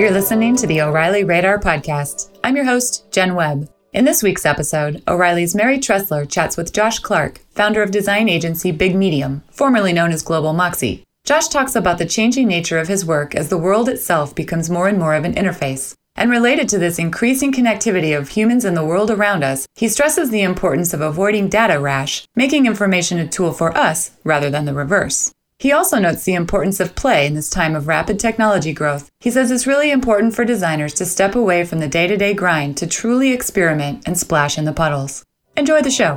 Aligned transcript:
You're 0.00 0.10
listening 0.10 0.56
to 0.56 0.66
the 0.66 0.80
O'Reilly 0.80 1.24
Radar 1.24 1.58
Podcast. 1.58 2.30
I'm 2.42 2.56
your 2.56 2.64
host, 2.64 3.12
Jen 3.12 3.34
Webb. 3.34 3.68
In 3.92 4.06
this 4.06 4.22
week's 4.22 4.46
episode, 4.46 5.02
O'Reilly's 5.06 5.54
Mary 5.54 5.78
Treseler 5.78 6.24
chats 6.26 6.56
with 6.56 6.72
Josh 6.72 7.00
Clark, 7.00 7.42
founder 7.50 7.82
of 7.82 7.90
design 7.90 8.26
agency 8.26 8.72
Big 8.72 8.94
Medium, 8.96 9.42
formerly 9.50 9.92
known 9.92 10.10
as 10.10 10.22
Global 10.22 10.54
Moxie. 10.54 11.04
Josh 11.26 11.48
talks 11.48 11.76
about 11.76 11.98
the 11.98 12.06
changing 12.06 12.48
nature 12.48 12.78
of 12.78 12.88
his 12.88 13.04
work 13.04 13.34
as 13.34 13.50
the 13.50 13.58
world 13.58 13.90
itself 13.90 14.34
becomes 14.34 14.70
more 14.70 14.88
and 14.88 14.98
more 14.98 15.14
of 15.14 15.24
an 15.26 15.34
interface. 15.34 15.94
And 16.16 16.30
related 16.30 16.66
to 16.70 16.78
this 16.78 16.98
increasing 16.98 17.52
connectivity 17.52 18.16
of 18.16 18.30
humans 18.30 18.64
and 18.64 18.74
the 18.74 18.86
world 18.86 19.10
around 19.10 19.44
us, 19.44 19.68
he 19.74 19.86
stresses 19.86 20.30
the 20.30 20.40
importance 20.40 20.94
of 20.94 21.02
avoiding 21.02 21.50
data 21.50 21.78
rash, 21.78 22.26
making 22.34 22.64
information 22.64 23.18
a 23.18 23.28
tool 23.28 23.52
for 23.52 23.76
us 23.76 24.12
rather 24.24 24.48
than 24.48 24.64
the 24.64 24.72
reverse. 24.72 25.34
He 25.60 25.72
also 25.72 25.98
notes 25.98 26.24
the 26.24 26.32
importance 26.32 26.80
of 26.80 26.94
play 26.94 27.26
in 27.26 27.34
this 27.34 27.50
time 27.50 27.76
of 27.76 27.86
rapid 27.86 28.18
technology 28.18 28.72
growth. 28.72 29.10
He 29.20 29.30
says 29.30 29.50
it's 29.50 29.66
really 29.66 29.90
important 29.90 30.34
for 30.34 30.42
designers 30.42 30.94
to 30.94 31.04
step 31.04 31.34
away 31.34 31.64
from 31.64 31.80
the 31.80 31.86
day 31.86 32.06
to 32.06 32.16
day 32.16 32.32
grind 32.32 32.78
to 32.78 32.86
truly 32.86 33.30
experiment 33.32 34.04
and 34.06 34.18
splash 34.18 34.56
in 34.56 34.64
the 34.64 34.72
puddles. 34.72 35.22
Enjoy 35.58 35.82
the 35.82 35.90
show. 35.90 36.16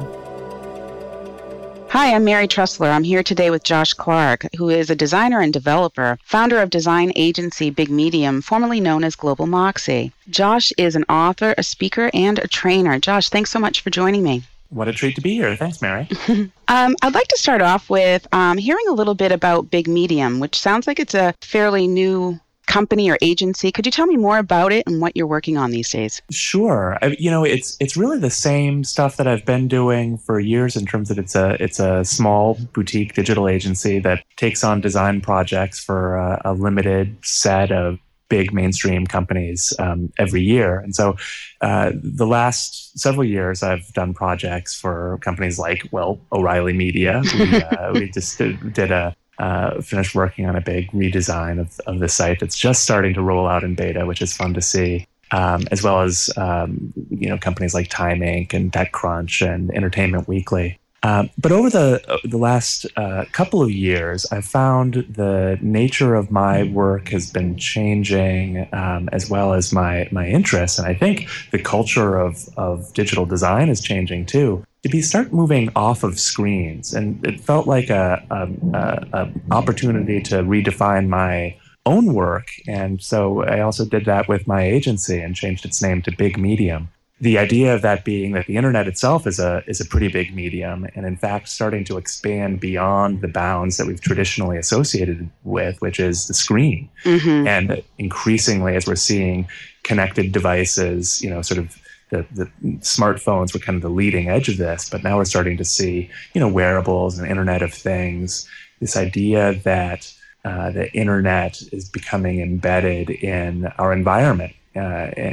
Hi, 1.89 2.15
I'm 2.15 2.23
Mary 2.23 2.47
Treseler. 2.47 2.89
I'm 2.89 3.03
here 3.03 3.21
today 3.21 3.49
with 3.49 3.65
Josh 3.65 3.93
Clark, 3.93 4.47
who 4.57 4.69
is 4.69 4.89
a 4.89 4.95
designer 4.95 5.41
and 5.41 5.51
developer, 5.51 6.17
founder 6.23 6.61
of 6.61 6.69
design 6.69 7.11
agency 7.17 7.69
Big 7.69 7.89
Medium, 7.89 8.41
formerly 8.41 8.79
known 8.79 9.03
as 9.03 9.17
Global 9.17 9.45
Moxie. 9.45 10.13
Josh 10.29 10.71
is 10.77 10.95
an 10.95 11.03
author, 11.09 11.53
a 11.57 11.63
speaker, 11.63 12.09
and 12.13 12.39
a 12.39 12.47
trainer. 12.47 12.97
Josh, 12.97 13.27
thanks 13.27 13.51
so 13.51 13.59
much 13.59 13.81
for 13.81 13.89
joining 13.89 14.23
me. 14.23 14.43
What 14.73 14.87
a 14.87 14.93
treat 14.93 15.15
to 15.15 15.21
be 15.21 15.33
here. 15.35 15.55
Thanks, 15.55 15.81
Mary. 15.81 16.07
um, 16.67 16.95
I'd 17.01 17.13
like 17.13 17.27
to 17.27 17.37
start 17.37 17.61
off 17.61 17.89
with 17.89 18.27
um, 18.33 18.57
hearing 18.57 18.85
a 18.89 18.93
little 18.93 19.15
bit 19.15 19.31
about 19.31 19.69
Big 19.69 19.87
Medium, 19.87 20.39
which 20.39 20.59
sounds 20.59 20.87
like 20.87 20.99
it's 20.99 21.13
a 21.13 21.33
fairly 21.41 21.87
new 21.87 22.39
company 22.67 23.09
or 23.09 23.17
agency. 23.21 23.71
Could 23.71 23.85
you 23.85 23.91
tell 23.91 24.07
me 24.07 24.17
more 24.17 24.37
about 24.37 24.71
it 24.71 24.87
and 24.87 25.01
what 25.01 25.15
you're 25.15 25.27
working 25.27 25.57
on 25.57 25.71
these 25.71 25.91
days? 25.91 26.21
Sure. 26.31 26.97
I, 27.01 27.15
you 27.19 27.29
know, 27.29 27.43
it's 27.43 27.77
it's 27.79 27.95
really 27.95 28.19
the 28.19 28.29
same 28.29 28.83
stuff 28.83 29.17
that 29.17 29.27
I've 29.27 29.45
been 29.45 29.67
doing 29.67 30.17
for 30.17 30.39
years 30.39 30.75
in 30.75 30.85
terms 30.85 31.11
of 31.11 31.19
it's 31.19 31.35
a 31.35 31.61
it's 31.61 31.79
a 31.79 32.03
small 32.03 32.57
boutique 32.73 33.13
digital 33.13 33.47
agency 33.47 33.99
that 33.99 34.23
takes 34.37 34.63
on 34.63 34.81
design 34.81 35.21
projects 35.21 35.83
for 35.83 36.15
a, 36.15 36.41
a 36.45 36.53
limited 36.53 37.15
set 37.23 37.71
of 37.71 37.99
big 38.33 38.51
mainstream 38.51 39.05
companies 39.05 39.73
um, 39.77 40.11
every 40.17 40.41
year. 40.41 40.79
And 40.79 40.95
so 40.95 41.17
uh, 41.61 41.91
the 41.93 42.25
last 42.25 42.97
several 42.97 43.25
years, 43.25 43.61
I've 43.61 43.87
done 43.93 44.15
projects 44.15 44.73
for 44.73 45.19
companies 45.21 45.59
like, 45.59 45.87
well, 45.91 46.19
O'Reilly 46.31 46.73
Media. 46.73 47.21
We, 47.37 47.61
uh, 47.61 47.91
we 47.93 48.09
just 48.09 48.39
did, 48.39 48.73
did 48.73 48.91
a 48.91 49.15
uh, 49.37 49.81
finished 49.81 50.15
working 50.15 50.47
on 50.47 50.55
a 50.55 50.61
big 50.61 50.89
redesign 50.91 51.59
of, 51.59 51.79
of 51.85 51.99
the 51.99 52.09
site 52.09 52.39
that's 52.39 52.57
just 52.57 52.81
starting 52.81 53.13
to 53.13 53.21
roll 53.21 53.47
out 53.47 53.63
in 53.63 53.75
beta, 53.75 54.05
which 54.05 54.21
is 54.21 54.35
fun 54.35 54.55
to 54.55 54.61
see. 54.61 55.05
Um, 55.31 55.63
as 55.71 55.81
well 55.81 56.01
as 56.01 56.29
um, 56.37 56.93
you 57.09 57.27
know 57.27 57.39
companies 57.39 57.73
like 57.73 57.89
Time 57.89 58.19
Inc. 58.19 58.53
and 58.53 58.71
TechCrunch 58.71 59.41
and 59.41 59.71
Entertainment 59.71 60.27
Weekly. 60.27 60.77
Um, 61.03 61.29
but 61.37 61.51
over 61.51 61.69
the 61.69 62.19
the 62.23 62.37
last 62.37 62.85
uh, 62.95 63.25
couple 63.33 63.61
of 63.61 63.69
years, 63.69 64.25
I've 64.31 64.45
found 64.45 65.05
the 65.09 65.57
nature 65.61 66.15
of 66.15 66.31
my 66.31 66.63
work 66.63 67.09
has 67.09 67.29
been 67.29 67.57
changing, 67.57 68.69
um, 68.71 69.09
as 69.11 69.29
well 69.29 69.53
as 69.53 69.73
my 69.73 70.07
my 70.11 70.27
interests, 70.27 70.79
and 70.79 70.87
I 70.87 70.93
think 70.93 71.27
the 71.51 71.59
culture 71.59 72.17
of 72.17 72.47
of 72.55 72.93
digital 72.93 73.25
design 73.25 73.69
is 73.69 73.81
changing 73.81 74.27
too. 74.27 74.65
To 74.83 74.89
be 74.89 75.01
start 75.01 75.33
moving 75.33 75.69
off 75.75 76.03
of 76.03 76.19
screens, 76.19 76.93
and 76.93 77.25
it 77.25 77.39
felt 77.39 77.67
like 77.67 77.89
a, 77.89 78.25
a, 78.29 79.17
a 79.17 79.31
opportunity 79.51 80.21
to 80.23 80.35
redefine 80.43 81.07
my 81.07 81.57
own 81.85 82.13
work, 82.13 82.47
and 82.67 83.01
so 83.01 83.43
I 83.43 83.59
also 83.59 83.85
did 83.85 84.05
that 84.05 84.29
with 84.29 84.47
my 84.47 84.63
agency 84.63 85.19
and 85.19 85.35
changed 85.35 85.65
its 85.65 85.81
name 85.81 86.01
to 86.03 86.11
Big 86.15 86.37
Medium 86.37 86.89
the 87.23 87.37
idea 87.37 87.73
of 87.73 87.81
that 87.81 88.03
being 88.03 88.33
that 88.33 88.47
the 88.47 88.57
internet 88.57 88.85
itself 88.85 89.25
is 89.25 89.39
a 89.39 89.63
is 89.65 89.79
a 89.79 89.85
pretty 89.85 90.09
big 90.09 90.35
medium 90.35 90.85
and 90.93 91.05
in 91.05 91.15
fact 91.15 91.47
starting 91.47 91.85
to 91.85 91.97
expand 91.97 92.59
beyond 92.59 93.21
the 93.21 93.29
bounds 93.29 93.77
that 93.77 93.87
we've 93.87 94.01
traditionally 94.01 94.57
associated 94.57 95.29
with 95.43 95.79
which 95.81 96.01
is 96.01 96.27
the 96.27 96.33
screen 96.33 96.89
mm-hmm. 97.05 97.47
and 97.47 97.81
increasingly 97.97 98.75
as 98.75 98.85
we're 98.85 98.95
seeing 98.95 99.47
connected 99.83 100.33
devices 100.33 101.21
you 101.21 101.29
know 101.29 101.41
sort 101.41 101.57
of 101.57 101.81
the, 102.09 102.27
the 102.33 102.45
smartphones 102.81 103.53
were 103.53 103.59
kind 103.59 103.77
of 103.77 103.81
the 103.81 103.89
leading 103.89 104.27
edge 104.27 104.49
of 104.49 104.57
this 104.57 104.89
but 104.89 105.01
now 105.01 105.15
we're 105.15 105.23
starting 105.23 105.55
to 105.55 105.65
see 105.65 106.09
you 106.33 106.41
know 106.41 106.49
wearables 106.49 107.17
and 107.17 107.25
internet 107.25 107.61
of 107.61 107.73
things 107.73 108.45
this 108.81 108.97
idea 108.97 109.53
that 109.63 110.13
uh, 110.43 110.71
the 110.71 110.91
internet 110.93 111.61
is 111.71 111.87
becoming 111.87 112.41
embedded 112.41 113.09
in 113.09 113.67
our 113.77 113.93
environment 113.93 114.53
uh, 114.75 114.79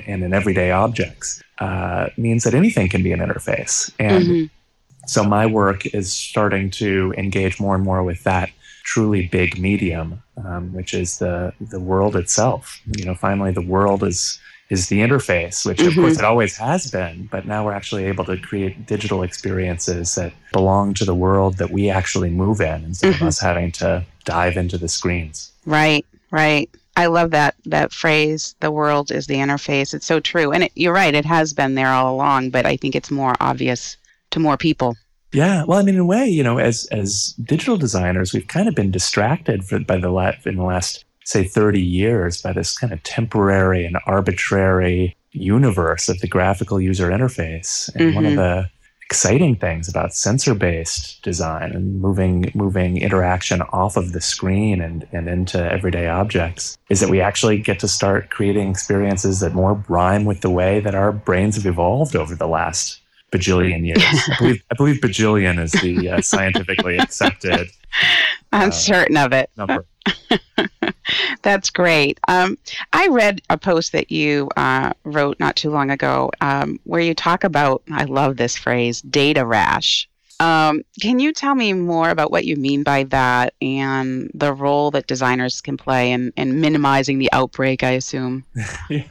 and 0.07 0.23
in 0.23 0.33
everyday 0.33 0.71
objects 0.71 1.43
uh, 1.59 2.09
means 2.17 2.45
that 2.45 2.55
anything 2.55 2.89
can 2.89 3.03
be 3.03 3.13
an 3.13 3.21
interface. 3.21 3.93
And 3.99 4.25
mm-hmm. 4.25 5.07
so 5.07 5.25
my 5.25 5.47
work 5.47 5.87
is 5.87 6.13
starting 6.13 6.71
to 6.73 7.15
engage 7.17 7.61
more 7.61 7.75
and 7.75 7.85
more 7.85 8.03
with 8.03 8.23
that 8.25 8.51
truly 8.85 9.29
big 9.29 9.59
medium, 9.59 10.23
um, 10.45 10.73
which 10.73 10.95
is 10.95 11.19
the 11.19 11.53
the 11.61 11.81
world 11.81 12.17
itself. 12.17 12.81
You 12.97 13.05
know, 13.05 13.15
finally, 13.15 13.53
the 13.53 13.63
world 13.63 14.03
is 14.03 14.39
is 14.71 14.89
the 14.89 15.01
interface, 15.01 15.67
which 15.67 15.81
of 15.81 15.89
mm-hmm. 15.89 16.01
course 16.01 16.19
it 16.19 16.25
always 16.25 16.57
has 16.57 16.91
been, 16.91 17.29
but 17.31 17.45
now 17.45 17.65
we're 17.65 17.73
actually 17.73 18.05
able 18.05 18.25
to 18.25 18.37
create 18.37 18.87
digital 18.87 19.23
experiences 19.23 20.15
that 20.15 20.33
belong 20.53 20.95
to 20.95 21.05
the 21.05 21.15
world 21.15 21.59
that 21.59 21.71
we 21.71 21.91
actually 21.91 22.31
move 22.31 22.61
in 22.61 22.85
instead 22.85 23.15
mm-hmm. 23.15 23.25
of 23.25 23.29
us 23.29 23.41
having 23.41 23.73
to 23.73 24.05
dive 24.25 24.57
into 24.57 24.79
the 24.79 24.89
screens. 24.89 25.51
Right, 25.67 26.07
right. 26.31 26.71
I 26.97 27.07
love 27.07 27.31
that 27.31 27.55
that 27.67 27.93
phrase. 27.93 28.55
The 28.61 28.71
world 28.71 29.11
is 29.11 29.27
the 29.27 29.37
interface. 29.37 29.95
It's 29.95 30.07
so 30.07 30.21
true, 30.21 30.53
and 30.53 30.65
it, 30.65 30.73
you're 30.75 30.93
right. 30.93 31.15
It 31.15 31.25
has 31.25 31.53
been 31.53 31.75
there 31.75 31.89
all 31.89 32.15
along, 32.15 32.51
but 32.51 32.67
I 32.67 32.77
think 32.77 32.95
it's 32.95 33.11
more 33.11 33.35
obvious 33.41 33.97
to 34.31 34.41
more 34.41 34.57
people. 34.57 34.97
Yeah, 35.33 35.65
well, 35.65 35.79
I 35.79 35.83
mean, 35.83 35.95
in 35.95 36.01
a 36.01 36.05
way, 36.05 36.27
you 36.27 36.43
know, 36.43 36.59
as 36.59 36.87
as 36.87 37.35
digital 37.45 37.77
designers, 37.77 38.33
we've 38.33 38.49
kind 38.49 38.69
of 38.69 38.75
been 38.75 38.91
distracted 38.91 39.65
for, 39.65 39.79
by 39.79 39.99
the 39.99 40.11
la- 40.11 40.33
in 40.45 40.57
the 40.57 40.65
last 40.65 41.05
say 41.25 41.45
30 41.45 41.81
years 41.81 42.43
by 42.43 42.53
this 42.53 42.77
kind 42.77 42.93
of 42.93 43.03
temporary 43.03 43.87
and 43.87 43.97
arbitrary 44.07 45.17
universe 45.33 46.09
of 46.09 46.19
the 46.21 46.27
graphical 46.27 46.81
user 46.81 47.09
interface. 47.09 47.89
And 47.95 48.07
mm-hmm. 48.07 48.15
one 48.17 48.27
of 48.27 48.33
mm-hmm. 48.33 48.41
the 48.41 48.71
exciting 49.11 49.57
things 49.57 49.89
about 49.89 50.15
sensor-based 50.15 51.21
design 51.23 51.73
and 51.73 52.01
moving 52.01 52.49
moving 52.55 52.97
interaction 52.97 53.61
off 53.73 53.97
of 53.97 54.13
the 54.13 54.21
screen 54.21 54.81
and, 54.81 55.05
and 55.11 55.29
into 55.29 55.59
everyday 55.73 56.07
objects 56.07 56.79
is 56.91 57.01
that 57.01 57.11
we 57.11 57.21
actually 57.21 57.59
get 57.59 57.81
to 57.81 57.89
start 57.89 58.31
creating 58.31 58.71
experiences 58.71 59.41
that 59.41 59.53
more 59.53 59.85
rhyme 59.89 60.25
with 60.25 60.43
the 60.43 60.49
way 60.51 60.79
that 60.79 60.95
our 60.95 61.11
brains 61.11 61.57
have 61.57 61.67
evolved 61.67 62.15
over 62.15 62.37
the 62.37 62.47
last 62.47 63.01
bajillion 63.33 63.85
years. 63.85 64.01
I 64.29 64.37
believe 64.39 64.65
I 64.71 64.75
believe 64.77 65.01
bajillion 65.01 65.61
is 65.61 65.73
the 65.73 66.09
uh, 66.09 66.21
scientifically 66.21 66.97
accepted. 66.97 67.69
I'm 68.53 68.69
uh, 68.69 68.71
certain 68.71 69.17
of 69.17 69.33
it. 69.33 69.51
Number. 69.57 69.87
That's 71.43 71.71
great. 71.71 72.19
Um, 72.29 72.59
I 72.93 73.09
read 73.09 73.41
a 73.51 73.59
post 73.59 73.93
that 73.93 74.11
you 74.11 74.49
uh, 74.57 74.93
wrote 75.05 75.39
not 75.41 75.57
too 75.57 75.71
long 75.71 75.91
ago 75.91 76.31
um, 76.41 76.79
where 76.85 77.01
you 77.01 77.15
talk 77.15 77.45
about, 77.45 77.83
I 77.91 78.05
love 78.05 78.37
this 78.37 78.57
phrase, 78.57 79.03
data 79.03 79.45
rash. 79.45 80.09
Um, 80.41 80.83
can 81.03 81.19
you 81.19 81.35
tell 81.35 81.55
me 81.55 81.75
more 81.75 82.09
about 82.09 82.31
what 82.31 82.47
you 82.47 82.57
mean 82.57 82.83
by 82.83 83.05
that 83.05 83.53
and 83.61 84.31
the 84.33 84.55
role 84.55 84.91
that 84.93 85.07
designers 85.07 85.61
can 85.61 85.77
play 85.77 86.13
in, 86.13 86.33
in 86.35 86.63
minimizing 86.63 87.19
the 87.19 87.31
outbreak, 87.33 87.85
I 87.85 87.91
assume? 87.91 88.47
yeah. 88.91 89.05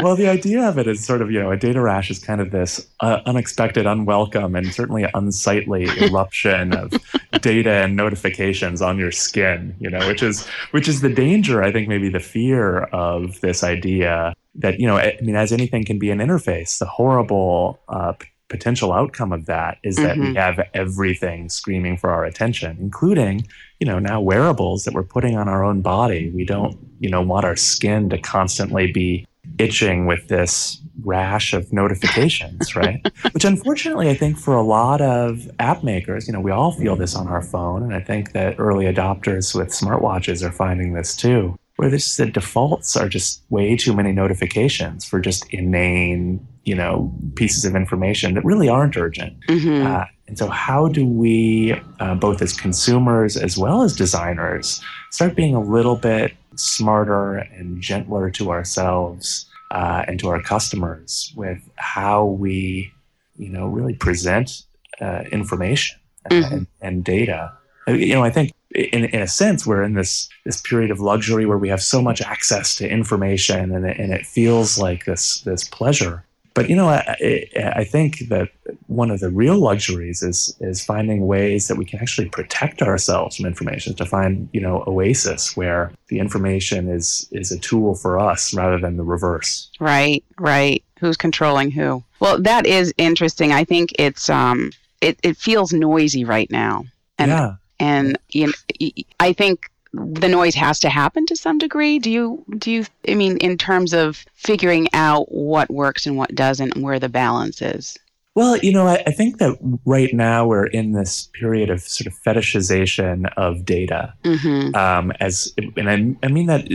Well, 0.00 0.14
the 0.14 0.28
idea 0.28 0.62
of 0.68 0.78
it 0.78 0.86
is 0.86 1.04
sort 1.04 1.20
of, 1.20 1.32
you 1.32 1.40
know, 1.40 1.50
a 1.50 1.56
data 1.56 1.80
rash 1.80 2.12
is 2.12 2.20
kind 2.20 2.40
of 2.40 2.52
this 2.52 2.86
uh, 3.00 3.20
unexpected, 3.26 3.86
unwelcome, 3.86 4.54
and 4.54 4.72
certainly 4.72 5.04
unsightly 5.14 5.88
eruption 6.00 6.74
of 6.74 6.92
data 7.40 7.72
and 7.72 7.96
notifications 7.96 8.80
on 8.80 8.98
your 8.98 9.10
skin, 9.10 9.74
you 9.80 9.90
know, 9.90 10.06
which 10.06 10.22
is 10.22 10.46
which 10.70 10.86
is 10.86 11.00
the 11.00 11.12
danger, 11.12 11.60
I 11.62 11.72
think, 11.72 11.88
maybe 11.88 12.08
the 12.08 12.20
fear 12.20 12.84
of 12.84 13.40
this 13.40 13.64
idea 13.64 14.32
that, 14.56 14.78
you 14.78 14.86
know, 14.86 14.96
I 14.96 15.18
mean, 15.22 15.34
as 15.34 15.52
anything 15.52 15.84
can 15.84 15.98
be 15.98 16.10
an 16.10 16.18
interface, 16.18 16.78
the 16.78 16.86
horrible 16.86 17.80
uh, 17.88 18.12
potential 18.52 18.92
outcome 18.92 19.32
of 19.32 19.46
that 19.46 19.78
is 19.82 19.96
that 19.96 20.16
mm-hmm. 20.16 20.28
we 20.28 20.34
have 20.34 20.60
everything 20.74 21.48
screaming 21.48 21.96
for 21.96 22.10
our 22.10 22.24
attention, 22.24 22.76
including, 22.80 23.48
you 23.80 23.86
know, 23.86 23.98
now 23.98 24.20
wearables 24.20 24.84
that 24.84 24.94
we're 24.94 25.02
putting 25.02 25.36
on 25.36 25.48
our 25.48 25.64
own 25.64 25.80
body. 25.80 26.30
We 26.30 26.44
don't, 26.44 26.78
you 27.00 27.10
know, 27.10 27.20
want 27.20 27.44
our 27.44 27.56
skin 27.56 28.10
to 28.10 28.18
constantly 28.18 28.92
be 28.92 29.26
itching 29.58 30.06
with 30.06 30.28
this 30.28 30.80
rash 31.02 31.52
of 31.52 31.72
notifications, 31.72 32.76
right? 32.76 33.04
Which 33.32 33.44
unfortunately, 33.44 34.08
I 34.08 34.14
think 34.14 34.38
for 34.38 34.54
a 34.54 34.62
lot 34.62 35.00
of 35.00 35.50
app 35.58 35.82
makers, 35.82 36.28
you 36.28 36.32
know, 36.32 36.40
we 36.40 36.52
all 36.52 36.72
feel 36.72 36.94
this 36.94 37.16
on 37.16 37.26
our 37.26 37.42
phone. 37.42 37.82
And 37.82 37.94
I 37.94 38.00
think 38.00 38.32
that 38.32 38.60
early 38.60 38.84
adopters 38.84 39.54
with 39.54 39.68
smartwatches 39.70 40.46
are 40.46 40.52
finding 40.52 40.92
this 40.92 41.16
too 41.16 41.58
where 41.76 41.90
this 41.90 42.16
the 42.16 42.26
defaults 42.26 42.96
are 42.96 43.08
just 43.08 43.42
way 43.50 43.76
too 43.76 43.92
many 43.92 44.12
notifications 44.12 45.04
for 45.04 45.20
just 45.20 45.44
inane 45.52 46.46
you 46.64 46.74
know 46.74 47.12
pieces 47.34 47.64
of 47.64 47.74
information 47.74 48.34
that 48.34 48.44
really 48.44 48.68
aren't 48.68 48.96
urgent 48.96 49.38
mm-hmm. 49.48 49.86
uh, 49.86 50.04
And 50.32 50.38
so, 50.38 50.48
how 50.48 50.88
do 50.88 51.04
we, 51.06 51.78
uh, 52.00 52.14
both 52.14 52.40
as 52.40 52.54
consumers 52.54 53.36
as 53.36 53.58
well 53.58 53.82
as 53.82 53.94
designers, 53.94 54.80
start 55.10 55.34
being 55.34 55.54
a 55.54 55.60
little 55.60 55.96
bit 55.96 56.32
smarter 56.56 57.36
and 57.36 57.82
gentler 57.82 58.30
to 58.30 58.50
ourselves 58.50 59.44
uh, 59.72 60.04
and 60.08 60.18
to 60.20 60.28
our 60.28 60.40
customers 60.40 61.32
with 61.36 61.58
how 61.76 62.24
we, 62.24 62.92
you 63.36 63.50
know, 63.50 63.66
really 63.66 63.94
present 63.94 64.62
uh, 65.02 65.24
information 65.30 65.98
mm-hmm. 66.30 66.54
and, 66.54 66.66
and, 66.80 67.04
data? 67.04 67.52
Uh, 67.86 67.92
you 67.92 68.14
know, 68.14 68.24
I 68.24 68.30
think 68.30 68.52
in, 68.74 69.04
in 69.04 69.20
a 69.20 69.28
sense 69.28 69.66
we're 69.66 69.82
in 69.82 69.94
this 69.94 70.30
this 70.44 70.60
period 70.62 70.90
of 70.90 70.98
luxury 70.98 71.44
where 71.44 71.58
we 71.58 71.68
have 71.68 71.82
so 71.82 72.00
much 72.00 72.22
access 72.22 72.74
to 72.76 72.88
information 72.88 73.74
and, 73.74 73.84
and 73.84 74.12
it 74.14 74.24
feels 74.24 74.78
like 74.78 75.04
this 75.04 75.42
this 75.42 75.68
pleasure 75.68 76.24
but 76.54 76.68
you 76.68 76.76
know, 76.76 76.88
I, 76.88 77.48
I, 77.56 77.84
think 77.84 78.28
that 78.28 78.48
one 78.86 79.10
of 79.10 79.20
the 79.20 79.30
real 79.30 79.58
luxuries 79.58 80.22
is 80.22 80.54
is 80.60 80.84
finding 80.84 81.26
ways 81.26 81.68
that 81.68 81.76
we 81.76 81.84
can 81.84 81.98
actually 82.00 82.28
protect 82.28 82.82
ourselves 82.82 83.36
from 83.36 83.46
information. 83.46 83.94
To 83.94 84.04
find 84.04 84.48
you 84.52 84.60
know 84.60 84.84
oasis 84.86 85.56
where 85.56 85.92
the 86.08 86.18
information 86.18 86.88
is 86.88 87.28
is 87.32 87.52
a 87.52 87.58
tool 87.58 87.94
for 87.94 88.18
us 88.18 88.52
rather 88.52 88.78
than 88.78 88.96
the 88.96 89.02
reverse. 89.02 89.70
Right, 89.80 90.24
right. 90.38 90.84
Who's 91.00 91.16
controlling 91.16 91.70
who? 91.70 92.04
Well, 92.20 92.40
that 92.42 92.66
is 92.66 92.92
interesting. 92.98 93.52
I 93.52 93.64
think 93.64 93.92
it's 93.98 94.28
um 94.28 94.72
it 95.00 95.18
it 95.22 95.36
feels 95.36 95.72
noisy 95.72 96.24
right 96.24 96.50
now. 96.50 96.84
And, 97.18 97.30
yeah. 97.30 97.54
And 97.80 98.18
you 98.30 98.46
know, 98.46 98.90
I 99.20 99.32
think 99.32 99.70
the 99.92 100.28
noise 100.28 100.54
has 100.54 100.80
to 100.80 100.88
happen 100.88 101.26
to 101.26 101.36
some 101.36 101.58
degree? 101.58 101.98
Do 101.98 102.10
you 102.10 102.44
do 102.58 102.70
you 102.70 102.84
i 103.08 103.14
mean 103.14 103.36
in 103.38 103.58
terms 103.58 103.92
of 103.92 104.24
figuring 104.34 104.88
out 104.92 105.30
what 105.30 105.70
works 105.70 106.06
and 106.06 106.16
what 106.16 106.34
doesn't 106.34 106.74
and 106.74 106.82
where 106.82 106.98
the 106.98 107.08
balance 107.08 107.60
is? 107.60 107.98
Well 108.34 108.56
you 108.58 108.72
know 108.72 108.86
I, 108.86 109.02
I, 109.06 109.10
think 109.10 109.38
that 109.38 109.58
right 109.84 110.12
now 110.14 110.46
we're 110.46 110.66
in 110.66 110.92
this 110.92 111.28
period 111.34 111.68
of 111.68 111.82
sort 111.82 112.06
of 112.06 112.18
fetishization 112.18 113.30
of 113.36 113.66
data. 113.66 114.14
Mm-hmm. 114.24 114.74
um, 114.74 115.12
as 115.20 115.52
and 115.76 115.90
I, 115.90 116.26
I 116.26 116.28
mean 116.30 116.46
that 116.46 116.66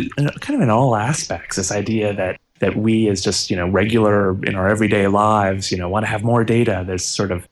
kind 0.42 0.56
of 0.56 0.62
in 0.62 0.70
all 0.70 0.96
aspects 0.96 1.56
this 1.56 1.72
idea 1.72 2.14
that 2.14 2.40
that 2.60 2.76
we 2.76 3.08
as 3.10 3.22
just 3.22 3.50
you 3.50 3.56
know 3.56 3.68
regular 3.68 4.44
in 4.46 4.56
our 4.56 4.68
everyday 4.68 5.08
lives 5.08 5.72
you 5.72 5.78
know 5.78 5.90
want 5.90 6.06
to 6.06 6.10
have 6.10 6.24
more 6.24 6.44
data 6.44 6.84
there's 6.86 7.06
sort 7.06 7.32
of 7.32 7.48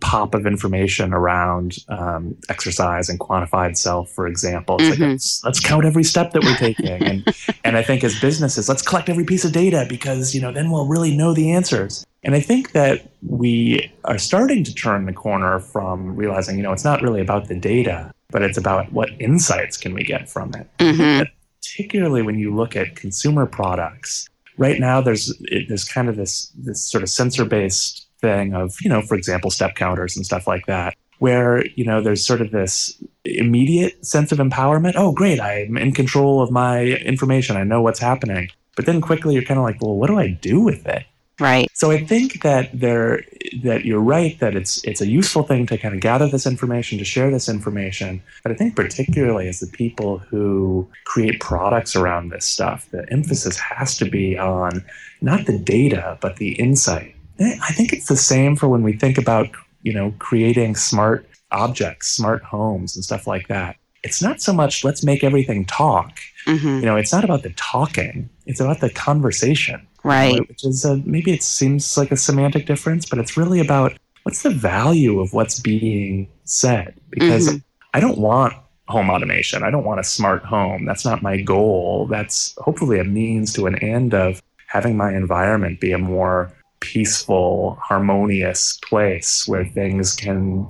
pop 0.00 0.34
of 0.34 0.46
information 0.46 1.12
around 1.12 1.76
um, 1.88 2.36
exercise 2.48 3.08
and 3.08 3.20
quantified 3.20 3.76
self, 3.76 4.10
for 4.10 4.26
example. 4.26 4.76
It's 4.76 4.90
mm-hmm. 4.90 5.02
like 5.02 5.10
let's, 5.12 5.44
let's, 5.44 5.60
count 5.60 5.84
every 5.84 6.04
step 6.04 6.32
that 6.32 6.42
we're 6.42 6.56
taking, 6.56 6.86
and 6.86 7.34
and 7.64 7.76
I 7.76 7.82
think 7.82 8.04
as 8.04 8.18
businesses, 8.20 8.68
let's 8.68 8.82
collect 8.82 9.08
every 9.08 9.24
piece 9.24 9.44
of 9.44 9.52
data 9.52 9.86
because 9.88 10.34
you 10.34 10.40
know 10.40 10.52
then 10.52 10.70
we'll 10.70 10.88
really 10.88 11.16
know 11.16 11.32
the 11.32 11.52
answers. 11.52 12.04
And 12.24 12.34
I 12.34 12.40
think 12.40 12.72
that 12.72 13.08
we 13.22 13.92
are 14.04 14.18
starting 14.18 14.64
to 14.64 14.74
turn 14.74 15.06
the 15.06 15.12
corner 15.12 15.60
from 15.60 16.16
realizing, 16.16 16.56
you 16.56 16.64
know, 16.64 16.72
it's 16.72 16.84
not 16.84 17.00
really 17.00 17.20
about 17.20 17.46
the 17.46 17.54
data, 17.54 18.12
but 18.30 18.42
it's 18.42 18.58
about 18.58 18.92
what 18.92 19.10
insights 19.20 19.76
can 19.76 19.94
we 19.94 20.02
get 20.02 20.28
from 20.28 20.52
it. 20.54 20.68
Mm-hmm. 20.78 21.22
Particularly 21.62 22.22
when 22.22 22.36
you 22.36 22.52
look 22.52 22.74
at 22.74 22.96
consumer 22.96 23.46
products, 23.46 24.28
right 24.56 24.80
now 24.80 25.00
there's 25.00 25.32
there's 25.68 25.84
kind 25.84 26.08
of 26.08 26.16
this 26.16 26.52
this 26.56 26.84
sort 26.84 27.02
of 27.02 27.08
sensor 27.08 27.44
based 27.44 28.05
thing 28.20 28.54
of, 28.54 28.74
you 28.80 28.90
know, 28.90 29.02
for 29.02 29.14
example, 29.14 29.50
step 29.50 29.74
counters 29.74 30.16
and 30.16 30.24
stuff 30.24 30.46
like 30.46 30.66
that, 30.66 30.94
where, 31.18 31.66
you 31.68 31.84
know, 31.84 32.00
there's 32.00 32.26
sort 32.26 32.40
of 32.40 32.50
this 32.50 33.02
immediate 33.24 34.04
sense 34.04 34.32
of 34.32 34.38
empowerment. 34.38 34.94
Oh, 34.96 35.12
great, 35.12 35.40
I'm 35.40 35.76
in 35.76 35.92
control 35.92 36.42
of 36.42 36.50
my 36.50 36.82
information. 36.82 37.56
I 37.56 37.64
know 37.64 37.82
what's 37.82 38.00
happening. 38.00 38.48
But 38.76 38.86
then 38.86 39.00
quickly 39.00 39.34
you're 39.34 39.42
kind 39.42 39.58
of 39.58 39.64
like, 39.64 39.80
well, 39.80 39.96
what 39.96 40.08
do 40.08 40.18
I 40.18 40.28
do 40.28 40.60
with 40.60 40.86
it? 40.86 41.04
Right. 41.38 41.68
So 41.74 41.90
I 41.90 42.02
think 42.02 42.42
that 42.42 42.70
there 42.72 43.22
that 43.62 43.84
you're 43.84 44.00
right 44.00 44.38
that 44.40 44.56
it's 44.56 44.82
it's 44.84 45.02
a 45.02 45.06
useful 45.06 45.42
thing 45.42 45.66
to 45.66 45.76
kind 45.76 45.94
of 45.94 46.00
gather 46.00 46.28
this 46.28 46.46
information, 46.46 46.96
to 46.98 47.04
share 47.04 47.30
this 47.30 47.46
information. 47.46 48.22
But 48.42 48.52
I 48.52 48.54
think 48.54 48.74
particularly 48.74 49.46
as 49.46 49.60
the 49.60 49.66
people 49.66 50.16
who 50.18 50.88
create 51.04 51.40
products 51.40 51.94
around 51.94 52.30
this 52.30 52.46
stuff, 52.46 52.88
the 52.90 53.04
emphasis 53.12 53.58
has 53.58 53.98
to 53.98 54.06
be 54.06 54.38
on 54.38 54.82
not 55.20 55.44
the 55.44 55.58
data, 55.58 56.16
but 56.22 56.36
the 56.36 56.52
insight 56.52 57.14
I 57.40 57.72
think 57.72 57.92
it's 57.92 58.08
the 58.08 58.16
same 58.16 58.56
for 58.56 58.68
when 58.68 58.82
we 58.82 58.94
think 58.94 59.18
about, 59.18 59.48
you 59.82 59.92
know, 59.92 60.14
creating 60.18 60.76
smart 60.76 61.28
objects, 61.50 62.08
smart 62.08 62.42
homes 62.42 62.96
and 62.96 63.04
stuff 63.04 63.26
like 63.26 63.48
that. 63.48 63.76
It's 64.02 64.22
not 64.22 64.40
so 64.40 64.52
much 64.52 64.84
let's 64.84 65.04
make 65.04 65.24
everything 65.24 65.64
talk. 65.64 66.18
Mm-hmm. 66.46 66.80
You 66.80 66.86
know, 66.86 66.96
it's 66.96 67.12
not 67.12 67.24
about 67.24 67.42
the 67.42 67.50
talking. 67.50 68.28
It's 68.46 68.60
about 68.60 68.80
the 68.80 68.90
conversation. 68.90 69.86
Right. 70.04 70.34
You 70.34 70.40
know, 70.40 70.46
which 70.48 70.64
is 70.64 70.84
a, 70.84 70.96
maybe 70.98 71.32
it 71.32 71.42
seems 71.42 71.96
like 71.96 72.12
a 72.12 72.16
semantic 72.16 72.66
difference, 72.66 73.06
but 73.06 73.18
it's 73.18 73.36
really 73.36 73.60
about 73.60 73.98
what's 74.22 74.42
the 74.42 74.50
value 74.50 75.20
of 75.20 75.32
what's 75.32 75.58
being 75.58 76.28
said 76.44 76.94
because 77.10 77.48
mm-hmm. 77.48 77.58
I 77.94 78.00
don't 78.00 78.18
want 78.18 78.54
home 78.88 79.10
automation. 79.10 79.62
I 79.64 79.70
don't 79.70 79.84
want 79.84 80.00
a 80.00 80.04
smart 80.04 80.44
home. 80.44 80.84
That's 80.84 81.04
not 81.04 81.22
my 81.22 81.40
goal. 81.40 82.06
That's 82.06 82.54
hopefully 82.58 83.00
a 83.00 83.04
means 83.04 83.52
to 83.54 83.66
an 83.66 83.76
end 83.76 84.14
of 84.14 84.40
having 84.68 84.96
my 84.96 85.14
environment 85.14 85.80
be 85.80 85.92
a 85.92 85.98
more 85.98 86.52
peaceful, 86.80 87.78
harmonious 87.80 88.78
place 88.78 89.46
where 89.46 89.64
things 89.64 90.14
can, 90.14 90.62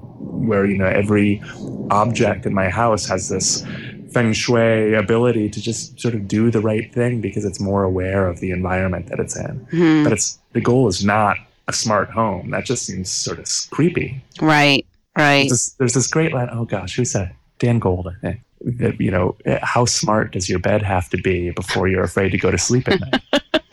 where, 0.47 0.67
you 0.67 0.79
know, 0.79 0.87
every 0.87 1.43
object 1.91 2.47
in 2.47 2.55
my 2.55 2.69
house 2.69 3.07
has 3.07 3.29
this 3.29 3.65
feng 4.13 4.33
shui 4.33 4.95
ability 4.95 5.51
to 5.51 5.61
just 5.61 5.99
sort 6.01 6.15
of 6.15 6.27
do 6.27 6.51
the 6.51 6.61
right 6.61 6.93
thing 6.95 7.21
because 7.21 7.45
it's 7.45 7.61
more 7.61 7.85
aware 7.85 8.27
of 8.27 8.41
the 8.41 8.51
environment 8.51 9.09
that 9.09 9.19
it's 9.19 9.37
in. 9.37 9.67
Mm-hmm. 9.73 10.05
But 10.05 10.13
it's, 10.13 10.39
the 10.53 10.61
goal 10.61 10.89
is 10.89 11.05
not 11.05 11.37
a 11.69 11.73
smart 11.73 12.11
home. 12.11 12.51
That 12.51 12.65
just 12.65 12.85
seems 12.85 13.11
sort 13.11 13.39
of 13.39 13.49
creepy. 13.71 14.23
Right, 14.41 14.87
right. 15.17 15.49
There's 15.49 15.51
this, 15.51 15.73
there's 15.79 15.95
this 15.95 16.07
great 16.07 16.33
line, 16.33 16.49
oh 16.51 16.65
gosh, 16.65 16.97
who 16.97 17.05
said? 17.05 17.35
Dan 17.59 17.79
Gold, 17.79 18.09
I 18.09 18.21
think. 18.21 18.41
That, 18.79 19.01
you 19.01 19.11
know, 19.11 19.37
how 19.63 19.85
smart 19.85 20.33
does 20.33 20.49
your 20.49 20.59
bed 20.59 20.83
have 20.83 21.09
to 21.11 21.19
be 21.19 21.51
before 21.51 21.89
you're 21.89 22.03
afraid 22.03 22.31
to 22.31 22.39
go 22.39 22.51
to 22.51 22.59
sleep 22.59 22.89
at 22.89 23.01
night? 23.01 23.23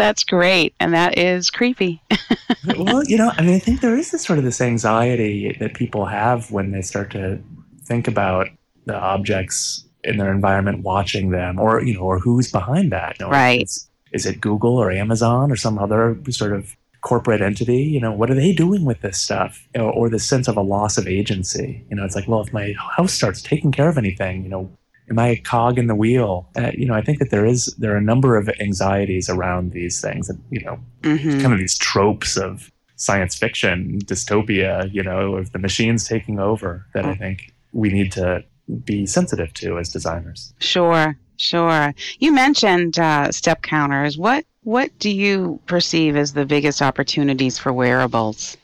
That's 0.00 0.24
great. 0.24 0.74
And 0.80 0.94
that 0.94 1.18
is 1.18 1.50
creepy. 1.50 2.02
well, 2.78 3.04
you 3.04 3.18
know, 3.18 3.32
I 3.36 3.42
mean, 3.42 3.54
I 3.54 3.58
think 3.58 3.82
there 3.82 3.98
is 3.98 4.10
this 4.10 4.24
sort 4.24 4.38
of 4.38 4.46
this 4.46 4.58
anxiety 4.58 5.54
that 5.60 5.74
people 5.74 6.06
have 6.06 6.50
when 6.50 6.70
they 6.70 6.80
start 6.80 7.10
to 7.10 7.38
think 7.84 8.08
about 8.08 8.48
the 8.86 8.96
objects 8.96 9.84
in 10.02 10.16
their 10.16 10.32
environment, 10.32 10.82
watching 10.84 11.32
them, 11.32 11.58
or, 11.58 11.82
you 11.82 11.92
know, 11.92 12.00
or 12.00 12.18
who's 12.18 12.50
behind 12.50 12.90
that. 12.92 13.20
You 13.20 13.26
know, 13.26 13.30
right. 13.30 13.70
Is 14.12 14.24
it 14.24 14.40
Google 14.40 14.78
or 14.78 14.90
Amazon 14.90 15.52
or 15.52 15.56
some 15.56 15.78
other 15.78 16.18
sort 16.30 16.54
of 16.54 16.74
corporate 17.02 17.42
entity? 17.42 17.82
You 17.82 18.00
know, 18.00 18.10
what 18.10 18.30
are 18.30 18.34
they 18.34 18.54
doing 18.54 18.86
with 18.86 19.02
this 19.02 19.20
stuff? 19.20 19.68
Or, 19.74 19.92
or 19.92 20.08
the 20.08 20.18
sense 20.18 20.48
of 20.48 20.56
a 20.56 20.62
loss 20.62 20.96
of 20.96 21.06
agency. 21.08 21.84
You 21.90 21.96
know, 21.96 22.06
it's 22.06 22.16
like, 22.16 22.26
well, 22.26 22.40
if 22.40 22.54
my 22.54 22.74
house 22.96 23.12
starts 23.12 23.42
taking 23.42 23.70
care 23.70 23.90
of 23.90 23.98
anything, 23.98 24.44
you 24.44 24.48
know, 24.48 24.70
am 25.10 25.18
I 25.18 25.28
a 25.28 25.36
cog 25.36 25.78
in 25.78 25.88
the 25.88 25.94
wheel? 25.94 26.48
Uh, 26.56 26.70
you 26.72 26.86
know, 26.86 26.94
I 26.94 27.02
think 27.02 27.18
that 27.18 27.30
there 27.30 27.44
is 27.44 27.66
there 27.78 27.92
are 27.92 27.98
a 27.98 28.02
number 28.02 28.36
of 28.36 28.48
anxieties 28.60 29.28
around 29.28 29.72
these 29.72 30.00
things, 30.00 30.30
and 30.30 30.42
you 30.50 30.60
know, 30.64 30.78
mm-hmm. 31.02 31.40
kind 31.40 31.52
of 31.52 31.58
these 31.58 31.76
tropes 31.76 32.36
of 32.36 32.70
science 32.96 33.34
fiction 33.34 33.98
dystopia. 34.04 34.92
You 34.92 35.02
know, 35.02 35.34
of 35.34 35.52
the 35.52 35.58
machines 35.58 36.06
taking 36.06 36.38
over 36.38 36.86
that 36.94 37.04
I 37.04 37.14
think 37.14 37.52
we 37.72 37.90
need 37.90 38.12
to 38.12 38.44
be 38.84 39.04
sensitive 39.04 39.52
to 39.54 39.78
as 39.78 39.88
designers. 39.88 40.54
Sure, 40.60 41.18
sure. 41.36 41.94
You 42.18 42.32
mentioned 42.32 42.98
uh, 42.98 43.32
step 43.32 43.62
counters. 43.62 44.16
What 44.16 44.44
what 44.62 44.96
do 44.98 45.10
you 45.10 45.60
perceive 45.66 46.16
as 46.16 46.32
the 46.32 46.46
biggest 46.46 46.82
opportunities 46.82 47.58
for 47.58 47.72
wearables? 47.72 48.56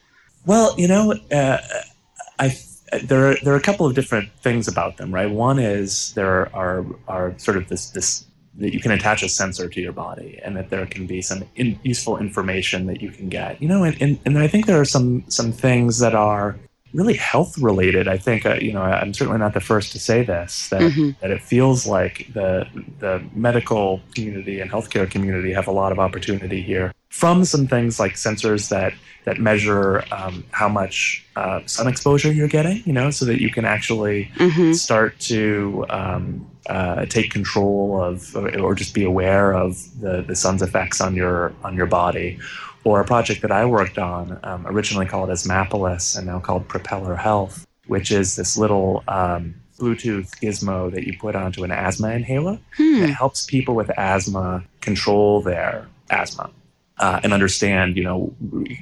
Well, 0.45 0.79
you 0.79 0.87
know, 0.87 1.13
uh, 1.33 1.59
I 2.39 2.57
there 3.03 3.31
are 3.31 3.37
there 3.43 3.55
are 3.55 3.57
a 3.57 3.63
couple 3.63 3.87
of 3.87 3.95
different 3.95 4.31
things 4.41 4.69
about 4.69 4.97
them, 4.97 5.13
right? 5.13 5.31
One 5.31 5.59
is 5.59 6.13
there 6.15 6.55
are 6.55 6.85
are 7.09 7.35
sort 7.39 7.57
of 7.57 7.69
this 7.69 7.91
this 7.91 8.25
that 8.59 8.73
you 8.73 8.81
can 8.81 8.91
attach 8.91 9.23
a 9.23 9.29
sensor 9.29 9.69
to 9.69 9.81
your 9.81 9.93
body, 9.93 10.41
and 10.43 10.57
that 10.57 10.71
there 10.71 10.87
can 10.87 11.07
be 11.07 11.21
some 11.21 11.45
in, 11.57 11.79
useful 11.83 12.17
information 12.17 12.87
that 12.87 13.03
you 13.03 13.11
can 13.11 13.29
get. 13.29 13.61
You 13.61 13.69
know, 13.69 13.85
and, 13.85 14.01
and 14.01 14.19
and 14.25 14.39
I 14.39 14.47
think 14.47 14.67
there 14.67 14.81
are 14.81 14.87
some 14.87 15.25
some 15.29 15.53
things 15.53 15.99
that 15.99 16.15
are 16.15 16.57
really 16.95 17.15
health 17.15 17.59
related. 17.59 18.09
I 18.09 18.19
think 18.19 18.47
uh, 18.47 18.55
you 18.55 18.73
know 18.73 18.83
I'm 18.83 19.13
certainly 19.13 19.39
not 19.39 19.53
the 19.53 19.61
first 19.61 19.93
to 19.93 19.99
say 19.99 20.23
this 20.23 20.69
that 20.69 20.81
mm-hmm. 20.81 21.11
that 21.21 21.31
it 21.31 21.43
feels 21.43 21.87
like 21.87 22.29
the 22.33 22.67
the 23.01 23.23
medical 23.35 24.01
community 24.15 24.61
and 24.61 24.71
healthcare 24.71 25.11
community 25.11 25.53
have 25.53 25.67
a 25.67 25.73
lot 25.73 25.93
of 25.93 25.99
opportunity 25.99 26.63
here 26.63 26.93
from 27.17 27.47
some 27.47 27.67
things 27.67 27.99
like 27.99 28.13
sensors 28.13 28.69
that 28.69 28.93
that 29.25 29.39
measure 29.41 30.05
um, 30.13 30.45
how 30.51 30.69
much 30.69 31.25
uh, 31.35 31.61
sun 31.65 31.89
exposure 31.89 32.31
you're 32.31 32.47
getting, 32.47 32.83
you 32.85 32.93
know, 32.93 33.11
so 33.11 33.25
that 33.25 33.41
you 33.41 33.51
can 33.51 33.65
actually 33.65 34.31
mm-hmm. 34.37 34.73
start 34.73 35.19
to 35.19 35.85
um, 35.89 36.47
uh, 36.69 37.07
take 37.07 37.31
control 37.31 38.01
of 38.01 38.37
or 38.37 38.75
just 38.75 38.95
be 38.95 39.03
aware 39.03 39.55
of 39.55 39.79
the, 39.99 40.23
the 40.29 40.37
sun's 40.37 40.61
effects 40.61 41.01
on 41.01 41.15
your 41.17 41.55
on 41.65 41.75
your 41.75 41.87
body. 41.87 42.39
Or 42.85 43.01
a 43.01 43.05
project 43.05 43.41
that 43.43 43.51
I 43.51 43.65
worked 43.65 43.99
on, 43.99 44.39
um, 44.45 44.65
originally 44.67 45.07
called 45.07 45.31
Asthmapolis 45.31 46.17
and 46.17 46.27
now 46.27 46.39
called 46.39 46.69
Propeller 46.69 47.17
Health, 47.17 47.67
which 47.87 48.13
is 48.13 48.37
this 48.37 48.57
little 48.57 49.03
um, 49.09 49.55
Bluetooth 49.81 50.31
gizmo 50.41 50.93
that 50.93 51.05
you 51.05 51.19
put 51.19 51.35
onto 51.35 51.65
an 51.65 51.73
asthma 51.73 52.11
inhaler. 52.11 52.61
Hmm. 52.77 53.03
It 53.03 53.11
helps 53.11 53.45
people 53.47 53.75
with 53.75 53.91
asthma 53.99 54.63
control 54.83 55.41
their 55.41 55.89
asthma 56.11 56.51
uh, 56.99 57.21
and 57.23 57.33
understand, 57.33 57.97
you 57.97 58.05
know, 58.05 58.35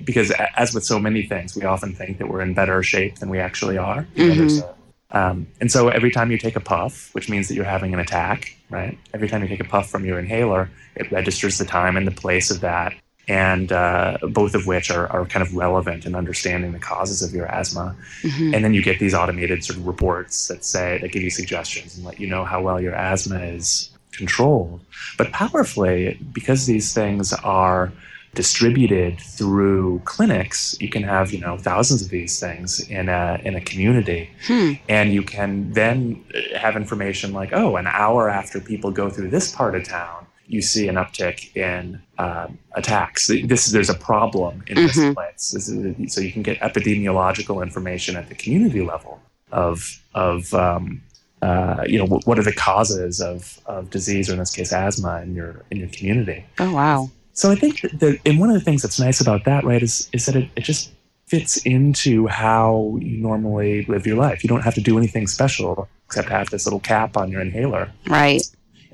because 0.04 0.32
as 0.56 0.72
with 0.74 0.84
so 0.84 0.98
many 0.98 1.22
things, 1.24 1.56
we 1.56 1.64
often 1.64 1.94
think 1.94 2.18
that 2.18 2.28
we're 2.28 2.40
in 2.40 2.54
better 2.54 2.82
shape 2.82 3.18
than 3.18 3.28
we 3.28 3.38
actually 3.38 3.76
are. 3.76 4.06
Mm-hmm. 4.14 5.16
um, 5.16 5.46
and 5.60 5.70
so 5.70 5.88
every 5.88 6.10
time 6.10 6.30
you 6.30 6.38
take 6.38 6.56
a 6.56 6.60
puff, 6.60 7.12
which 7.14 7.28
means 7.28 7.48
that 7.48 7.54
you're 7.54 7.64
having 7.64 7.92
an 7.92 8.00
attack, 8.00 8.56
right? 8.70 8.98
Every 9.12 9.28
time 9.28 9.42
you 9.42 9.48
take 9.48 9.60
a 9.60 9.64
puff 9.64 9.90
from 9.90 10.04
your 10.04 10.18
inhaler, 10.18 10.70
it 10.94 11.10
registers 11.10 11.58
the 11.58 11.64
time 11.64 11.96
and 11.96 12.06
the 12.06 12.12
place 12.12 12.50
of 12.50 12.60
that, 12.60 12.94
and 13.26 13.72
uh, 13.72 14.18
both 14.30 14.54
of 14.54 14.66
which 14.66 14.90
are, 14.90 15.08
are 15.08 15.24
kind 15.24 15.42
of 15.42 15.54
relevant 15.54 16.06
in 16.06 16.14
understanding 16.14 16.72
the 16.72 16.78
causes 16.78 17.22
of 17.22 17.32
your 17.32 17.46
asthma. 17.46 17.96
Mm-hmm. 18.22 18.54
And 18.54 18.64
then 18.64 18.74
you 18.74 18.82
get 18.82 18.98
these 18.98 19.14
automated 19.14 19.64
sort 19.64 19.78
of 19.78 19.86
reports 19.86 20.48
that 20.48 20.64
say, 20.64 20.98
that 21.00 21.10
give 21.10 21.22
you 21.22 21.30
suggestions 21.30 21.96
and 21.96 22.04
let 22.04 22.20
you 22.20 22.26
know 22.26 22.44
how 22.44 22.62
well 22.62 22.80
your 22.80 22.94
asthma 22.94 23.40
is 23.40 23.90
controlled. 24.16 24.80
But 25.18 25.32
powerfully, 25.32 26.18
because 26.32 26.66
these 26.66 26.92
things 26.92 27.32
are 27.32 27.92
distributed 28.34 29.20
through 29.20 30.02
clinics, 30.04 30.76
you 30.80 30.88
can 30.88 31.02
have 31.02 31.32
you 31.32 31.40
know 31.40 31.56
thousands 31.56 32.02
of 32.02 32.10
these 32.10 32.40
things 32.40 32.80
in 32.88 33.08
a 33.08 33.40
in 33.44 33.54
a 33.54 33.60
community, 33.60 34.30
hmm. 34.46 34.72
and 34.88 35.12
you 35.12 35.22
can 35.22 35.72
then 35.72 36.24
have 36.56 36.76
information 36.76 37.32
like, 37.32 37.52
oh, 37.52 37.76
an 37.76 37.86
hour 37.86 38.28
after 38.28 38.60
people 38.60 38.90
go 38.90 39.08
through 39.08 39.30
this 39.30 39.52
part 39.52 39.74
of 39.74 39.84
town, 39.84 40.26
you 40.46 40.62
see 40.62 40.88
an 40.88 40.96
uptick 40.96 41.54
in 41.56 42.00
um, 42.18 42.58
attacks. 42.74 43.28
This 43.28 43.66
there's 43.66 43.90
a 43.90 43.94
problem 43.94 44.62
in 44.66 44.76
mm-hmm. 44.76 44.86
this 44.86 45.14
place, 45.14 45.50
this 45.52 45.68
is, 45.68 46.14
so 46.14 46.20
you 46.20 46.32
can 46.32 46.42
get 46.42 46.58
epidemiological 46.60 47.62
information 47.62 48.16
at 48.16 48.28
the 48.28 48.34
community 48.34 48.82
level 48.82 49.20
of 49.52 50.00
of 50.14 50.52
um, 50.54 51.02
uh, 51.44 51.84
you 51.86 51.98
know 51.98 52.06
what 52.24 52.38
are 52.38 52.42
the 52.42 52.54
causes 52.54 53.20
of, 53.20 53.60
of 53.66 53.90
disease 53.90 54.30
or 54.30 54.32
in 54.32 54.38
this 54.38 54.54
case 54.54 54.72
asthma 54.72 55.20
in 55.20 55.34
your 55.34 55.62
in 55.70 55.76
your 55.78 55.88
community. 55.88 56.44
Oh 56.58 56.72
wow! 56.72 57.10
So 57.34 57.50
I 57.50 57.54
think 57.54 57.82
that, 57.82 58.18
and 58.24 58.40
one 58.40 58.48
of 58.48 58.54
the 58.54 58.62
things 58.62 58.80
that's 58.80 58.98
nice 58.98 59.20
about 59.20 59.44
that, 59.44 59.62
right, 59.64 59.82
is 59.82 60.08
is 60.12 60.24
that 60.24 60.36
it, 60.36 60.48
it 60.56 60.64
just 60.64 60.90
fits 61.26 61.58
into 61.58 62.26
how 62.28 62.96
you 63.00 63.18
normally 63.18 63.84
live 63.86 64.06
your 64.06 64.16
life. 64.16 64.42
You 64.42 64.48
don't 64.48 64.62
have 64.62 64.74
to 64.74 64.80
do 64.80 64.96
anything 64.96 65.26
special 65.26 65.88
except 66.06 66.28
have 66.28 66.48
this 66.48 66.64
little 66.64 66.80
cap 66.80 67.16
on 67.16 67.30
your 67.30 67.42
inhaler. 67.42 67.92
Right. 68.06 68.42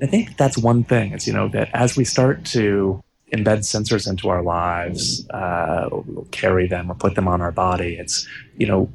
I 0.01 0.07
think 0.07 0.35
that's 0.35 0.57
one 0.57 0.83
thing. 0.83 1.13
It's 1.13 1.27
you 1.27 1.33
know 1.33 1.47
that 1.49 1.69
as 1.73 1.95
we 1.95 2.03
start 2.03 2.43
to 2.47 3.01
embed 3.31 3.59
sensors 3.59 4.09
into 4.09 4.29
our 4.29 4.43
lives, 4.43 5.27
uh, 5.29 5.89
carry 6.31 6.67
them 6.67 6.91
or 6.91 6.95
put 6.95 7.15
them 7.15 7.27
on 7.27 7.41
our 7.41 7.51
body, 7.51 7.95
it's 7.95 8.27
you 8.57 8.67
know 8.67 8.91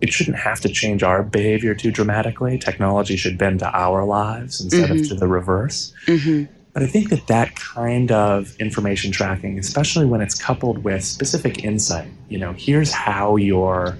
it 0.00 0.12
shouldn't 0.12 0.36
have 0.36 0.60
to 0.60 0.68
change 0.68 1.02
our 1.02 1.22
behavior 1.22 1.74
too 1.74 1.90
dramatically. 1.90 2.58
Technology 2.58 3.16
should 3.16 3.38
bend 3.38 3.60
to 3.60 3.70
our 3.70 4.04
lives 4.04 4.60
instead 4.60 4.90
mm-hmm. 4.90 5.00
of 5.00 5.08
to 5.08 5.14
the 5.14 5.26
reverse. 5.26 5.92
Mm-hmm. 6.06 6.52
But 6.74 6.82
I 6.82 6.86
think 6.86 7.08
that 7.10 7.26
that 7.28 7.56
kind 7.56 8.12
of 8.12 8.54
information 8.56 9.10
tracking, 9.10 9.58
especially 9.58 10.04
when 10.04 10.20
it's 10.20 10.34
coupled 10.34 10.84
with 10.84 11.02
specific 11.02 11.64
insight, 11.64 12.10
you 12.28 12.38
know, 12.38 12.52
here's 12.52 12.92
how 12.92 13.36
your 13.36 13.96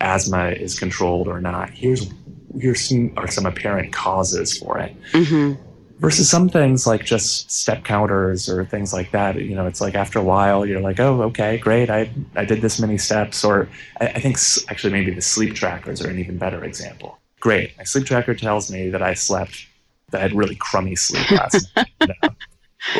asthma 0.00 0.50
is 0.50 0.78
controlled 0.78 1.28
or 1.28 1.40
not. 1.40 1.70
Here's 1.70 2.10
here's 2.58 2.82
some 2.82 3.12
are 3.16 3.28
some 3.28 3.46
apparent 3.46 3.92
causes 3.92 4.56
for 4.58 4.78
it. 4.78 4.94
Mm-hmm 5.12 5.69
versus 6.00 6.30
some 6.30 6.48
things 6.48 6.86
like 6.86 7.04
just 7.04 7.50
step 7.50 7.84
counters 7.84 8.48
or 8.48 8.64
things 8.64 8.92
like 8.92 9.12
that. 9.12 9.36
You 9.36 9.54
know 9.54 9.66
it's 9.66 9.80
like 9.80 9.94
after 9.94 10.18
a 10.18 10.22
while 10.22 10.66
you're 10.66 10.80
like 10.80 10.98
oh 10.98 11.22
okay 11.24 11.58
great. 11.58 11.90
I, 11.90 12.10
I 12.34 12.44
did 12.44 12.62
this 12.62 12.80
many 12.80 12.98
steps 12.98 13.44
or 13.44 13.68
I, 14.00 14.08
I 14.08 14.20
think 14.20 14.38
actually 14.68 14.92
maybe 14.92 15.12
the 15.12 15.20
sleep 15.20 15.54
trackers 15.54 16.02
are 16.02 16.08
an 16.08 16.18
even 16.18 16.38
better 16.38 16.64
example. 16.64 17.18
Great. 17.38 17.76
My 17.78 17.84
sleep 17.84 18.06
tracker 18.06 18.34
tells 18.34 18.70
me 18.70 18.88
that 18.90 19.02
i 19.02 19.14
slept 19.14 19.66
that 20.10 20.18
i 20.18 20.22
had 20.22 20.32
really 20.32 20.56
crummy 20.56 20.96
sleep 20.96 21.30
last 21.30 21.68
night. 21.76 21.88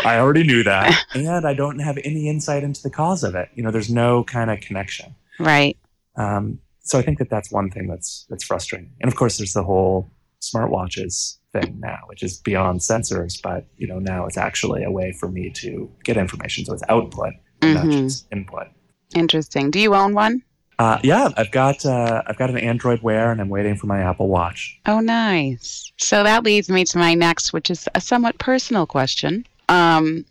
I 0.05 0.19
already 0.19 0.45
knew 0.45 0.63
that 0.65 1.05
and 1.15 1.47
i 1.47 1.55
don't 1.55 1.79
have 1.79 1.99
any 2.05 2.29
insight 2.29 2.63
into 2.63 2.83
the 2.83 2.91
cause 2.91 3.25
of 3.25 3.35
it. 3.35 3.49
You 3.55 3.63
know 3.63 3.71
there's 3.71 3.91
no 3.91 4.25
kind 4.25 4.51
of 4.51 4.61
connection. 4.61 5.15
Right. 5.39 5.77
Um, 6.17 6.61
so 6.83 6.99
i 6.99 7.03
think 7.03 7.19
that 7.19 7.31
that's 7.31 7.51
one 7.51 7.71
thing 7.71 7.89
that's 7.89 8.27
that's 8.29 8.45
frustrating. 8.45 8.93
And 9.01 9.11
of 9.11 9.17
course 9.17 9.39
there's 9.39 9.55
the 9.55 9.65
whole 9.65 10.11
smartwatches 10.43 11.37
thing 11.53 11.79
now, 11.81 11.99
which 12.07 12.23
is 12.23 12.39
beyond 12.39 12.81
sensors, 12.81 13.41
but 13.43 13.67
you 13.77 13.87
know 13.87 13.99
now 13.99 14.27
it's 14.27 14.39
actually 14.39 14.85
a 14.85 14.91
way 14.91 15.13
for 15.13 15.29
me 15.29 15.51
to 15.51 15.91
get 16.05 16.17
information. 16.17 16.65
So 16.65 16.75
it's 16.75 16.83
output, 16.89 17.35
mm-hmm. 17.61 17.75
not 17.75 17.85
just 17.87 18.27
input. 18.33 18.69
Interesting. 19.15 19.71
Do 19.71 19.81
you 19.81 19.95
own 19.95 20.15
one? 20.15 20.43
Uh, 20.79 20.99
yeah, 21.03 21.29
I've 21.37 21.51
got 21.51 21.85
uh, 21.85 22.23
I've 22.27 22.39
got 22.39 22.51
an 22.51 22.57
Android 22.57 23.03
Wear, 23.03 23.31
and 23.33 23.41
I'm 23.41 23.51
waiting 23.51 23.77
for 23.77 23.87
my 23.87 24.01
Apple 24.01 24.29
Watch. 24.29 24.81
Oh, 24.87 25.01
nice. 25.01 25.93
So 25.99 26.23
that 26.23 26.43
leads 26.43 26.71
me 26.71 26.85
to 26.85 26.99
my 26.99 27.15
next, 27.15 27.53
which 27.53 27.71
is 27.71 27.87
a 27.95 28.01
somewhat 28.01 28.39
personal 28.39 28.87
question. 28.87 29.47
Um, 29.69 30.25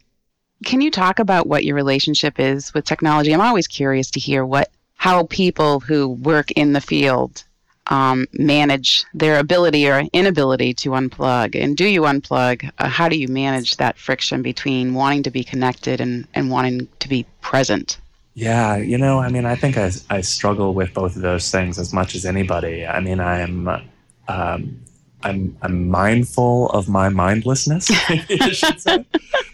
can 0.66 0.82
you 0.82 0.90
talk 0.92 1.20
about 1.20 1.48
what 1.48 1.66
your 1.66 1.76
relationship 1.76 2.40
is 2.40 2.74
with 2.74 2.86
technology? 2.86 3.34
I'm 3.34 3.42
always 3.42 3.68
curious 3.68 4.10
to 4.12 4.20
hear 4.20 4.46
what 4.46 4.72
how 4.96 5.24
people 5.28 5.80
who 5.80 6.10
work 6.10 6.52
in 6.52 6.74
the 6.74 6.82
field 6.82 7.44
um, 7.90 8.28
manage 8.34 9.04
their 9.14 9.40
ability 9.40 9.90
or 9.90 10.04
inability 10.14 10.74
to 10.76 10.90
unplug? 10.92 11.62
And 11.62 11.76
do 11.76 11.86
you 11.86 12.02
unplug? 12.02 12.70
Uh, 12.78 12.88
how 12.88 13.10
do 13.10 13.18
you 13.18 13.28
manage 13.28 13.78
that 13.78 13.98
friction 13.98 14.42
between 14.42 14.94
wanting 14.94 15.24
to 15.24 15.32
be 15.32 15.44
connected 15.44 16.00
and, 16.00 16.28
and 16.34 16.50
wanting 16.50 16.88
to 17.00 17.10
be 17.10 17.26
present? 17.42 18.00
Yeah, 18.36 18.78
you 18.78 18.98
know, 18.98 19.20
I 19.20 19.30
mean, 19.30 19.46
I 19.46 19.56
think 19.56 19.78
I, 19.78 19.92
I 20.10 20.22
struggle 20.22 20.74
with 20.74 20.94
both 20.94 21.16
of 21.16 21.22
those 21.22 21.52
things 21.52 21.78
as 21.78 21.92
much 21.92 22.16
as 22.16 22.26
anybody. 22.26 22.86
I 22.86 23.00
mean, 23.02 23.20
I'm 23.20 23.68
um, 24.30 24.80
I'm 25.24 25.58
I'm 25.62 25.90
mindful 25.90 26.70
of 26.70 26.88
my 26.88 27.10
mindlessness. 27.10 27.90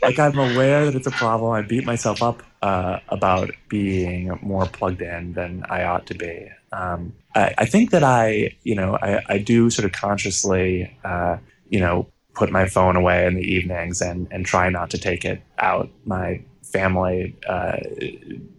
like 0.01 0.19
I'm 0.19 0.37
aware 0.37 0.85
that 0.85 0.93
it's 0.93 1.07
a 1.07 1.11
problem. 1.11 1.51
I 1.51 1.61
beat 1.61 1.85
myself 1.85 2.21
up 2.21 2.43
uh, 2.61 2.99
about 3.09 3.49
being 3.69 4.37
more 4.41 4.67
plugged 4.67 5.01
in 5.01 5.33
than 5.33 5.65
I 5.69 5.85
ought 5.85 6.05
to 6.07 6.13
be. 6.13 6.47
Um, 6.75 7.13
I, 7.34 7.53
I, 7.60 7.65
think 7.65 7.91
that 7.91 8.03
I, 8.03 8.55
you 8.63 8.75
know, 8.75 8.98
I, 9.01 9.22
I 9.29 9.38
do 9.38 9.70
sort 9.70 9.86
of 9.86 9.91
consciously, 9.94 10.96
uh, 11.03 11.38
you 11.70 11.79
know, 11.79 12.08
put 12.34 12.51
my 12.51 12.67
phone 12.67 12.96
away 12.96 13.25
in 13.25 13.36
the 13.36 13.41
evenings 13.41 14.01
and, 14.01 14.27
and 14.29 14.46
try 14.46 14.70
not 14.70 14.89
to 14.89 14.98
take 14.98 15.24
it 15.24 15.41
out. 15.58 15.89
My 16.05 16.41
family 16.63 17.36
uh, 17.48 17.77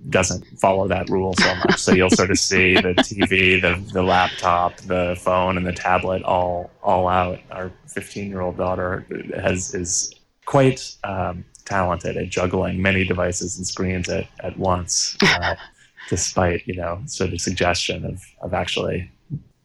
doesn't 0.09 0.47
follow 0.59 0.89
that 0.89 1.11
rule 1.11 1.35
so 1.39 1.55
much. 1.57 1.79
So 1.79 1.93
you'll 1.93 2.11
sort 2.11 2.31
of 2.31 2.39
see 2.39 2.75
the 2.75 2.95
TV, 2.99 3.61
the, 3.61 3.79
the 3.93 4.03
laptop, 4.03 4.79
the 4.79 5.17
phone, 5.21 5.59
and 5.59 5.67
the 5.67 5.73
tablet 5.73 6.23
all 6.23 6.71
all 6.83 7.09
out. 7.09 7.41
Our 7.51 7.71
15 7.89 8.29
year 8.29 8.41
old 8.41 8.57
daughter 8.57 9.07
has 9.37 9.75
is 9.75 10.15
quite 10.47 10.97
um, 11.05 11.45
talented 11.67 12.17
at 12.17 12.31
juggling 12.31 12.81
many 12.81 13.05
devices 13.05 13.59
and 13.59 13.67
screens 13.67 14.09
at, 14.09 14.27
at 14.41 14.57
once. 14.59 15.17
Uh, 15.23 15.57
despite 16.09 16.67
you 16.67 16.75
know 16.75 17.01
sort 17.07 17.33
of 17.33 17.41
suggestion 17.41 18.05
of 18.05 18.23
of 18.41 18.55
actually 18.55 19.11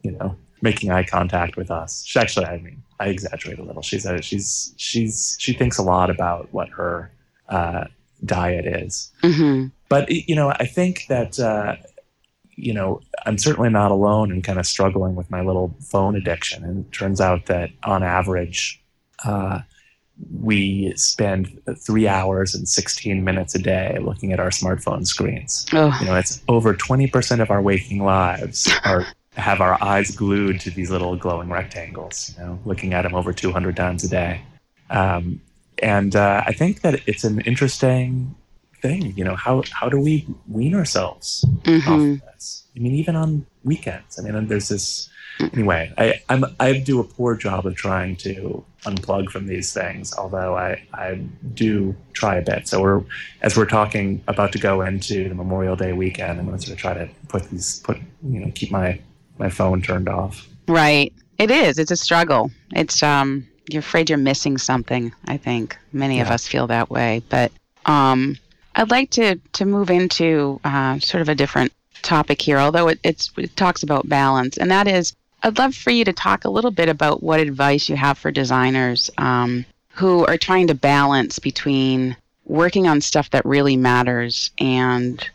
you 0.03 0.11
know 0.11 0.35
making 0.61 0.91
eye 0.91 1.03
contact 1.03 1.57
with 1.57 1.71
us. 1.71 2.03
She 2.05 2.19
actually, 2.19 2.45
I 2.45 2.59
mean, 2.59 2.81
I 2.99 3.07
exaggerate 3.07 3.59
a 3.59 3.63
little. 3.63 3.81
She's 3.81 4.05
a, 4.05 4.21
she's 4.21 4.73
she's 4.77 5.35
she 5.39 5.53
thinks 5.53 5.77
a 5.77 5.83
lot 5.83 6.09
about 6.09 6.51
what 6.53 6.69
her 6.69 7.11
uh, 7.49 7.85
diet 8.23 8.65
is. 8.65 9.11
Mm-hmm. 9.23 9.67
But 9.89 10.09
you 10.09 10.35
know, 10.35 10.49
I 10.49 10.65
think 10.65 11.05
that 11.09 11.39
uh, 11.39 11.77
you 12.51 12.73
know 12.73 13.01
I'm 13.25 13.37
certainly 13.37 13.69
not 13.69 13.91
alone 13.91 14.31
in 14.31 14.41
kind 14.41 14.59
of 14.59 14.65
struggling 14.65 15.15
with 15.15 15.29
my 15.31 15.41
little 15.41 15.75
phone 15.81 16.15
addiction. 16.15 16.63
And 16.63 16.85
it 16.85 16.91
turns 16.91 17.19
out 17.19 17.47
that 17.47 17.71
on 17.83 18.03
average, 18.03 18.81
uh, 19.25 19.61
we 20.29 20.93
spend 20.95 21.61
three 21.77 22.07
hours 22.07 22.53
and 22.53 22.67
16 22.67 23.23
minutes 23.23 23.55
a 23.55 23.59
day 23.59 23.97
looking 24.01 24.33
at 24.33 24.39
our 24.39 24.49
smartphone 24.49 25.05
screens. 25.05 25.65
Oh. 25.73 25.95
You 25.99 26.07
know, 26.07 26.15
it's 26.15 26.41
over 26.47 26.73
20% 26.73 27.41
of 27.41 27.49
our 27.49 27.61
waking 27.61 28.03
lives 28.03 28.69
are 28.83 29.05
have 29.33 29.61
our 29.61 29.81
eyes 29.81 30.11
glued 30.11 30.59
to 30.59 30.69
these 30.69 30.91
little 30.91 31.15
glowing 31.15 31.49
rectangles, 31.49 32.35
you 32.37 32.43
know, 32.43 32.59
looking 32.65 32.93
at 32.93 33.03
them 33.03 33.15
over 33.15 33.31
200 33.31 33.75
times 33.75 34.03
a 34.03 34.09
day. 34.09 34.41
Um, 34.89 35.41
and 35.81 36.15
uh, 36.15 36.43
I 36.45 36.51
think 36.51 36.81
that 36.81 37.07
it's 37.07 37.23
an 37.23 37.39
interesting 37.41 38.35
thing. 38.81 39.13
You 39.15 39.23
know, 39.23 39.35
how, 39.35 39.63
how 39.71 39.87
do 39.87 39.99
we 39.99 40.27
wean 40.49 40.75
ourselves 40.75 41.45
mm-hmm. 41.63 41.89
off 41.89 41.99
of 42.01 42.33
this? 42.33 42.65
I 42.75 42.79
mean, 42.79 42.93
even 42.93 43.15
on 43.15 43.45
weekends. 43.63 44.19
I 44.19 44.23
mean, 44.23 44.47
there's 44.47 44.67
this 44.67 45.09
anyway, 45.53 45.93
I 45.97 46.21
I'm, 46.29 46.45
I 46.59 46.79
do 46.79 46.99
a 46.99 47.03
poor 47.03 47.35
job 47.35 47.65
of 47.65 47.75
trying 47.75 48.15
to 48.17 48.63
unplug 48.83 49.29
from 49.29 49.47
these 49.47 49.73
things, 49.73 50.13
although 50.17 50.55
I, 50.57 50.81
I 50.93 51.21
do 51.53 51.95
try 52.13 52.37
a 52.37 52.41
bit. 52.41 52.67
So 52.67 52.81
we're 52.81 53.03
as 53.41 53.57
we're 53.57 53.65
talking 53.65 54.23
about 54.27 54.51
to 54.53 54.59
go 54.59 54.81
into 54.81 55.29
the 55.29 55.35
Memorial 55.35 55.75
Day 55.75 55.93
weekend, 55.93 56.39
I'm 56.39 56.45
going 56.45 56.57
to 56.57 56.65
sort 56.65 56.75
of 56.75 56.81
try 56.81 56.93
to 56.93 57.09
put 57.27 57.49
these 57.49 57.79
put 57.79 57.97
you 58.23 58.39
know 58.39 58.51
keep 58.53 58.71
my 58.71 58.99
my 59.37 59.49
phone 59.49 59.81
turned 59.81 60.09
off. 60.09 60.47
Right. 60.67 61.13
It 61.37 61.51
is. 61.51 61.79
It's 61.79 61.91
a 61.91 61.97
struggle. 61.97 62.51
It's 62.75 63.01
um 63.03 63.47
you're 63.69 63.79
afraid 63.79 64.09
you're 64.09 64.17
missing 64.17 64.57
something. 64.57 65.13
I 65.25 65.37
think 65.37 65.77
many 65.93 66.17
yeah. 66.17 66.23
of 66.23 66.31
us 66.31 66.47
feel 66.47 66.67
that 66.67 66.89
way, 66.89 67.23
but 67.29 67.51
um 67.85 68.37
I'd 68.75 68.91
like 68.91 69.09
to 69.11 69.35
to 69.35 69.65
move 69.65 69.89
into 69.89 70.59
uh, 70.63 70.99
sort 70.99 71.21
of 71.21 71.29
a 71.29 71.35
different 71.35 71.73
topic 72.01 72.41
here, 72.41 72.57
although 72.57 72.87
it, 72.87 72.99
it 73.03 73.29
talks 73.55 73.83
about 73.83 74.07
balance, 74.09 74.57
and 74.57 74.71
that 74.71 74.87
is 74.87 75.13
I'd 75.43 75.57
love 75.57 75.75
for 75.75 75.91
you 75.91 76.05
to 76.05 76.13
talk 76.13 76.45
a 76.45 76.49
little 76.49 76.71
bit 76.71 76.89
about 76.89 77.23
what 77.23 77.39
advice 77.39 77.89
you 77.89 77.95
have 77.95 78.17
for 78.17 78.31
designers 78.31 79.09
um, 79.17 79.65
who 79.89 80.25
are 80.25 80.37
trying 80.37 80.67
to 80.67 80.75
balance 80.75 81.39
between 81.39 82.15
working 82.45 82.87
on 82.87 83.01
stuff 83.01 83.29
that 83.31 83.45
really 83.45 83.75
matters 83.75 84.51
and 84.59 85.27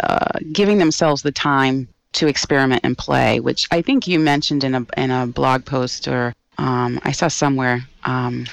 uh, 0.00 0.38
giving 0.52 0.78
themselves 0.78 1.22
the 1.22 1.32
time 1.32 1.88
to 2.12 2.26
experiment 2.26 2.80
and 2.84 2.96
play, 2.96 3.40
which 3.40 3.66
I 3.70 3.82
think 3.82 4.06
you 4.06 4.18
mentioned 4.18 4.64
in 4.64 4.74
a 4.74 4.86
in 4.96 5.10
a 5.10 5.26
blog 5.26 5.64
post 5.64 6.08
or 6.08 6.34
um, 6.58 7.00
I 7.02 7.12
saw 7.12 7.28
somewhere 7.28 7.86
um, 8.04 8.46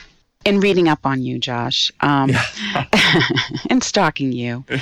in 0.45 0.59
reading 0.59 0.87
up 0.87 1.05
on 1.05 1.21
you, 1.21 1.37
Josh, 1.39 1.91
um, 2.01 2.31
and 3.69 3.83
stalking 3.83 4.31
you. 4.31 4.65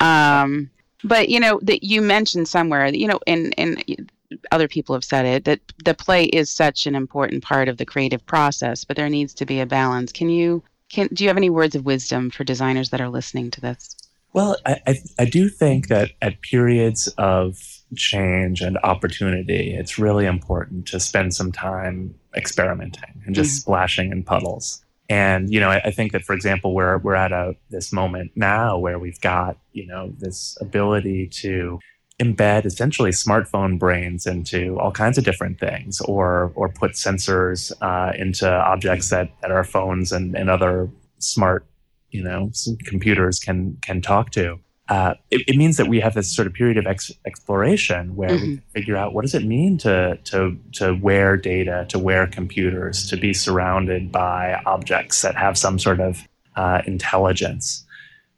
Um, 0.00 0.68
but 1.04 1.28
you 1.28 1.38
know 1.38 1.60
that 1.62 1.84
you 1.84 2.02
mentioned 2.02 2.48
somewhere, 2.48 2.88
you 2.88 3.06
know, 3.06 3.20
and 3.26 3.54
and 3.56 4.10
other 4.50 4.68
people 4.68 4.94
have 4.94 5.04
said 5.04 5.24
it 5.24 5.44
that 5.44 5.60
the 5.84 5.94
play 5.94 6.24
is 6.24 6.50
such 6.50 6.86
an 6.86 6.94
important 6.94 7.42
part 7.42 7.68
of 7.68 7.76
the 7.76 7.86
creative 7.86 8.24
process, 8.26 8.84
but 8.84 8.96
there 8.96 9.08
needs 9.08 9.34
to 9.34 9.46
be 9.46 9.60
a 9.60 9.66
balance. 9.66 10.12
Can 10.12 10.28
you 10.28 10.62
can 10.90 11.08
do 11.12 11.24
you 11.24 11.28
have 11.28 11.36
any 11.36 11.50
words 11.50 11.74
of 11.74 11.84
wisdom 11.84 12.30
for 12.30 12.44
designers 12.44 12.90
that 12.90 13.00
are 13.00 13.08
listening 13.08 13.50
to 13.52 13.60
this? 13.60 13.96
Well, 14.34 14.56
I, 14.64 14.80
I, 14.86 14.98
I 15.18 15.24
do 15.26 15.48
think 15.48 15.88
that 15.88 16.12
at 16.22 16.40
periods 16.40 17.06
of 17.18 17.58
change 17.96 18.62
and 18.62 18.78
opportunity, 18.82 19.74
it's 19.74 19.98
really 19.98 20.24
important 20.24 20.86
to 20.88 21.00
spend 21.00 21.34
some 21.34 21.52
time 21.52 22.14
experimenting 22.34 23.22
and 23.26 23.34
just 23.34 23.50
mm-hmm. 23.50 23.60
splashing 23.60 24.10
in 24.10 24.22
puddles. 24.22 24.82
And 25.08 25.52
you 25.52 25.60
know, 25.60 25.68
I, 25.68 25.82
I, 25.84 25.90
think 25.90 26.12
that, 26.12 26.22
for 26.22 26.32
example, 26.32 26.74
we're 26.74 26.96
we're 26.98 27.14
at 27.14 27.32
a 27.32 27.54
this 27.68 27.92
moment 27.92 28.32
now 28.34 28.78
where 28.78 28.98
we've 28.98 29.20
got 29.20 29.58
you 29.72 29.86
know 29.86 30.12
this 30.18 30.56
ability 30.60 31.28
to 31.42 31.78
embed 32.22 32.64
essentially 32.64 33.10
smartphone 33.10 33.78
brains 33.78 34.26
into 34.26 34.78
all 34.78 34.92
kinds 34.92 35.18
of 35.18 35.24
different 35.24 35.58
things 35.58 36.00
or 36.02 36.52
or 36.54 36.68
put 36.68 36.92
sensors 36.92 37.72
uh, 37.80 38.12
into 38.16 38.48
objects 38.48 39.10
that, 39.10 39.30
that 39.40 39.50
our 39.50 39.64
phones 39.64 40.12
and, 40.12 40.36
and 40.36 40.48
other 40.48 40.88
smart 41.18 41.66
you 42.10 42.22
know 42.22 42.50
computers 42.86 43.38
can 43.38 43.76
can 43.82 44.00
talk 44.00 44.30
to 44.30 44.58
uh, 44.88 45.14
it, 45.30 45.42
it, 45.46 45.56
means 45.56 45.78
that 45.78 45.86
we 45.86 46.00
have 46.00 46.12
this 46.12 46.34
sort 46.34 46.46
of 46.46 46.52
period 46.52 46.76
of 46.76 46.86
ex- 46.86 47.12
exploration 47.24 48.14
where 48.14 48.30
mm-hmm. 48.30 48.46
we 48.46 48.60
figure 48.74 48.96
out 48.96 49.14
what 49.14 49.22
does 49.22 49.34
it 49.34 49.44
mean 49.44 49.78
to 49.78 50.18
to 50.24 50.58
to 50.72 50.94
wear 51.00 51.36
data 51.36 51.86
to 51.88 51.98
wear 51.98 52.26
computers 52.26 53.08
to 53.08 53.16
be 53.16 53.32
surrounded 53.32 54.12
by 54.12 54.60
objects 54.66 55.22
that 55.22 55.34
have 55.34 55.56
some 55.56 55.78
sort 55.78 56.00
of 56.00 56.28
uh, 56.56 56.82
intelligence 56.86 57.86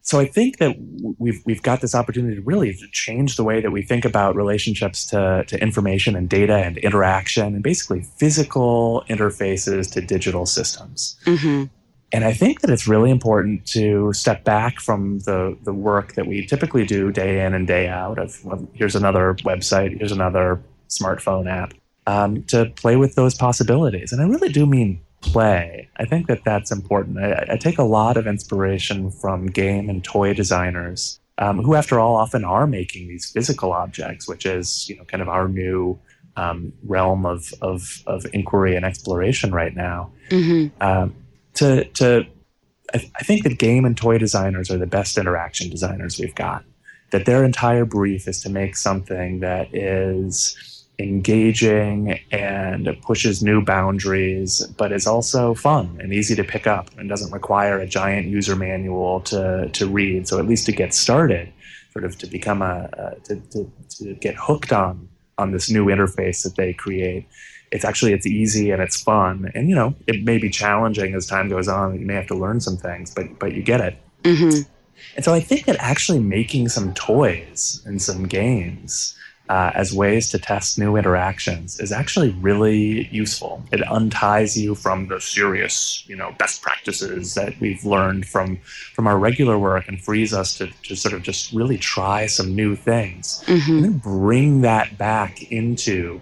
so 0.04 0.20
I 0.20 0.26
think 0.26 0.58
that 0.58 0.76
we've 1.18 1.42
we've 1.46 1.62
got 1.62 1.80
this 1.80 1.94
opportunity 1.94 2.36
to 2.36 2.42
really 2.42 2.74
change 2.92 3.36
the 3.36 3.42
way 3.42 3.62
that 3.62 3.70
we 3.70 3.80
think 3.80 4.04
about 4.04 4.36
relationships 4.36 5.06
to, 5.06 5.44
to 5.48 5.58
information 5.62 6.14
and 6.14 6.28
data 6.28 6.56
and 6.56 6.76
interaction 6.76 7.54
and 7.54 7.62
basically 7.62 8.02
physical 8.02 9.02
interfaces 9.08 9.90
to 9.92 10.02
digital 10.02 10.44
systems. 10.44 11.16
Mm-hmm. 11.24 11.64
And 12.12 12.24
I 12.24 12.34
think 12.34 12.60
that 12.60 12.68
it's 12.68 12.86
really 12.86 13.10
important 13.10 13.66
to 13.68 14.12
step 14.12 14.44
back 14.44 14.78
from 14.78 15.20
the, 15.20 15.56
the 15.64 15.72
work 15.72 16.12
that 16.14 16.26
we 16.26 16.44
typically 16.46 16.84
do 16.84 17.10
day 17.10 17.44
in 17.44 17.54
and 17.54 17.66
day 17.66 17.88
out 17.88 18.18
of 18.18 18.44
well, 18.44 18.68
here's 18.74 18.94
another 18.94 19.34
website, 19.36 19.96
here's 19.96 20.12
another 20.12 20.62
smartphone 20.90 21.50
app, 21.50 21.72
um, 22.06 22.42
to 22.44 22.66
play 22.76 22.96
with 22.96 23.14
those 23.14 23.34
possibilities. 23.34 24.12
And 24.12 24.20
I 24.20 24.26
really 24.26 24.52
do 24.52 24.66
mean 24.66 25.00
play. 25.24 25.88
I 25.96 26.04
think 26.04 26.26
that 26.26 26.44
that's 26.44 26.70
important. 26.70 27.18
I, 27.18 27.46
I 27.52 27.56
take 27.56 27.78
a 27.78 27.84
lot 27.84 28.16
of 28.16 28.26
inspiration 28.26 29.10
from 29.10 29.46
game 29.46 29.88
and 29.88 30.04
toy 30.04 30.34
designers 30.34 31.20
um, 31.38 31.62
who, 31.62 31.74
after 31.74 31.98
all, 31.98 32.16
often 32.16 32.44
are 32.44 32.66
making 32.66 33.08
these 33.08 33.30
physical 33.30 33.72
objects, 33.72 34.28
which 34.28 34.46
is 34.46 34.88
you 34.88 34.96
know 34.96 35.04
kind 35.04 35.22
of 35.22 35.28
our 35.28 35.48
new 35.48 35.98
um, 36.36 36.72
realm 36.84 37.26
of, 37.26 37.52
of, 37.60 38.02
of 38.06 38.26
inquiry 38.32 38.76
and 38.76 38.84
exploration 38.84 39.52
right 39.52 39.74
now. 39.74 40.12
Mm-hmm. 40.30 40.82
Um, 40.82 41.14
to 41.54 41.84
to 41.84 42.26
I, 42.92 43.10
I 43.16 43.24
think 43.24 43.44
that 43.44 43.58
game 43.58 43.84
and 43.84 43.96
toy 43.96 44.18
designers 44.18 44.70
are 44.70 44.78
the 44.78 44.86
best 44.86 45.18
interaction 45.18 45.70
designers 45.70 46.18
we've 46.18 46.34
got. 46.34 46.64
That 47.10 47.26
their 47.26 47.44
entire 47.44 47.84
brief 47.84 48.26
is 48.26 48.40
to 48.42 48.50
make 48.50 48.76
something 48.76 49.40
that 49.40 49.74
is 49.74 50.83
engaging 50.98 52.20
and 52.30 52.96
pushes 53.02 53.42
new 53.42 53.64
boundaries, 53.64 54.66
but 54.76 54.92
is 54.92 55.06
also 55.06 55.54
fun 55.54 55.98
and 56.00 56.12
easy 56.12 56.34
to 56.36 56.44
pick 56.44 56.66
up 56.66 56.88
and 56.96 57.08
doesn't 57.08 57.32
require 57.32 57.78
a 57.78 57.86
giant 57.86 58.28
user 58.28 58.54
manual 58.54 59.20
to, 59.20 59.68
to 59.70 59.88
read. 59.88 60.28
So 60.28 60.38
at 60.38 60.46
least 60.46 60.66
to 60.66 60.72
get 60.72 60.94
started, 60.94 61.52
sort 61.92 62.04
of 62.04 62.16
to 62.18 62.26
become 62.26 62.62
a, 62.62 63.16
to, 63.24 63.36
to, 63.36 63.70
to 63.98 64.14
get 64.14 64.36
hooked 64.36 64.72
on 64.72 65.08
on 65.36 65.50
this 65.50 65.68
new 65.70 65.86
interface 65.86 66.42
that 66.44 66.56
they 66.56 66.72
create. 66.72 67.26
It's 67.72 67.84
actually 67.84 68.12
it's 68.12 68.26
easy 68.26 68.70
and 68.70 68.80
it's 68.80 69.00
fun, 69.00 69.50
and 69.54 69.68
you 69.68 69.74
know 69.74 69.96
it 70.06 70.22
may 70.22 70.38
be 70.38 70.48
challenging 70.48 71.14
as 71.14 71.26
time 71.26 71.48
goes 71.48 71.66
on. 71.66 71.98
You 71.98 72.06
may 72.06 72.14
have 72.14 72.28
to 72.28 72.36
learn 72.36 72.60
some 72.60 72.76
things, 72.76 73.12
but 73.12 73.38
but 73.40 73.52
you 73.52 73.62
get 73.62 73.80
it. 73.80 73.98
Mm-hmm. 74.22 74.70
And 75.16 75.24
so 75.24 75.34
I 75.34 75.40
think 75.40 75.64
that 75.64 75.76
actually 75.80 76.20
making 76.20 76.68
some 76.68 76.94
toys 76.94 77.82
and 77.84 78.00
some 78.00 78.28
games 78.28 79.16
uh, 79.48 79.70
as 79.74 79.92
ways 79.92 80.30
to 80.30 80.38
test 80.38 80.78
new 80.78 80.96
interactions 80.96 81.78
is 81.78 81.92
actually 81.92 82.30
really 82.40 83.06
useful. 83.08 83.62
It 83.72 83.80
unties 83.82 84.56
you 84.56 84.74
from 84.74 85.08
the 85.08 85.20
serious, 85.20 86.02
you 86.06 86.16
know, 86.16 86.34
best 86.38 86.62
practices 86.62 87.34
that 87.34 87.58
we've 87.60 87.84
learned 87.84 88.26
from 88.26 88.56
from 88.94 89.06
our 89.06 89.18
regular 89.18 89.58
work 89.58 89.86
and 89.86 90.02
frees 90.02 90.32
us 90.32 90.56
to, 90.58 90.68
to 90.84 90.96
sort 90.96 91.12
of 91.12 91.22
just 91.22 91.52
really 91.52 91.76
try 91.76 92.26
some 92.26 92.54
new 92.54 92.74
things 92.74 93.44
mm-hmm. 93.46 93.70
and 93.70 93.84
then 93.84 93.98
bring 93.98 94.62
that 94.62 94.96
back 94.96 95.42
into 95.52 96.20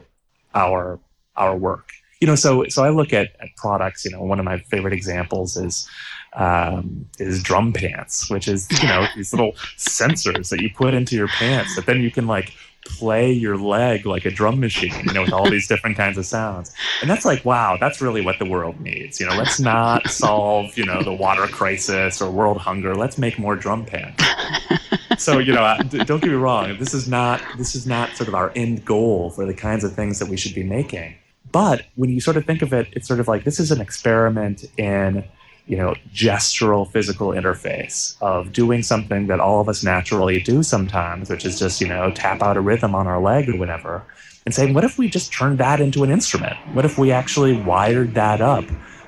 our 0.55 0.99
our 1.37 1.57
work. 1.57 1.91
You 2.21 2.27
know, 2.27 2.35
so 2.35 2.65
so 2.69 2.85
I 2.85 2.91
look 2.91 3.13
at, 3.13 3.37
at 3.41 3.49
products. 3.57 4.05
You 4.05 4.11
know, 4.11 4.23
one 4.23 4.41
of 4.41 4.45
my 4.45 4.59
favorite 4.59 4.95
examples 4.95 5.57
is 5.57 5.89
um, 6.33 7.09
is 7.21 7.41
drum 7.41 7.73
pants, 7.73 8.29
which 8.31 8.49
is 8.49 8.69
you 8.83 8.89
know 8.89 9.07
these 9.15 9.33
little 9.33 9.53
sensors 9.77 10.51
that 10.51 10.61
you 10.61 10.71
put 10.75 10.93
into 10.93 11.15
your 11.15 11.29
pants 11.29 11.77
that 11.77 11.87
then 11.87 12.01
you 12.01 12.11
can 12.11 12.27
like 12.27 12.53
play 12.85 13.33
your 13.33 13.57
leg 13.57 14.07
like 14.07 14.25
a 14.25 14.31
drum 14.31 14.61
machine, 14.61 14.95
you 15.05 15.13
know, 15.13 15.23
with 15.23 15.33
all 15.33 15.49
these 15.49 15.69
different 15.69 15.97
kinds 15.97 16.19
of 16.19 16.27
sounds. 16.27 16.73
And 17.01 17.11
that's 17.11 17.25
like, 17.25 17.45
wow, 17.45 17.77
that's 17.79 18.01
really 18.01 18.21
what 18.23 18.39
the 18.39 18.45
world 18.45 18.81
needs. 18.81 19.21
You 19.21 19.27
know, 19.27 19.37
let's 19.37 19.61
not 19.61 20.09
solve, 20.11 20.77
you 20.77 20.85
know, 20.85 21.03
the 21.03 21.13
water 21.13 21.47
crisis 21.47 22.21
or 22.21 22.31
world 22.31 22.59
hunger. 22.59 22.95
Let's 22.95 23.19
make 23.19 23.39
more 23.39 23.57
drum 23.57 23.85
pants. 23.85 24.25
so, 25.19 25.39
you 25.39 25.53
know, 25.53 25.77
don't 25.91 26.21
get 26.21 26.31
me 26.31 26.35
wrong. 26.35 26.77
This 26.79 26.95
is 26.95 27.09
not 27.09 27.43
this 27.57 27.75
is 27.75 27.87
not 27.87 28.17
sort 28.17 28.29
of 28.29 28.35
our 28.35 28.53
end 28.57 28.85
goal 28.85 29.31
for 29.31 29.47
the 29.47 29.55
kinds 29.55 29.85
of 29.85 29.95
things 29.95 30.19
that 30.19 30.29
we 30.29 30.37
should 30.37 30.55
be 30.55 30.65
making. 30.65 31.15
But 31.51 31.83
when 31.97 32.11
you 32.11 32.21
sort 32.21 32.37
of 32.37 32.47
think 32.47 32.63
of 32.63 32.73
it, 32.73 32.89
it's 32.93 33.07
sort 33.07 33.21
of 33.21 33.29
like 33.29 33.45
this 33.45 33.61
is 33.61 33.71
an 33.71 33.81
experiment 33.81 34.65
in 34.79 35.25
you 35.67 35.77
know, 35.77 35.95
gestural 36.13 36.91
physical 36.91 37.29
interface 37.29 38.17
of 38.21 38.53
doing 38.53 38.83
something 38.83 39.29
that 39.29 39.41
all 39.41 39.61
of 39.61 39.69
us 39.69 39.85
naturally 39.85 40.41
do 40.41 40.63
sometimes, 40.63 41.31
which 41.31 41.45
is 41.45 41.59
just, 41.59 41.81
you 41.81 41.89
know, 41.89 42.11
tap 42.11 42.43
out 42.43 42.57
a 42.57 42.61
rhythm 42.61 42.95
on 42.95 43.07
our 43.07 43.21
leg 43.21 43.49
or 43.49 43.57
whatever, 43.57 44.03
and 44.45 44.55
saying, 44.55 44.75
what 44.75 44.83
if 44.83 44.99
we 44.99 45.09
just 45.09 45.33
turned 45.33 45.59
that 45.59 45.81
into 45.81 46.03
an 46.03 46.11
instrument? 46.11 46.57
What 46.73 46.85
if 46.85 46.99
we 46.99 47.13
actually 47.13 47.57
wired 47.57 48.15
that 48.15 48.41
up 48.41 48.65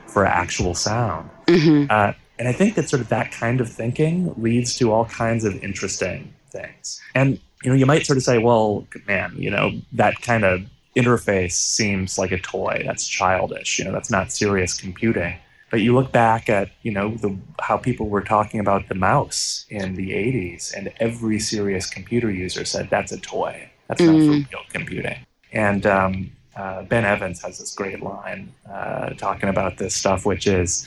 for 0.07 0.25
actual 0.25 0.75
sound? 0.75 1.29
Mm-hmm. 1.47 1.90
Uh, 1.90 2.12
and 2.38 2.49
I 2.49 2.53
think 2.53 2.77
that 2.77 2.88
sort 2.88 3.03
of 3.03 3.09
that 3.09 3.33
kind 3.33 3.61
of 3.61 3.69
thinking 3.69 4.33
leads 4.40 4.77
to 4.77 4.93
all 4.93 5.07
kinds 5.07 5.45
of 5.45 5.57
interesting 5.62 6.33
things. 6.51 7.01
And, 7.14 7.40
you 7.62 7.71
know, 7.71 7.77
you 7.77 7.87
might 7.87 8.07
sort 8.07 8.17
of 8.17 8.23
say, 8.23 8.38
well, 8.38 8.87
man, 9.07 9.35
you 9.37 9.51
know, 9.51 9.73
that 9.93 10.21
kind 10.23 10.45
of 10.45 10.62
interface 10.97 11.53
seems 11.53 12.19
like 12.19 12.31
a 12.31 12.38
toy. 12.38 12.83
That's 12.87 13.07
childish. 13.07 13.79
You 13.79 13.85
know, 13.87 13.93
that's 13.93 14.11
not 14.11 14.31
serious 14.31 14.75
computing. 14.75 15.37
But 15.75 15.81
you 15.81 15.93
look 15.93 16.13
back 16.13 16.49
at 16.49 16.71
you 16.83 16.93
know 16.93 17.17
the 17.17 17.37
how 17.59 17.77
people 17.77 18.09
were 18.09 18.21
talking 18.21 18.61
about 18.61 18.89
the 18.89 18.95
mouse 18.95 19.67
in 19.71 19.97
the 19.97 20.11
80s, 20.13 20.73
and 20.73 20.93
every 21.01 21.41
serious 21.41 21.91
computer 21.91 22.31
user 22.31 22.65
said 22.65 22.91
that's 22.91 23.11
a 23.11 23.19
toy. 23.19 23.69
That's 23.89 24.01
mm. 24.01 24.07
not 24.07 24.15
for 24.15 24.39
mm. 24.39 24.53
real 24.53 24.61
computing. 24.69 25.19
And 25.53 25.85
um, 25.85 26.31
uh, 26.55 26.85
Ben 26.85 27.05
Evans 27.05 27.43
has 27.43 27.59
this 27.59 27.75
great 27.75 28.01
line 28.05 28.55
uh, 28.71 29.15
talking 29.15 29.49
about 29.49 29.79
this 29.79 29.97
stuff, 29.97 30.25
which 30.25 30.47
is 30.47 30.87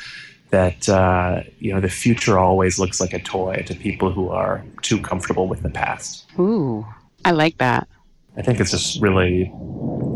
that 0.52 0.88
uh, 0.88 1.44
you 1.60 1.74
know 1.74 1.82
the 1.82 1.90
future 1.90 2.40
always 2.40 2.80
looks 2.80 3.02
like 3.02 3.12
a 3.12 3.20
toy 3.20 3.66
to 3.68 3.76
people 3.76 4.10
who 4.14 4.30
are 4.30 4.64
too 4.84 5.02
comfortable 5.02 5.50
with 5.50 5.64
the 5.64 5.70
past. 5.70 6.32
Ooh, 6.40 6.88
I 7.26 7.32
like 7.32 7.58
that. 7.58 7.90
I 8.38 8.42
think 8.42 8.62
it's 8.62 8.72
just 8.72 9.02
really 9.02 9.52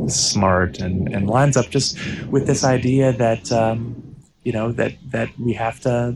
smart 0.07 0.79
and, 0.79 1.13
and 1.13 1.27
lines 1.27 1.57
up 1.57 1.69
just 1.69 1.97
with 2.27 2.47
this 2.47 2.63
idea 2.63 3.11
that 3.11 3.51
um, 3.51 4.10
you 4.43 4.51
know 4.51 4.71
that 4.71 4.93
that 5.11 5.29
we 5.39 5.53
have 5.53 5.79
to 5.81 6.15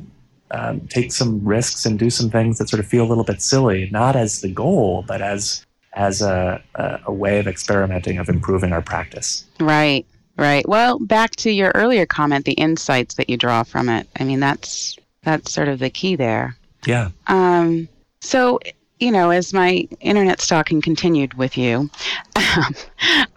um, 0.51 0.81
take 0.87 1.11
some 1.11 1.43
risks 1.43 1.85
and 1.85 1.97
do 1.97 2.09
some 2.09 2.29
things 2.29 2.57
that 2.57 2.69
sort 2.69 2.79
of 2.79 2.87
feel 2.87 3.05
a 3.05 3.09
little 3.09 3.23
bit 3.23 3.41
silly, 3.41 3.89
not 3.91 4.15
as 4.15 4.41
the 4.41 4.49
goal, 4.49 5.03
but 5.07 5.21
as 5.21 5.65
as 5.93 6.21
a, 6.21 6.61
a, 6.75 6.99
a 7.05 7.13
way 7.13 7.39
of 7.39 7.47
experimenting 7.47 8.17
of 8.17 8.29
improving 8.29 8.73
our 8.73 8.81
practice. 8.81 9.45
Right, 9.59 10.05
right. 10.37 10.67
Well, 10.67 10.99
back 10.99 11.31
to 11.37 11.51
your 11.51 11.71
earlier 11.73 12.05
comment, 12.05 12.45
the 12.45 12.53
insights 12.53 13.15
that 13.15 13.29
you 13.29 13.37
draw 13.37 13.63
from 13.63 13.89
it. 13.89 14.07
I 14.19 14.23
mean, 14.23 14.39
that's 14.39 14.97
that's 15.23 15.51
sort 15.51 15.67
of 15.67 15.79
the 15.79 15.89
key 15.89 16.15
there. 16.15 16.57
Yeah. 16.85 17.09
Um. 17.27 17.87
So 18.21 18.59
you 18.99 19.11
know, 19.11 19.29
as 19.29 19.53
my 19.53 19.87
internet 19.99 20.39
stalking 20.39 20.81
continued 20.81 21.33
with 21.33 21.57
you, 21.57 21.89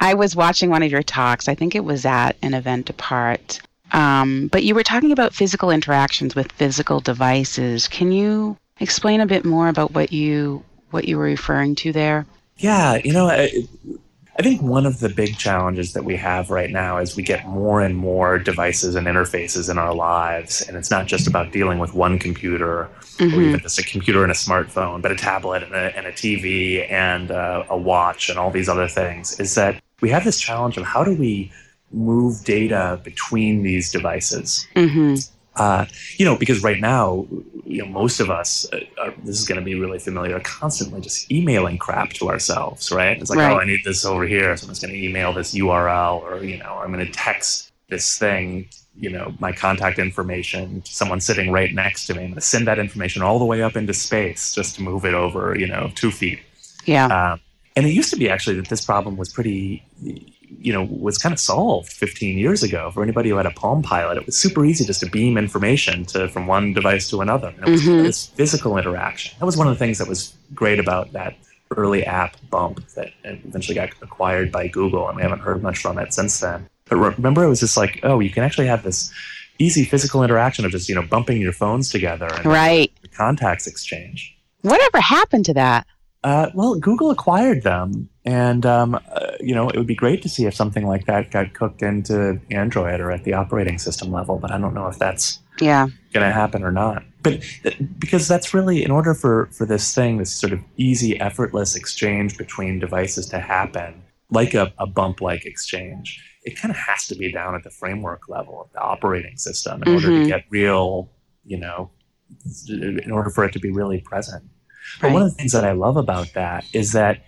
I 0.00 0.14
was 0.14 0.36
watching 0.36 0.70
one 0.70 0.82
of 0.82 0.90
your 0.90 1.02
talks. 1.02 1.48
I 1.48 1.54
think 1.54 1.74
it 1.74 1.84
was 1.84 2.04
at 2.04 2.36
an 2.42 2.54
event 2.54 2.90
apart, 2.90 3.60
Um, 3.92 4.48
but 4.48 4.64
you 4.64 4.74
were 4.74 4.82
talking 4.82 5.12
about 5.12 5.34
physical 5.34 5.70
interactions 5.70 6.34
with 6.34 6.52
physical 6.52 7.00
devices. 7.00 7.88
Can 7.88 8.12
you 8.12 8.56
explain 8.80 9.20
a 9.20 9.26
bit 9.26 9.44
more 9.44 9.68
about 9.68 9.92
what 9.92 10.12
you 10.12 10.64
what 10.90 11.06
you 11.06 11.18
were 11.18 11.24
referring 11.24 11.74
to 11.76 11.92
there? 11.92 12.26
Yeah, 12.56 12.98
you 13.04 13.12
know, 13.12 13.28
I, 13.28 13.50
I 14.38 14.42
think 14.42 14.62
one 14.62 14.86
of 14.86 15.00
the 15.00 15.08
big 15.08 15.36
challenges 15.36 15.92
that 15.94 16.04
we 16.04 16.16
have 16.16 16.50
right 16.50 16.70
now 16.70 16.98
is 16.98 17.16
we 17.16 17.22
get 17.22 17.46
more 17.46 17.80
and 17.80 17.96
more 17.96 18.38
devices 18.38 18.94
and 18.94 19.06
interfaces 19.06 19.68
in 19.68 19.78
our 19.78 19.92
lives, 19.92 20.62
and 20.62 20.76
it's 20.76 20.90
not 20.90 21.06
just 21.06 21.26
about 21.26 21.52
dealing 21.52 21.78
with 21.78 21.92
one 21.92 22.18
computer 22.18 22.88
mm-hmm. 23.16 23.36
or 23.36 23.42
even 23.42 23.60
just 23.60 23.78
a 23.78 23.82
computer 23.82 24.22
and 24.22 24.30
a 24.30 24.36
smartphone, 24.36 25.02
but 25.02 25.10
a 25.10 25.16
tablet 25.16 25.64
and 25.64 25.74
a, 25.74 25.96
and 25.96 26.06
a 26.06 26.12
TV 26.12 26.90
and 26.90 27.30
uh, 27.30 27.64
a 27.68 27.76
watch 27.76 28.28
and 28.28 28.38
all 28.38 28.50
these 28.50 28.68
other 28.68 28.86
things. 28.86 29.38
Is 29.40 29.56
that 29.56 29.82
we 30.00 30.08
have 30.10 30.24
this 30.24 30.38
challenge 30.38 30.76
of 30.76 30.84
how 30.84 31.02
do 31.02 31.14
we 31.14 31.52
move 31.92 32.44
data 32.44 33.00
between 33.04 33.62
these 33.62 33.90
devices? 33.90 34.66
Mm-hmm. 34.74 35.14
Uh, 35.58 35.86
you 36.16 36.24
know, 36.24 36.36
because 36.36 36.62
right 36.62 36.80
now, 36.80 37.26
you 37.64 37.82
know, 37.82 37.86
most 37.86 38.20
of 38.20 38.30
us, 38.30 38.64
uh, 38.72 38.78
are, 39.00 39.12
this 39.24 39.40
is 39.40 39.46
going 39.46 39.58
to 39.58 39.64
be 39.64 39.74
really 39.74 39.98
familiar, 39.98 40.36
are 40.36 40.40
constantly 40.40 41.00
just 41.00 41.30
emailing 41.32 41.76
crap 41.78 42.10
to 42.10 42.30
ourselves, 42.30 42.92
right? 42.92 43.20
It's 43.20 43.28
like, 43.28 43.40
right. 43.40 43.52
oh, 43.52 43.58
I 43.58 43.64
need 43.64 43.80
this 43.84 44.04
over 44.04 44.24
here. 44.24 44.56
Someone's 44.56 44.78
going 44.78 44.94
to 44.94 45.04
email 45.04 45.32
this 45.32 45.54
URL, 45.54 46.22
or 46.22 46.44
you 46.44 46.58
know, 46.58 46.78
I'm 46.78 46.92
going 46.92 47.04
to 47.04 47.12
text 47.12 47.72
this 47.88 48.18
thing, 48.18 48.68
you 48.96 49.10
know, 49.10 49.34
my 49.40 49.50
contact 49.50 49.98
information 49.98 50.80
to 50.82 50.92
someone 50.92 51.20
sitting 51.20 51.50
right 51.50 51.74
next 51.74 52.06
to 52.06 52.14
me. 52.14 52.20
I'm 52.20 52.28
going 52.28 52.34
to 52.36 52.40
send 52.40 52.68
that 52.68 52.78
information 52.78 53.22
all 53.22 53.40
the 53.40 53.44
way 53.44 53.62
up 53.62 53.76
into 53.76 53.94
space 53.94 54.54
just 54.54 54.76
to 54.76 54.82
move 54.82 55.04
it 55.04 55.14
over, 55.14 55.58
you 55.58 55.66
know, 55.66 55.90
two 55.96 56.12
feet. 56.12 56.38
Yeah. 56.84 57.06
Um, 57.06 57.40
and 57.74 57.86
it 57.86 57.90
used 57.90 58.10
to 58.10 58.16
be 58.16 58.28
actually 58.28 58.56
that 58.56 58.68
this 58.68 58.84
problem 58.84 59.16
was 59.16 59.32
pretty 59.32 59.84
you 60.58 60.72
know 60.72 60.84
was 60.84 61.18
kind 61.18 61.32
of 61.32 61.38
solved 61.38 61.92
15 61.92 62.38
years 62.38 62.62
ago 62.62 62.90
for 62.90 63.02
anybody 63.02 63.30
who 63.30 63.36
had 63.36 63.46
a 63.46 63.50
palm 63.50 63.82
pilot. 63.82 64.16
It 64.16 64.26
was 64.26 64.36
super 64.36 64.64
easy 64.64 64.84
just 64.84 65.00
to 65.00 65.06
beam 65.06 65.36
information 65.36 66.04
to 66.06 66.28
from 66.28 66.46
one 66.46 66.72
device 66.72 67.08
to 67.10 67.20
another. 67.20 67.48
And 67.48 67.68
it 67.68 67.70
was 67.70 67.82
mm-hmm. 67.82 68.02
this 68.04 68.26
physical 68.26 68.76
interaction. 68.78 69.36
That 69.38 69.46
was 69.46 69.56
one 69.56 69.66
of 69.66 69.74
the 69.74 69.78
things 69.78 69.98
that 69.98 70.08
was 70.08 70.34
great 70.54 70.78
about 70.78 71.12
that 71.12 71.36
early 71.76 72.04
app 72.04 72.36
bump 72.50 72.86
that 72.94 73.12
eventually 73.24 73.74
got 73.74 73.90
acquired 74.00 74.50
by 74.50 74.66
google 74.66 75.06
and 75.06 75.16
we 75.16 75.22
haven't 75.22 75.40
heard 75.40 75.62
much 75.62 75.78
from 75.78 75.98
it 75.98 76.14
since 76.14 76.40
then. 76.40 76.68
But 76.86 76.96
remember 76.96 77.44
it 77.44 77.48
was 77.48 77.60
just 77.60 77.76
like 77.76 78.00
oh 78.02 78.20
you 78.20 78.30
can 78.30 78.42
actually 78.42 78.66
have 78.68 78.82
this 78.82 79.12
easy 79.58 79.84
physical 79.84 80.22
interaction 80.22 80.64
of 80.64 80.70
just 80.70 80.88
you 80.88 80.94
know 80.94 81.02
bumping 81.02 81.40
your 81.40 81.52
phones 81.52 81.90
together 81.90 82.28
and 82.32 82.46
right. 82.46 82.92
contacts 83.12 83.66
exchange. 83.66 84.34
Whatever 84.62 85.00
happened 85.00 85.44
to 85.46 85.54
that? 85.54 85.86
Uh, 86.24 86.50
well, 86.54 86.74
Google 86.74 87.10
acquired 87.10 87.62
them, 87.62 88.08
and 88.28 88.66
um, 88.66 88.94
uh, 88.94 89.32
you 89.40 89.54
know 89.54 89.70
it 89.70 89.78
would 89.78 89.86
be 89.86 89.94
great 89.94 90.20
to 90.20 90.28
see 90.28 90.44
if 90.44 90.54
something 90.54 90.86
like 90.86 91.06
that 91.06 91.30
got 91.30 91.54
cooked 91.54 91.80
into 91.80 92.38
Android 92.50 93.00
or 93.00 93.10
at 93.10 93.24
the 93.24 93.32
operating 93.32 93.78
system 93.78 94.12
level. 94.12 94.38
But 94.38 94.52
I 94.52 94.58
don't 94.58 94.74
know 94.74 94.86
if 94.86 94.98
that's 94.98 95.40
yeah 95.62 95.86
going 96.12 96.26
to 96.26 96.32
happen 96.32 96.62
or 96.62 96.70
not. 96.70 97.04
But 97.22 97.42
because 97.98 98.28
that's 98.28 98.52
really 98.52 98.84
in 98.84 98.90
order 98.90 99.14
for 99.14 99.48
for 99.52 99.64
this 99.64 99.94
thing, 99.94 100.18
this 100.18 100.32
sort 100.32 100.52
of 100.52 100.60
easy, 100.76 101.18
effortless 101.18 101.74
exchange 101.74 102.36
between 102.36 102.78
devices 102.78 103.26
to 103.28 103.40
happen, 103.40 104.02
like 104.30 104.52
a, 104.52 104.74
a 104.78 104.86
bump 104.86 105.22
like 105.22 105.46
exchange, 105.46 106.22
it 106.44 106.60
kind 106.60 106.70
of 106.70 106.76
has 106.76 107.06
to 107.06 107.14
be 107.14 107.32
down 107.32 107.54
at 107.54 107.64
the 107.64 107.70
framework 107.70 108.28
level 108.28 108.60
of 108.60 108.70
the 108.74 108.80
operating 108.80 109.38
system 109.38 109.82
in 109.82 109.88
mm-hmm. 109.88 109.94
order 109.94 110.06
to 110.08 110.12
mm-hmm. 110.12 110.28
get 110.28 110.44
real, 110.50 111.10
you 111.46 111.58
know, 111.58 111.90
in 112.68 113.10
order 113.10 113.30
for 113.30 113.46
it 113.46 113.54
to 113.54 113.58
be 113.58 113.70
really 113.70 114.02
present. 114.02 114.44
But 115.00 115.12
one 115.12 115.22
of 115.22 115.30
the 115.30 115.34
things 115.34 115.52
that 115.52 115.64
I 115.64 115.72
love 115.72 115.96
about 115.96 116.34
that 116.34 116.64
is 116.74 116.92
that 116.92 117.22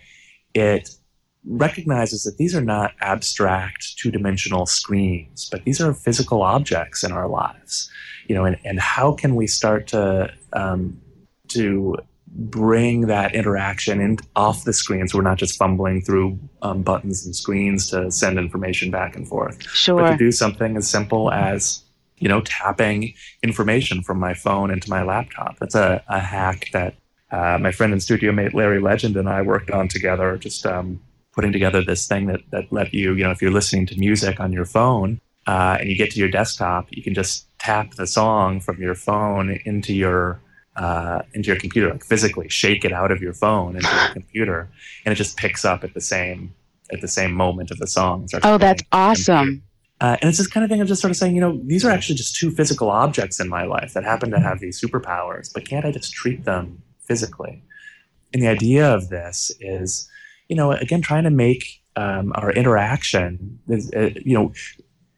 it 0.55 0.91
recognizes 1.45 2.25
that 2.25 2.37
these 2.37 2.55
are 2.55 2.61
not 2.61 2.93
abstract 3.01 3.97
two-dimensional 3.99 4.67
screens, 4.67 5.49
but 5.51 5.65
these 5.65 5.81
are 5.81 5.95
physical 5.95 6.43
objects 6.43 7.03
in 7.03 7.13
our 7.13 7.29
lives. 7.29 7.91
You 8.29 8.35
know, 8.35 8.45
and, 8.45 8.59
and 8.65 8.79
how 8.79 9.13
can 9.13 9.35
we 9.35 9.47
start 9.47 9.89
to 9.89 10.33
um, 10.53 11.01
to 11.49 11.97
bring 12.33 13.09
that 13.09 13.35
interaction 13.35 14.01
in 14.01 14.17
off 14.37 14.65
the 14.65 14.73
screen 14.73 15.09
so 15.09 15.19
we're 15.19 15.25
not 15.25 15.37
just 15.37 15.59
fumbling 15.59 16.01
through 16.01 16.39
um, 16.63 16.83
buttons 16.83 17.27
and 17.27 17.35
screens 17.35 17.91
to 17.91 18.09
send 18.11 18.39
information 18.39 18.91
back 18.91 19.17
and 19.17 19.27
forth. 19.27 19.61
Sure. 19.69 20.01
But 20.01 20.13
to 20.13 20.17
do 20.17 20.31
something 20.31 20.77
as 20.77 20.89
simple 20.89 21.33
as 21.33 21.83
you 22.19 22.29
know 22.29 22.41
tapping 22.43 23.15
information 23.43 24.03
from 24.03 24.21
my 24.21 24.35
phone 24.35 24.71
into 24.71 24.89
my 24.89 25.03
laptop. 25.03 25.59
That's 25.59 25.75
a, 25.75 26.03
a 26.09 26.21
hack 26.21 26.69
that 26.73 26.95
uh, 27.31 27.59
my 27.61 27.73
friend 27.73 27.93
and 27.93 28.03
studio 28.03 28.33
mate 28.33 28.55
Larry 28.55 28.81
Legend 28.81 29.17
and 29.17 29.29
I 29.29 29.43
worked 29.43 29.71
on 29.71 29.89
together, 29.89 30.37
just 30.37 30.67
um, 30.67 31.01
putting 31.33 31.53
together 31.53 31.83
this 31.83 32.07
thing 32.07 32.27
that 32.27 32.41
that 32.51 32.73
let 32.73 32.93
you, 32.93 33.15
you 33.15 33.25
know, 33.25 33.31
if 33.31 33.41
you're 33.41 33.53
listening 33.53 33.87
to 33.87 33.99
music 33.99 34.41
on 34.41 34.53
your 34.53 34.65
phone 34.65 35.21
uh, 35.47 35.77
and 35.81 35.89
you 35.89 35.97
get 35.97 36.11
to 36.13 36.19
your 36.19 36.29
desktop, 36.29 36.89
you 36.91 37.03
can 37.03 37.15
just 37.15 37.47
tap 37.59 37.95
the 37.95 38.07
song 38.07 38.61
from 38.61 38.81
your 38.81 38.95
phone 38.95 39.61
into 39.65 39.95
your 39.95 40.41
uh, 40.77 41.23
into 41.35 41.49
your 41.49 41.59
computer, 41.59 41.91
like 41.91 42.05
physically 42.05 42.49
shake 42.49 42.85
it 42.85 42.93
out 42.93 43.11
of 43.11 43.21
your 43.21 43.35
phone 43.35 43.77
into 43.77 43.89
your 43.89 44.13
computer, 44.13 44.69
and 45.05 45.13
it 45.13 45.17
just 45.17 45.37
picks 45.37 45.65
up 45.65 45.85
at 45.85 45.95
the 45.95 46.01
same 46.01 46.55
at 46.93 47.01
the 47.01 47.09
same 47.09 47.33
moment 47.33 47.71
of 47.71 47.79
the 47.79 47.87
song. 47.87 48.27
Oh, 48.43 48.59
that's 48.59 48.83
awesome. 48.91 49.63
Uh, 50.01 50.17
and 50.23 50.31
it's 50.31 50.39
this 50.39 50.47
kind 50.47 50.65
of 50.65 50.71
thing 50.71 50.81
of 50.81 50.89
just 50.89 51.03
sort 51.03 51.11
of 51.11 51.17
saying, 51.17 51.35
you 51.35 51.41
know, 51.43 51.61
these 51.67 51.85
are 51.85 51.91
actually 51.91 52.15
just 52.15 52.35
two 52.35 52.51
physical 52.51 52.91
objects 52.91 53.39
in 53.39 53.49
my 53.49 53.65
life 53.65 53.93
that 53.93 54.03
happen 54.03 54.31
to 54.31 54.41
have 54.41 54.59
these 54.59 54.81
superpowers, 54.81 55.53
but 55.53 55.69
can't 55.69 55.85
I 55.85 55.93
just 55.93 56.13
treat 56.15 56.45
them 56.45 56.83
physically. 57.03 57.63
And 58.33 58.43
the 58.43 58.49
idea 58.49 58.93
of 58.93 59.09
this 59.09 59.51
is, 59.61 60.09
you 60.49 60.57
know, 60.57 60.73
again, 60.73 61.03
trying 61.03 61.25
to 61.25 61.31
make 61.31 61.83
um, 61.97 62.33
our 62.37 62.53
interaction, 62.53 63.59
uh, 63.71 64.11
you 64.25 64.35
know, 64.35 64.53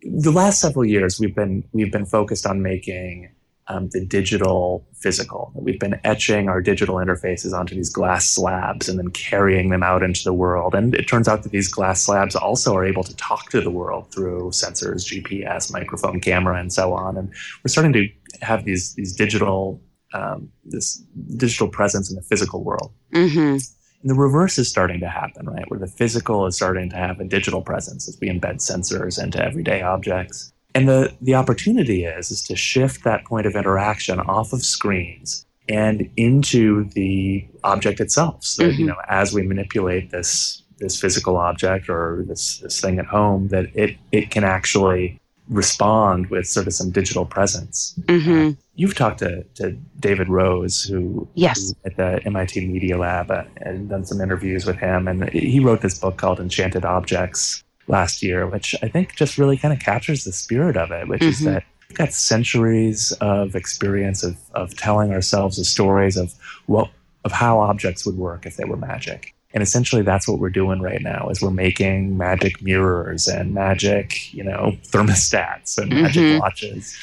the 0.03 0.33
last 0.33 0.61
several 0.61 0.85
years 0.85 1.21
we've 1.21 1.35
been 1.35 1.65
we've 1.73 1.93
been 1.93 2.07
focused 2.07 2.47
on 2.47 2.63
making 2.63 3.31
um, 3.69 3.89
the 3.91 4.05
digital 4.05 4.87
physical. 4.95 5.53
We've 5.55 5.79
been 5.79 6.01
etching 6.05 6.49
our 6.49 6.61
digital 6.61 6.97
interfaces 6.97 7.57
onto 7.57 7.75
these 7.75 7.91
glass 7.91 8.29
slabs 8.29 8.89
and 8.89 8.99
then 8.99 9.11
carrying 9.11 9.71
them 9.71 9.83
out 9.83 10.03
into 10.03 10.25
the 10.25 10.33
world. 10.33 10.75
And 10.75 10.95
it 10.95 11.07
turns 11.09 11.29
out 11.29 11.43
that 11.45 11.53
these 11.53 11.69
glass 11.69 12.03
slabs 12.03 12.35
also 12.35 12.75
are 12.75 12.85
able 12.85 13.05
to 13.05 13.15
talk 13.17 13.51
to 13.51 13.61
the 13.61 13.71
world 13.71 14.11
through 14.13 14.51
sensors, 14.51 15.07
GPS, 15.07 15.73
microphone, 15.73 16.21
camera, 16.21 16.59
and 16.59 16.73
so 16.73 16.93
on. 16.93 17.17
And 17.17 17.29
we're 17.63 17.69
starting 17.69 17.93
to 17.93 18.09
have 18.41 18.65
these 18.65 18.95
these 18.95 19.15
digital 19.15 19.81
um, 20.15 20.51
this 20.65 20.97
digital 21.37 21.69
presence 21.69 22.11
in 22.11 22.17
the 22.17 22.23
physical 22.23 22.63
world. 22.63 22.93
Mm-hmm. 23.13 23.59
And 24.03 24.11
the 24.11 24.15
reverse 24.15 24.59
is 24.59 24.69
starting 24.69 25.01
to 25.01 25.09
happen, 25.09 25.47
right? 25.47 25.69
Where 25.71 25.79
the 25.79 25.87
physical 25.87 26.47
is 26.47 26.57
starting 26.57 26.91
to 26.91 26.97
have 26.97 27.21
a 27.21 27.25
digital 27.25 27.63
presence 27.63 28.09
as 28.09 28.19
we 28.21 28.29
embed 28.29 28.57
sensors 28.57 29.23
into 29.23 29.43
everyday 29.43 29.83
objects. 29.83 30.53
And 30.75 30.89
the, 30.89 31.15
the 31.21 31.35
opportunity 31.35 32.05
is, 32.05 32.31
is 32.31 32.43
to 32.45 32.57
shift 32.57 33.05
that 33.05 33.25
point 33.25 33.47
of 33.47 33.55
interaction 33.55 34.19
off 34.19 34.53
of 34.53 34.63
screens 34.63 35.47
and 35.69 36.11
into 36.17 36.85
the 36.91 37.47
object 37.63 38.01
itself. 38.01 38.45
So 38.45 38.65
mm-hmm. 38.65 38.81
you 38.81 38.87
know, 38.87 38.97
as 39.09 39.33
we 39.33 39.43
manipulate 39.43 40.11
this 40.11 40.63
this 40.79 41.01
physical 41.01 41.37
object 41.37 41.89
or 41.89 42.25
this 42.27 42.59
this 42.59 42.81
thing 42.81 42.99
at 42.99 43.07
home, 43.07 43.49
that 43.49 43.67
it 43.75 43.97
it 44.11 44.31
can 44.31 44.45
actually 44.45 45.21
respond 45.49 46.31
with 46.31 46.47
sort 46.47 46.67
of 46.67 46.75
some 46.75 46.91
digital 46.91 47.25
presence. 47.25 47.95
Mm-hmm. 48.03 48.49
Uh, 48.49 48.53
you've 48.75 48.95
talked 48.95 49.19
to, 49.19 49.45
to 49.55 49.73
David 50.01 50.29
Rose, 50.29 50.83
who, 50.83 51.29
yes. 51.35 51.75
Who 51.83 51.91
at 51.91 51.97
the 51.97 52.27
MIT 52.27 52.67
Media 52.67 52.99
Lab, 52.99 53.31
uh, 53.31 53.45
and 53.59 53.89
done 53.89 54.05
some 54.05 54.21
interviews 54.21 54.67
with 54.67 54.77
him. 54.77 55.09
And 55.09 55.29
he 55.31 55.61
wrote 55.61 55.83
this 55.83 55.99
book 55.99 56.17
called 56.17 56.41
Enchanted 56.41 56.85
Objects 56.85 57.63
last 57.87 58.23
year, 58.23 58.47
which 58.47 58.75
I 58.83 58.89
think 58.89 59.15
just 59.17 59.39
really 59.39 59.57
kind 59.57 59.75
of 59.75 59.81
captures 59.81 60.25
the 60.25 60.33
spirit 60.33 60.77
of 60.77 60.91
it, 60.91 61.09
which 61.09 61.21
mm-hmm. 61.21 61.29
is 61.29 61.41
that 61.45 61.65
we've 61.89 61.99
got 61.99 62.13
centuries 62.13 63.13
of 63.21 63.55
experience 63.55 64.23
of, 64.23 64.37
of 64.55 64.77
telling 64.77 65.13
ourselves 65.13 65.57
the 65.57 65.65
stories 65.65 66.17
of 66.17 66.35
what 66.67 66.91
of 67.25 67.31
how 67.31 67.61
objects 67.61 68.05
would 68.05 68.17
work 68.17 68.47
if 68.47 68.57
they 68.57 68.65
were 68.65 68.77
magic. 68.77 69.33
And 69.55 69.63
essentially 69.63 70.03
that's 70.03 70.27
what 70.27 70.39
we're 70.41 70.51
doing 70.51 70.81
right 70.81 71.01
now 71.01 71.29
is 71.29 71.41
we're 71.41 71.51
making 71.51 72.17
magic 72.17 72.63
mirrors 72.63 73.29
and 73.29 73.55
magic, 73.55 74.33
you 74.35 74.43
know, 74.43 74.77
thermostats 74.85 75.79
and 75.79 75.93
mm-hmm. 75.93 76.03
magic 76.03 76.41
watches. 76.41 76.99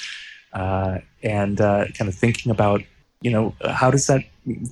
Uh, 0.54 1.00
and 1.22 1.62
uh, 1.62 1.86
kind 1.98 2.08
of 2.08 2.16
thinking 2.16 2.52
about, 2.52 2.82
you 3.22 3.32
know, 3.32 3.54
how 3.70 3.92
does 3.92 4.08
that 4.08 4.24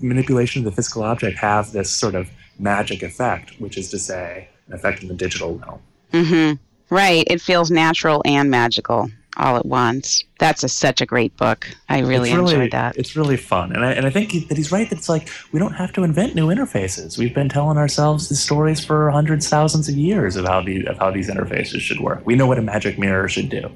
manipulation 0.02 0.62
of 0.62 0.66
the 0.66 0.72
physical 0.72 1.04
object 1.04 1.38
have 1.38 1.72
this 1.72 1.92
sort 1.92 2.16
of 2.16 2.30
magic 2.60 3.04
effect, 3.04 3.52
which 3.60 3.78
is 3.78 3.90
to 3.90 4.00
say, 4.00 4.50
an 4.68 4.74
effect 4.74 5.02
in 5.02 5.08
the 5.08 5.13
digital 5.13 5.58
realm. 5.58 5.82
Mm-hmm. 6.13 6.94
Right. 6.94 7.26
It 7.28 7.42
feels 7.42 7.70
natural 7.70 8.22
and 8.26 8.50
magical 8.50 9.10
all 9.38 9.56
at 9.58 9.66
once. 9.66 10.24
That's 10.40 10.63
a, 10.63 10.70
such 10.70 11.02
a 11.02 11.06
great 11.06 11.36
book. 11.38 11.68
I 11.90 12.00
really, 12.00 12.34
really 12.34 12.52
enjoyed 12.54 12.72
that. 12.72 12.98
It's 12.98 13.16
really 13.16 13.38
fun, 13.38 13.72
and 13.72 13.86
I, 13.86 13.92
and 13.92 14.06
I 14.06 14.10
think 14.10 14.32
that 14.48 14.58
he's 14.58 14.72
right. 14.72 14.90
That 14.90 14.98
it's 14.98 15.10
like 15.10 15.30
we 15.52 15.60
don't 15.60 15.74
have 15.74 15.94
to 15.94 16.04
invent 16.04 16.34
new 16.36 16.48
interfaces. 16.48 17.18
We've 17.18 17.36
been 17.36 17.50
telling 17.50 17.78
ourselves 17.78 18.30
these 18.30 18.42
stories 18.42 18.84
for 18.84 19.12
hundreds, 19.12 19.48
thousands 19.48 19.90
of 19.90 19.96
years 19.96 20.36
of 20.36 20.46
how 20.46 20.62
the 20.62 20.88
of 20.88 20.98
how 20.98 21.12
these 21.12 21.30
interfaces 21.30 21.82
should 21.82 22.00
work. 22.00 22.26
We 22.26 22.36
know 22.36 22.48
what 22.48 22.58
a 22.58 22.63
magic 22.63 22.98
mirror 22.98 23.28
should 23.28 23.50
do. 23.50 23.72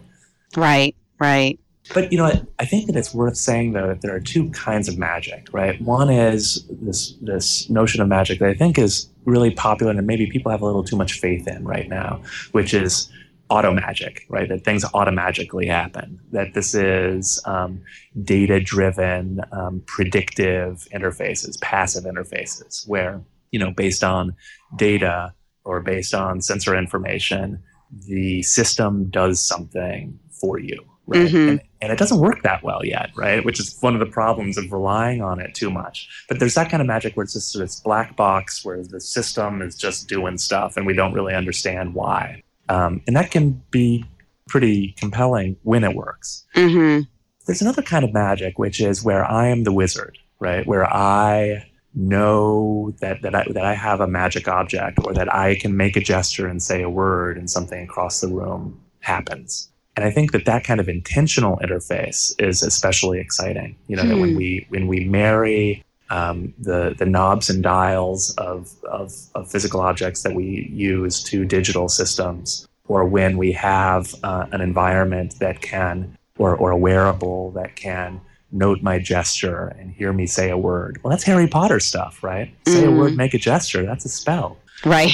Right. 0.55 0.95
Right. 1.19 1.59
But 1.93 2.11
you 2.11 2.17
know, 2.17 2.25
I, 2.25 2.41
I 2.59 2.65
think 2.65 2.87
that 2.87 2.95
it's 2.95 3.13
worth 3.13 3.37
saying 3.37 3.73
though 3.73 3.87
that 3.87 4.01
there 4.01 4.15
are 4.15 4.19
two 4.19 4.49
kinds 4.51 4.87
of 4.87 4.97
magic, 4.97 5.47
right? 5.51 5.81
One 5.81 6.09
is 6.09 6.65
this 6.69 7.15
this 7.21 7.69
notion 7.69 8.01
of 8.01 8.07
magic 8.07 8.39
that 8.39 8.49
I 8.49 8.53
think 8.53 8.77
is 8.77 9.09
really 9.25 9.51
popular 9.51 9.91
and 9.91 10.07
maybe 10.07 10.27
people 10.27 10.51
have 10.51 10.61
a 10.61 10.65
little 10.65 10.83
too 10.83 10.95
much 10.95 11.13
faith 11.13 11.47
in 11.47 11.63
right 11.63 11.89
now, 11.89 12.21
which 12.51 12.73
is 12.73 13.11
auto 13.49 13.73
magic, 13.73 14.25
right? 14.29 14.47
That 14.47 14.63
things 14.63 14.85
automatically 14.93 15.67
happen. 15.67 16.19
That 16.31 16.53
this 16.53 16.73
is 16.73 17.41
um, 17.45 17.81
data 18.23 18.61
driven, 18.61 19.41
um, 19.51 19.83
predictive 19.85 20.87
interfaces, 20.93 21.59
passive 21.59 22.05
interfaces, 22.05 22.87
where, 22.87 23.21
you 23.51 23.59
know, 23.59 23.71
based 23.71 24.03
on 24.03 24.35
data 24.77 25.33
or 25.65 25.81
based 25.81 26.13
on 26.13 26.41
sensor 26.41 26.75
information, 26.75 27.61
the 28.07 28.41
system 28.43 29.09
does 29.09 29.41
something 29.41 30.17
for 30.39 30.57
you. 30.57 30.85
Right. 31.05 31.27
Mm-hmm. 31.27 31.49
And, 31.49 31.61
and, 31.81 31.91
it 31.91 31.97
doesn't 31.97 32.19
work 32.19 32.43
that 32.43 32.63
well 32.63 32.85
yet, 32.85 33.11
right? 33.15 33.43
Which 33.43 33.59
is 33.59 33.77
one 33.81 33.93
of 33.93 33.99
the 33.99 34.05
problems 34.05 34.57
of 34.57 34.71
relying 34.71 35.21
on 35.21 35.39
it 35.39 35.53
too 35.55 35.69
much. 35.69 36.09
But 36.27 36.39
there's 36.39 36.55
that 36.55 36.69
kind 36.69 36.81
of 36.81 36.87
magic 36.87 37.15
where 37.15 37.23
it's 37.23 37.33
just 37.33 37.57
this 37.57 37.79
black 37.79 38.15
box 38.15 38.63
where 38.63 38.83
the 38.83 39.01
system 39.01 39.61
is 39.61 39.75
just 39.75 40.07
doing 40.07 40.37
stuff 40.37 40.77
and 40.77 40.85
we 40.85 40.93
don't 40.93 41.13
really 41.13 41.33
understand 41.33 41.93
why. 41.93 42.43
Um, 42.69 43.01
and 43.07 43.15
that 43.15 43.31
can 43.31 43.61
be 43.71 44.05
pretty 44.47 44.93
compelling 44.97 45.57
when 45.63 45.83
it 45.83 45.95
works. 45.95 46.45
Mm-hmm. 46.55 47.03
There's 47.45 47.61
another 47.61 47.81
kind 47.81 48.05
of 48.05 48.13
magic, 48.13 48.59
which 48.59 48.79
is 48.79 49.03
where 49.03 49.25
I 49.25 49.47
am 49.47 49.63
the 49.63 49.73
wizard, 49.73 50.17
right? 50.39 50.65
Where 50.65 50.85
I 50.85 51.65
know 51.93 52.93
that, 53.01 53.21
that, 53.21 53.35
I, 53.35 53.45
that 53.49 53.65
I 53.65 53.73
have 53.73 53.99
a 53.99 54.07
magic 54.07 54.47
object 54.47 54.99
or 55.03 55.13
that 55.13 55.33
I 55.33 55.55
can 55.55 55.75
make 55.75 55.95
a 55.95 56.01
gesture 56.01 56.47
and 56.47 56.61
say 56.61 56.81
a 56.83 56.89
word 56.89 57.37
and 57.37 57.49
something 57.49 57.83
across 57.83 58.21
the 58.21 58.27
room 58.27 58.79
happens. 58.99 59.70
And 60.01 60.09
I 60.09 60.11
think 60.11 60.31
that 60.31 60.45
that 60.45 60.63
kind 60.63 60.79
of 60.79 60.89
intentional 60.89 61.57
interface 61.57 62.33
is 62.39 62.63
especially 62.63 63.19
exciting. 63.19 63.75
You 63.87 63.97
know, 63.97 64.01
hmm. 64.01 64.09
that 64.09 64.17
when 64.17 64.29
hmm. 64.31 64.37
we 64.37 64.65
when 64.69 64.87
we 64.87 65.05
marry 65.05 65.83
um, 66.09 66.55
the 66.57 66.95
the 66.97 67.05
knobs 67.05 67.51
and 67.51 67.61
dials 67.61 68.35
of, 68.37 68.73
of, 68.89 69.13
of 69.35 69.49
physical 69.51 69.79
objects 69.79 70.23
that 70.23 70.33
we 70.33 70.67
use 70.73 71.21
to 71.25 71.45
digital 71.45 71.87
systems, 71.87 72.67
or 72.87 73.05
when 73.05 73.37
we 73.37 73.51
have 73.51 74.15
uh, 74.23 74.47
an 74.51 74.59
environment 74.59 75.37
that 75.37 75.61
can, 75.61 76.17
or 76.39 76.55
or 76.55 76.71
a 76.71 76.77
wearable 76.77 77.51
that 77.51 77.75
can 77.75 78.19
note 78.51 78.81
my 78.81 78.97
gesture 78.97 79.67
and 79.79 79.91
hear 79.91 80.11
me 80.11 80.25
say 80.25 80.49
a 80.49 80.57
word. 80.57 80.99
Well, 81.03 81.11
that's 81.11 81.23
Harry 81.25 81.47
Potter 81.47 81.79
stuff, 81.79 82.23
right? 82.23 82.51
Say 82.67 82.85
mm. 82.85 82.87
a 82.87 82.91
word, 82.91 83.15
make 83.15 83.35
a 83.35 83.37
gesture. 83.37 83.85
That's 83.85 84.03
a 84.03 84.09
spell. 84.09 84.57
Right. 84.83 85.11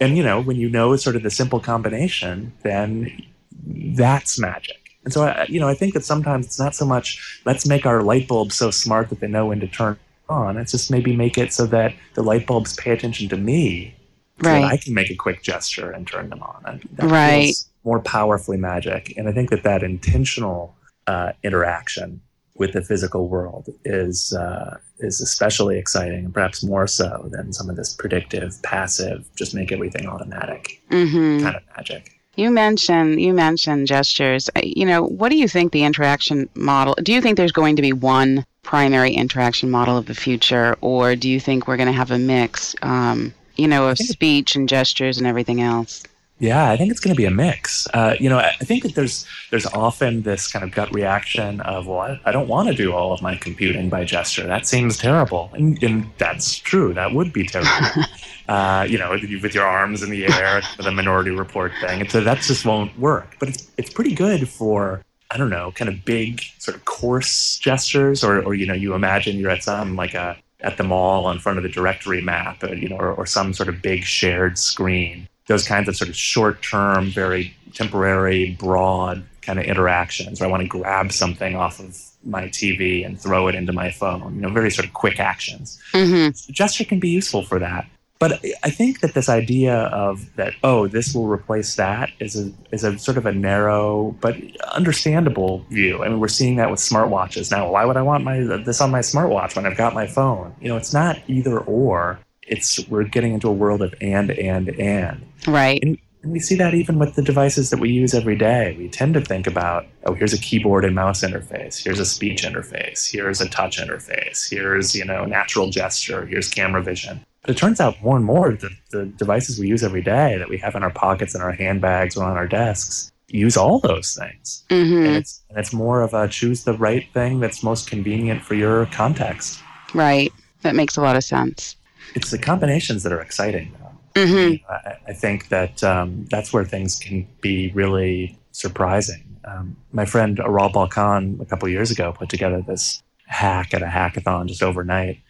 And 0.00 0.18
you 0.18 0.22
know, 0.22 0.42
when 0.42 0.56
you 0.56 0.68
know 0.68 0.94
sort 0.96 1.16
of 1.16 1.22
the 1.22 1.30
simple 1.30 1.60
combination, 1.60 2.52
then 2.62 3.24
that's 3.68 4.38
magic. 4.38 4.76
And 5.04 5.12
so, 5.12 5.22
I, 5.22 5.46
you 5.48 5.60
know, 5.60 5.68
I 5.68 5.74
think 5.74 5.94
that 5.94 6.04
sometimes 6.04 6.46
it's 6.46 6.58
not 6.58 6.74
so 6.74 6.84
much 6.84 7.40
let's 7.44 7.66
make 7.66 7.86
our 7.86 8.02
light 8.02 8.28
bulbs 8.28 8.54
so 8.54 8.70
smart 8.70 9.08
that 9.10 9.20
they 9.20 9.28
know 9.28 9.46
when 9.46 9.60
to 9.60 9.68
turn 9.68 9.98
on. 10.28 10.56
It's 10.56 10.72
just 10.72 10.90
maybe 10.90 11.16
make 11.16 11.38
it 11.38 11.52
so 11.52 11.66
that 11.66 11.94
the 12.14 12.22
light 12.22 12.46
bulbs 12.46 12.74
pay 12.74 12.90
attention 12.90 13.28
to 13.30 13.36
me, 13.36 13.94
so 14.42 14.50
right. 14.50 14.60
that 14.60 14.72
I 14.72 14.76
can 14.76 14.94
make 14.94 15.10
a 15.10 15.14
quick 15.14 15.42
gesture 15.42 15.90
and 15.90 16.06
turn 16.06 16.28
them 16.30 16.42
on. 16.42 16.62
And 16.66 16.88
that 16.92 17.10
right. 17.10 17.54
more 17.84 18.00
powerfully 18.00 18.58
magic. 18.58 19.14
And 19.16 19.28
I 19.28 19.32
think 19.32 19.50
that 19.50 19.62
that 19.62 19.82
intentional 19.82 20.76
uh, 21.06 21.32
interaction 21.42 22.20
with 22.54 22.72
the 22.72 22.82
physical 22.82 23.28
world 23.28 23.68
is 23.84 24.32
uh, 24.32 24.76
is 24.98 25.20
especially 25.20 25.78
exciting, 25.78 26.24
and 26.26 26.34
perhaps 26.34 26.62
more 26.64 26.86
so 26.86 27.28
than 27.30 27.52
some 27.52 27.70
of 27.70 27.76
this 27.76 27.94
predictive, 27.94 28.60
passive, 28.62 29.28
just 29.36 29.54
make 29.54 29.72
everything 29.72 30.06
automatic 30.06 30.82
mm-hmm. 30.90 31.42
kind 31.42 31.56
of 31.56 31.62
magic. 31.76 32.17
You 32.38 32.52
mentioned 32.52 33.20
you 33.20 33.34
mentioned 33.34 33.88
gestures. 33.88 34.48
You 34.62 34.86
know, 34.86 35.02
what 35.02 35.30
do 35.30 35.36
you 35.36 35.48
think 35.48 35.72
the 35.72 35.82
interaction 35.82 36.48
model? 36.54 36.94
Do 37.02 37.12
you 37.12 37.20
think 37.20 37.36
there's 37.36 37.50
going 37.50 37.74
to 37.74 37.82
be 37.82 37.92
one 37.92 38.46
primary 38.62 39.12
interaction 39.12 39.72
model 39.72 39.96
of 39.96 40.06
the 40.06 40.14
future, 40.14 40.76
or 40.80 41.16
do 41.16 41.28
you 41.28 41.40
think 41.40 41.66
we're 41.66 41.76
going 41.76 41.88
to 41.88 41.92
have 41.92 42.12
a 42.12 42.18
mix? 42.18 42.76
Um, 42.80 43.34
you 43.56 43.66
know, 43.66 43.88
of 43.88 43.98
speech 43.98 44.54
and 44.54 44.68
gestures 44.68 45.18
and 45.18 45.26
everything 45.26 45.60
else. 45.60 46.04
Yeah, 46.40 46.70
I 46.70 46.76
think 46.76 46.92
it's 46.92 47.00
going 47.00 47.14
to 47.14 47.18
be 47.18 47.24
a 47.24 47.32
mix. 47.32 47.88
Uh, 47.92 48.14
you 48.20 48.28
know, 48.28 48.38
I 48.38 48.52
think 48.58 48.84
that 48.84 48.94
there's 48.94 49.26
there's 49.50 49.66
often 49.66 50.22
this 50.22 50.50
kind 50.50 50.64
of 50.64 50.70
gut 50.70 50.94
reaction 50.94 51.60
of, 51.62 51.88
well, 51.88 52.18
I, 52.24 52.30
don't 52.30 52.46
want 52.46 52.68
to 52.68 52.74
do 52.74 52.92
all 52.92 53.12
of 53.12 53.20
my 53.22 53.34
computing 53.34 53.88
by 53.88 54.04
gesture. 54.04 54.46
That 54.46 54.66
seems 54.66 54.96
terrible, 54.96 55.50
and, 55.54 55.82
and 55.82 56.08
that's 56.18 56.56
true. 56.56 56.94
That 56.94 57.12
would 57.12 57.32
be 57.32 57.44
terrible. 57.44 58.04
uh, 58.48 58.86
you 58.88 58.98
know, 58.98 59.10
with 59.10 59.54
your 59.54 59.66
arms 59.66 60.02
in 60.02 60.10
the 60.10 60.26
air, 60.26 60.62
the 60.78 60.92
Minority 60.92 61.30
Report 61.30 61.72
thing, 61.80 62.02
and 62.02 62.10
so 62.10 62.20
that 62.20 62.38
just 62.38 62.64
won't 62.64 62.96
work. 62.98 63.36
But 63.40 63.48
it's 63.48 63.68
it's 63.76 63.92
pretty 63.92 64.14
good 64.14 64.48
for 64.48 65.02
I 65.32 65.38
don't 65.38 65.50
know, 65.50 65.72
kind 65.72 65.88
of 65.88 66.04
big 66.04 66.42
sort 66.58 66.76
of 66.76 66.84
coarse 66.84 67.58
gestures, 67.58 68.22
or 68.22 68.42
or 68.44 68.54
you 68.54 68.66
know, 68.66 68.74
you 68.74 68.94
imagine 68.94 69.38
you're 69.38 69.50
at 69.50 69.64
some 69.64 69.96
like 69.96 70.14
a 70.14 70.36
at 70.60 70.76
the 70.76 70.84
mall 70.84 71.30
in 71.30 71.40
front 71.40 71.58
of 71.58 71.64
the 71.64 71.68
directory 71.68 72.20
map, 72.20 72.62
uh, 72.62 72.72
you 72.72 72.88
know, 72.88 72.96
or, 72.96 73.12
or 73.12 73.26
some 73.26 73.52
sort 73.52 73.68
of 73.68 73.82
big 73.82 74.04
shared 74.04 74.56
screen 74.56 75.28
those 75.48 75.66
kinds 75.66 75.88
of 75.88 75.96
sort 75.96 76.08
of 76.08 76.16
short 76.16 76.62
term, 76.62 77.10
very 77.10 77.54
temporary, 77.74 78.56
broad 78.58 79.24
kind 79.42 79.58
of 79.58 79.64
interactions 79.64 80.40
where 80.40 80.48
I 80.48 80.50
want 80.50 80.62
to 80.62 80.68
grab 80.68 81.10
something 81.10 81.56
off 81.56 81.80
of 81.80 81.98
my 82.24 82.44
TV 82.44 83.04
and 83.04 83.18
throw 83.20 83.48
it 83.48 83.54
into 83.54 83.72
my 83.72 83.90
phone, 83.90 84.36
you 84.36 84.42
know, 84.42 84.50
very 84.50 84.70
sort 84.70 84.86
of 84.86 84.92
quick 84.92 85.18
actions. 85.18 85.80
Mm-hmm. 85.92 86.52
Gesture 86.52 86.84
can 86.84 87.00
be 87.00 87.08
useful 87.08 87.42
for 87.42 87.58
that. 87.58 87.86
But 88.18 88.44
I 88.64 88.70
think 88.70 89.00
that 89.00 89.14
this 89.14 89.28
idea 89.28 89.76
of 89.76 90.34
that, 90.34 90.54
oh, 90.64 90.88
this 90.88 91.14
will 91.14 91.28
replace 91.28 91.76
that 91.76 92.10
is 92.18 92.36
a, 92.36 92.52
is 92.72 92.82
a 92.82 92.98
sort 92.98 93.16
of 93.16 93.26
a 93.26 93.32
narrow 93.32 94.16
but 94.20 94.36
understandable 94.72 95.64
view. 95.70 96.02
I 96.02 96.08
mean, 96.08 96.18
we're 96.18 96.26
seeing 96.26 96.56
that 96.56 96.68
with 96.68 96.80
smartwatches 96.80 97.52
now. 97.52 97.70
Why 97.70 97.84
would 97.84 97.96
I 97.96 98.02
want 98.02 98.24
my 98.24 98.40
this 98.40 98.80
on 98.80 98.90
my 98.90 99.00
smartwatch 99.00 99.54
when 99.54 99.66
I've 99.66 99.76
got 99.76 99.94
my 99.94 100.08
phone? 100.08 100.52
You 100.60 100.68
know, 100.68 100.76
it's 100.76 100.92
not 100.92 101.16
either 101.28 101.60
or 101.60 102.18
it's 102.48 102.86
we're 102.88 103.04
getting 103.04 103.34
into 103.34 103.48
a 103.48 103.52
world 103.52 103.82
of 103.82 103.94
and 104.00 104.30
and 104.30 104.68
and. 104.80 105.26
Right. 105.46 105.82
And, 105.82 105.98
and 106.22 106.32
we 106.32 106.40
see 106.40 106.56
that 106.56 106.74
even 106.74 106.98
with 106.98 107.14
the 107.14 107.22
devices 107.22 107.70
that 107.70 107.78
we 107.78 107.90
use 107.90 108.12
every 108.12 108.36
day. 108.36 108.74
We 108.76 108.88
tend 108.88 109.14
to 109.14 109.20
think 109.20 109.46
about 109.46 109.86
oh 110.04 110.14
here's 110.14 110.32
a 110.32 110.38
keyboard 110.38 110.84
and 110.84 110.94
mouse 110.94 111.22
interface. 111.22 111.82
Here's 111.82 112.00
a 112.00 112.04
speech 112.04 112.42
interface. 112.42 113.10
Here's 113.10 113.40
a 113.40 113.48
touch 113.48 113.78
interface. 113.78 114.48
Here's 114.50 114.94
you 114.94 115.04
know 115.04 115.24
natural 115.24 115.70
gesture. 115.70 116.26
Here's 116.26 116.48
camera 116.48 116.82
vision. 116.82 117.24
But 117.42 117.50
it 117.50 117.56
turns 117.56 117.80
out 117.80 118.02
more 118.02 118.16
and 118.16 118.24
more 118.24 118.52
the, 118.52 118.70
the 118.90 119.06
devices 119.06 119.58
we 119.58 119.68
use 119.68 119.84
every 119.84 120.02
day 120.02 120.36
that 120.38 120.48
we 120.48 120.58
have 120.58 120.74
in 120.74 120.82
our 120.82 120.90
pockets 120.90 121.34
and 121.34 121.42
our 121.42 121.52
handbags 121.52 122.16
or 122.16 122.24
on 122.24 122.36
our 122.36 122.48
desks 122.48 123.12
use 123.28 123.56
all 123.56 123.78
those 123.78 124.14
things. 124.14 124.64
Mm-hmm. 124.70 125.06
and, 125.06 125.16
it's, 125.16 125.42
and 125.48 125.58
it's 125.58 125.72
more 125.72 126.02
of 126.02 126.14
a 126.14 126.26
choose 126.28 126.64
the 126.64 126.72
right 126.72 127.06
thing 127.12 127.40
that's 127.40 127.62
most 127.62 127.88
convenient 127.88 128.42
for 128.42 128.54
your 128.54 128.86
context. 128.86 129.60
Right. 129.94 130.32
That 130.62 130.74
makes 130.74 130.96
a 130.96 131.00
lot 131.00 131.16
of 131.16 131.22
sense 131.22 131.76
it's 132.14 132.30
the 132.30 132.38
combinations 132.38 133.02
that 133.02 133.12
are 133.12 133.20
exciting. 133.20 133.74
Mm-hmm. 134.14 134.70
I, 134.70 134.96
I, 135.08 135.12
think 135.12 135.48
that 135.48 135.84
um, 135.84 136.24
that's 136.30 136.52
where 136.52 136.64
things 136.64 136.96
can 136.96 137.28
be 137.40 137.70
really 137.72 138.38
surprising. 138.52 139.24
Um, 139.44 139.76
my 139.92 140.04
friend 140.04 140.40
Aral 140.40 140.70
Balkan 140.70 141.38
a 141.40 141.44
couple 141.44 141.68
years 141.68 141.90
ago 141.90 142.12
put 142.12 142.28
together 142.28 142.62
this 142.66 143.02
hack 143.26 143.74
at 143.74 143.82
a 143.82 143.86
hackathon 143.86 144.46
just 144.46 144.62
overnight, 144.62 145.20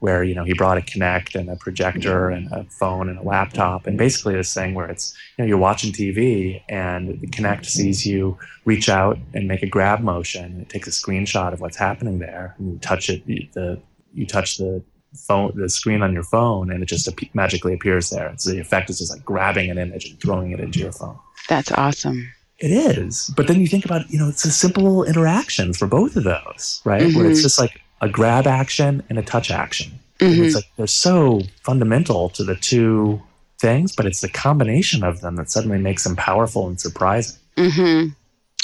where 0.00 0.22
you 0.22 0.34
know 0.34 0.44
he 0.44 0.52
brought 0.52 0.76
a 0.76 0.82
Kinect 0.82 1.34
and 1.34 1.48
a 1.48 1.56
projector 1.56 2.28
and 2.28 2.52
a 2.52 2.64
phone 2.64 3.08
and 3.08 3.18
a 3.18 3.22
laptop, 3.22 3.86
and 3.86 3.96
basically 3.96 4.34
this 4.34 4.52
thing 4.52 4.74
where 4.74 4.86
it's 4.86 5.16
you 5.38 5.44
know 5.44 5.48
you're 5.48 5.56
watching 5.56 5.92
TV 5.92 6.62
and 6.68 7.20
the 7.20 7.26
Kinect 7.26 7.64
sees 7.64 8.04
you 8.04 8.36
reach 8.64 8.88
out 8.88 9.18
and 9.32 9.48
make 9.48 9.62
a 9.62 9.68
grab 9.68 10.00
motion. 10.00 10.60
It 10.60 10.68
takes 10.68 10.86
a 10.86 10.90
screenshot 10.90 11.52
of 11.52 11.60
what's 11.60 11.76
happening 11.78 12.18
there, 12.18 12.54
and 12.58 12.72
you 12.72 12.78
touch 12.78 13.08
it. 13.08 13.24
The 13.54 13.80
you 14.12 14.26
touch 14.26 14.58
the 14.58 14.82
phone, 15.14 15.52
the 15.54 15.68
screen 15.68 16.02
on 16.02 16.12
your 16.12 16.22
phone, 16.22 16.70
and 16.70 16.82
it 16.82 16.86
just 16.86 17.08
ap- 17.08 17.34
magically 17.34 17.74
appears 17.74 18.10
there. 18.10 18.32
So 18.36 18.50
the 18.50 18.60
effect 18.60 18.90
is 18.90 18.98
just 18.98 19.12
like 19.12 19.24
grabbing 19.24 19.70
an 19.70 19.78
image 19.78 20.08
and 20.08 20.20
throwing 20.20 20.52
it 20.52 20.60
into 20.60 20.78
your 20.80 20.92
phone. 20.92 21.18
That's 21.48 21.72
awesome. 21.72 22.30
It 22.58 22.70
is, 22.70 23.32
but 23.36 23.48
then 23.48 23.60
you 23.60 23.66
think 23.66 23.84
about 23.84 24.08
you 24.10 24.18
know 24.18 24.28
it's 24.28 24.44
a 24.44 24.50
simple 24.50 25.04
interaction 25.04 25.72
for 25.72 25.86
both 25.86 26.16
of 26.16 26.24
those, 26.24 26.80
right? 26.84 27.02
Mm-hmm. 27.02 27.18
Where 27.18 27.30
it's 27.30 27.42
just 27.42 27.58
like 27.58 27.80
a 28.00 28.08
grab 28.08 28.46
action 28.46 29.02
and 29.08 29.18
a 29.18 29.22
touch 29.22 29.50
action. 29.50 29.98
Mm-hmm. 30.20 30.44
it's 30.44 30.54
like 30.54 30.70
they're 30.76 30.86
so 30.86 31.42
fundamental 31.62 32.28
to 32.30 32.44
the 32.44 32.54
two 32.54 33.20
things, 33.58 33.94
but 33.94 34.06
it's 34.06 34.20
the 34.20 34.28
combination 34.28 35.02
of 35.02 35.20
them 35.20 35.36
that 35.36 35.50
suddenly 35.50 35.78
makes 35.78 36.04
them 36.04 36.14
powerful 36.14 36.68
and 36.68 36.80
surprising. 36.80 37.36
Mm-hmm. 37.56 38.10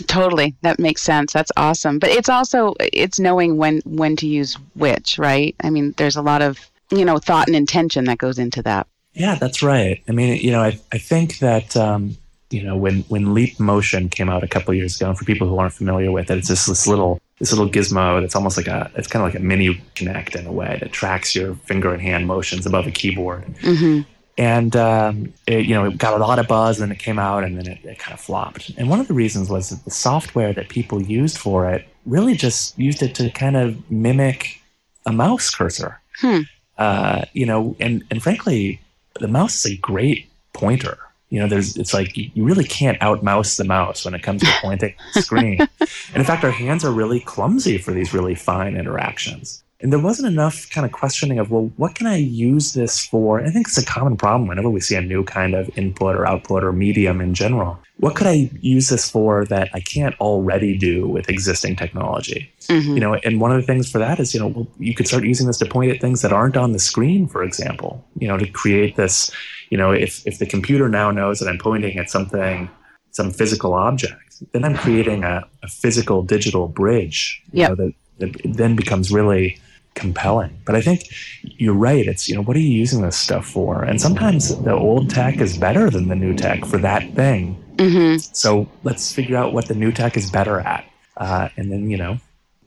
Totally. 0.06 0.54
That 0.62 0.78
makes 0.78 1.02
sense. 1.02 1.32
That's 1.32 1.52
awesome. 1.56 1.98
But 1.98 2.10
it's 2.10 2.28
also 2.28 2.74
it's 2.78 3.18
knowing 3.18 3.56
when 3.56 3.80
when 3.84 4.16
to 4.16 4.26
use 4.26 4.54
which, 4.74 5.18
right? 5.18 5.54
I 5.62 5.70
mean, 5.70 5.94
there's 5.96 6.16
a 6.16 6.22
lot 6.22 6.42
of, 6.42 6.58
you 6.90 7.04
know, 7.04 7.18
thought 7.18 7.46
and 7.46 7.56
intention 7.56 8.04
that 8.06 8.18
goes 8.18 8.38
into 8.38 8.62
that. 8.62 8.86
Yeah, 9.12 9.34
that's 9.34 9.62
right. 9.62 10.02
I 10.08 10.12
mean, 10.12 10.40
you 10.40 10.52
know, 10.52 10.62
I, 10.62 10.78
I 10.92 10.98
think 10.98 11.38
that 11.38 11.76
um, 11.76 12.16
you 12.50 12.62
know, 12.62 12.76
when 12.76 13.02
when 13.02 13.34
Leap 13.34 13.58
Motion 13.58 14.08
came 14.08 14.28
out 14.28 14.42
a 14.42 14.48
couple 14.48 14.74
years 14.74 14.96
ago, 14.96 15.08
and 15.08 15.18
for 15.18 15.24
people 15.24 15.48
who 15.48 15.58
aren't 15.58 15.74
familiar 15.74 16.12
with 16.12 16.30
it, 16.30 16.38
it's 16.38 16.48
just 16.48 16.66
this 16.66 16.86
little 16.86 17.20
this 17.38 17.52
little 17.52 17.68
gizmo 17.68 18.20
that's 18.20 18.36
almost 18.36 18.56
like 18.56 18.68
a 18.68 18.90
it's 18.96 19.08
kind 19.08 19.24
of 19.24 19.32
like 19.32 19.40
a 19.40 19.44
mini 19.44 19.80
Kinect 19.94 20.36
in 20.36 20.46
a 20.46 20.52
way 20.52 20.78
that 20.80 20.92
tracks 20.92 21.34
your 21.34 21.54
finger 21.54 21.92
and 21.92 22.02
hand 22.02 22.26
motions 22.26 22.66
above 22.66 22.86
a 22.86 22.90
keyboard. 22.90 23.44
Mm-hmm 23.62 24.02
and 24.38 24.74
um, 24.76 25.32
it, 25.46 25.66
you 25.66 25.74
know 25.74 25.86
it 25.86 25.98
got 25.98 26.14
a 26.14 26.18
lot 26.18 26.38
of 26.38 26.48
buzz 26.48 26.80
and 26.80 26.92
it 26.92 26.98
came 26.98 27.18
out 27.18 27.44
and 27.44 27.58
then 27.58 27.66
it, 27.66 27.84
it, 27.84 27.98
kind 27.98 28.14
of 28.14 28.20
flopped 28.20 28.70
and 28.76 28.88
one 28.88 29.00
of 29.00 29.08
the 29.08 29.14
reasons 29.14 29.48
was 29.48 29.70
that 29.70 29.84
the 29.84 29.90
software 29.90 30.52
that 30.52 30.68
people 30.68 31.02
used 31.02 31.38
for 31.38 31.68
it 31.68 31.86
really 32.06 32.34
just 32.34 32.78
used 32.78 33.02
it 33.02 33.14
to 33.14 33.30
kind 33.30 33.56
of 33.56 33.90
mimic 33.90 34.60
a 35.06 35.12
mouse 35.12 35.50
cursor 35.50 36.00
hmm. 36.20 36.40
uh, 36.78 37.24
you 37.32 37.46
know 37.46 37.76
and, 37.80 38.04
and 38.10 38.22
frankly 38.22 38.80
the 39.20 39.28
mouse 39.28 39.64
is 39.64 39.72
a 39.72 39.76
great 39.76 40.28
pointer 40.52 40.98
You 41.30 41.40
know, 41.40 41.48
there's 41.48 41.76
it's 41.76 41.94
like 41.94 42.16
you 42.16 42.44
really 42.44 42.64
can't 42.64 43.00
outmouse 43.00 43.56
the 43.56 43.64
mouse 43.64 44.04
when 44.04 44.14
it 44.14 44.22
comes 44.22 44.42
to 44.42 44.50
pointing 44.60 44.94
the 45.14 45.22
screen. 45.22 45.58
And 46.12 46.16
in 46.16 46.24
fact, 46.24 46.42
our 46.44 46.50
hands 46.50 46.84
are 46.84 46.90
really 46.90 47.20
clumsy 47.20 47.78
for 47.78 47.92
these 47.92 48.12
really 48.12 48.34
fine 48.34 48.76
interactions. 48.76 49.62
And 49.82 49.90
there 49.90 49.98
wasn't 49.98 50.28
enough 50.28 50.68
kind 50.70 50.84
of 50.84 50.92
questioning 50.92 51.38
of, 51.38 51.50
well, 51.50 51.70
what 51.76 51.94
can 51.94 52.06
I 52.06 52.16
use 52.16 52.74
this 52.74 53.02
for? 53.02 53.40
I 53.40 53.50
think 53.50 53.66
it's 53.66 53.78
a 53.78 53.84
common 53.84 54.16
problem 54.16 54.46
whenever 54.46 54.68
we 54.68 54.80
see 54.80 54.94
a 54.94 55.00
new 55.00 55.24
kind 55.24 55.54
of 55.54 55.70
input 55.78 56.16
or 56.16 56.26
output 56.26 56.62
or 56.62 56.72
medium 56.72 57.20
in 57.20 57.32
general. 57.32 57.78
What 57.96 58.14
could 58.14 58.26
I 58.26 58.50
use 58.60 58.90
this 58.90 59.10
for 59.10 59.46
that 59.46 59.70
I 59.72 59.80
can't 59.80 60.18
already 60.20 60.76
do 60.76 61.08
with 61.08 61.30
existing 61.30 61.76
technology? 61.76 62.52
Mm-hmm. 62.68 62.94
You 62.94 63.00
know, 63.00 63.14
and 63.14 63.40
one 63.40 63.52
of 63.52 63.60
the 63.60 63.66
things 63.66 63.90
for 63.90 63.98
that 63.98 64.20
is, 64.20 64.34
you 64.34 64.40
know, 64.40 64.48
well, 64.48 64.68
you 64.78 64.94
could 64.94 65.08
start 65.08 65.24
using 65.24 65.46
this 65.46 65.58
to 65.58 65.66
point 65.66 65.90
at 65.92 66.00
things 66.00 66.20
that 66.22 66.32
aren't 66.32 66.58
on 66.58 66.72
the 66.72 66.78
screen, 66.78 67.26
for 67.26 67.42
example, 67.42 68.04
you 68.18 68.28
know, 68.28 68.36
to 68.36 68.46
create 68.46 68.96
this, 68.96 69.30
you 69.70 69.78
know, 69.78 69.92
if, 69.92 70.26
if 70.26 70.38
the 70.38 70.46
computer 70.46 70.90
now 70.90 71.10
knows 71.10 71.38
that 71.38 71.48
I'm 71.48 71.58
pointing 71.58 71.98
at 71.98 72.10
something, 72.10 72.68
some 73.12 73.30
physical 73.30 73.72
object, 73.72 74.42
then 74.52 74.64
I'm 74.64 74.76
creating 74.76 75.24
a, 75.24 75.46
a 75.62 75.68
physical 75.68 76.22
digital 76.22 76.68
bridge, 76.68 77.42
you 77.52 77.60
yep. 77.60 77.70
know, 77.70 77.74
that, 77.76 77.94
that 78.18 78.40
then 78.44 78.76
becomes 78.76 79.10
really 79.10 79.58
compelling. 79.94 80.60
But 80.64 80.76
I 80.76 80.80
think 80.80 81.04
you're 81.42 81.74
right. 81.74 82.06
It's, 82.06 82.28
you 82.28 82.34
know, 82.34 82.42
what 82.42 82.56
are 82.56 82.60
you 82.60 82.70
using 82.70 83.02
this 83.02 83.16
stuff 83.16 83.46
for? 83.46 83.82
And 83.82 84.00
sometimes 84.00 84.56
the 84.62 84.74
old 84.74 85.10
tech 85.10 85.38
is 85.38 85.56
better 85.56 85.90
than 85.90 86.08
the 86.08 86.14
new 86.14 86.34
tech 86.34 86.64
for 86.64 86.78
that 86.78 87.14
thing. 87.14 87.62
Mm-hmm. 87.76 88.18
So 88.32 88.68
let's 88.82 89.12
figure 89.12 89.36
out 89.36 89.52
what 89.52 89.66
the 89.66 89.74
new 89.74 89.92
tech 89.92 90.16
is 90.16 90.30
better 90.30 90.60
at. 90.60 90.84
Uh, 91.16 91.48
and 91.56 91.70
then, 91.70 91.90
you 91.90 91.96
know, 91.96 92.18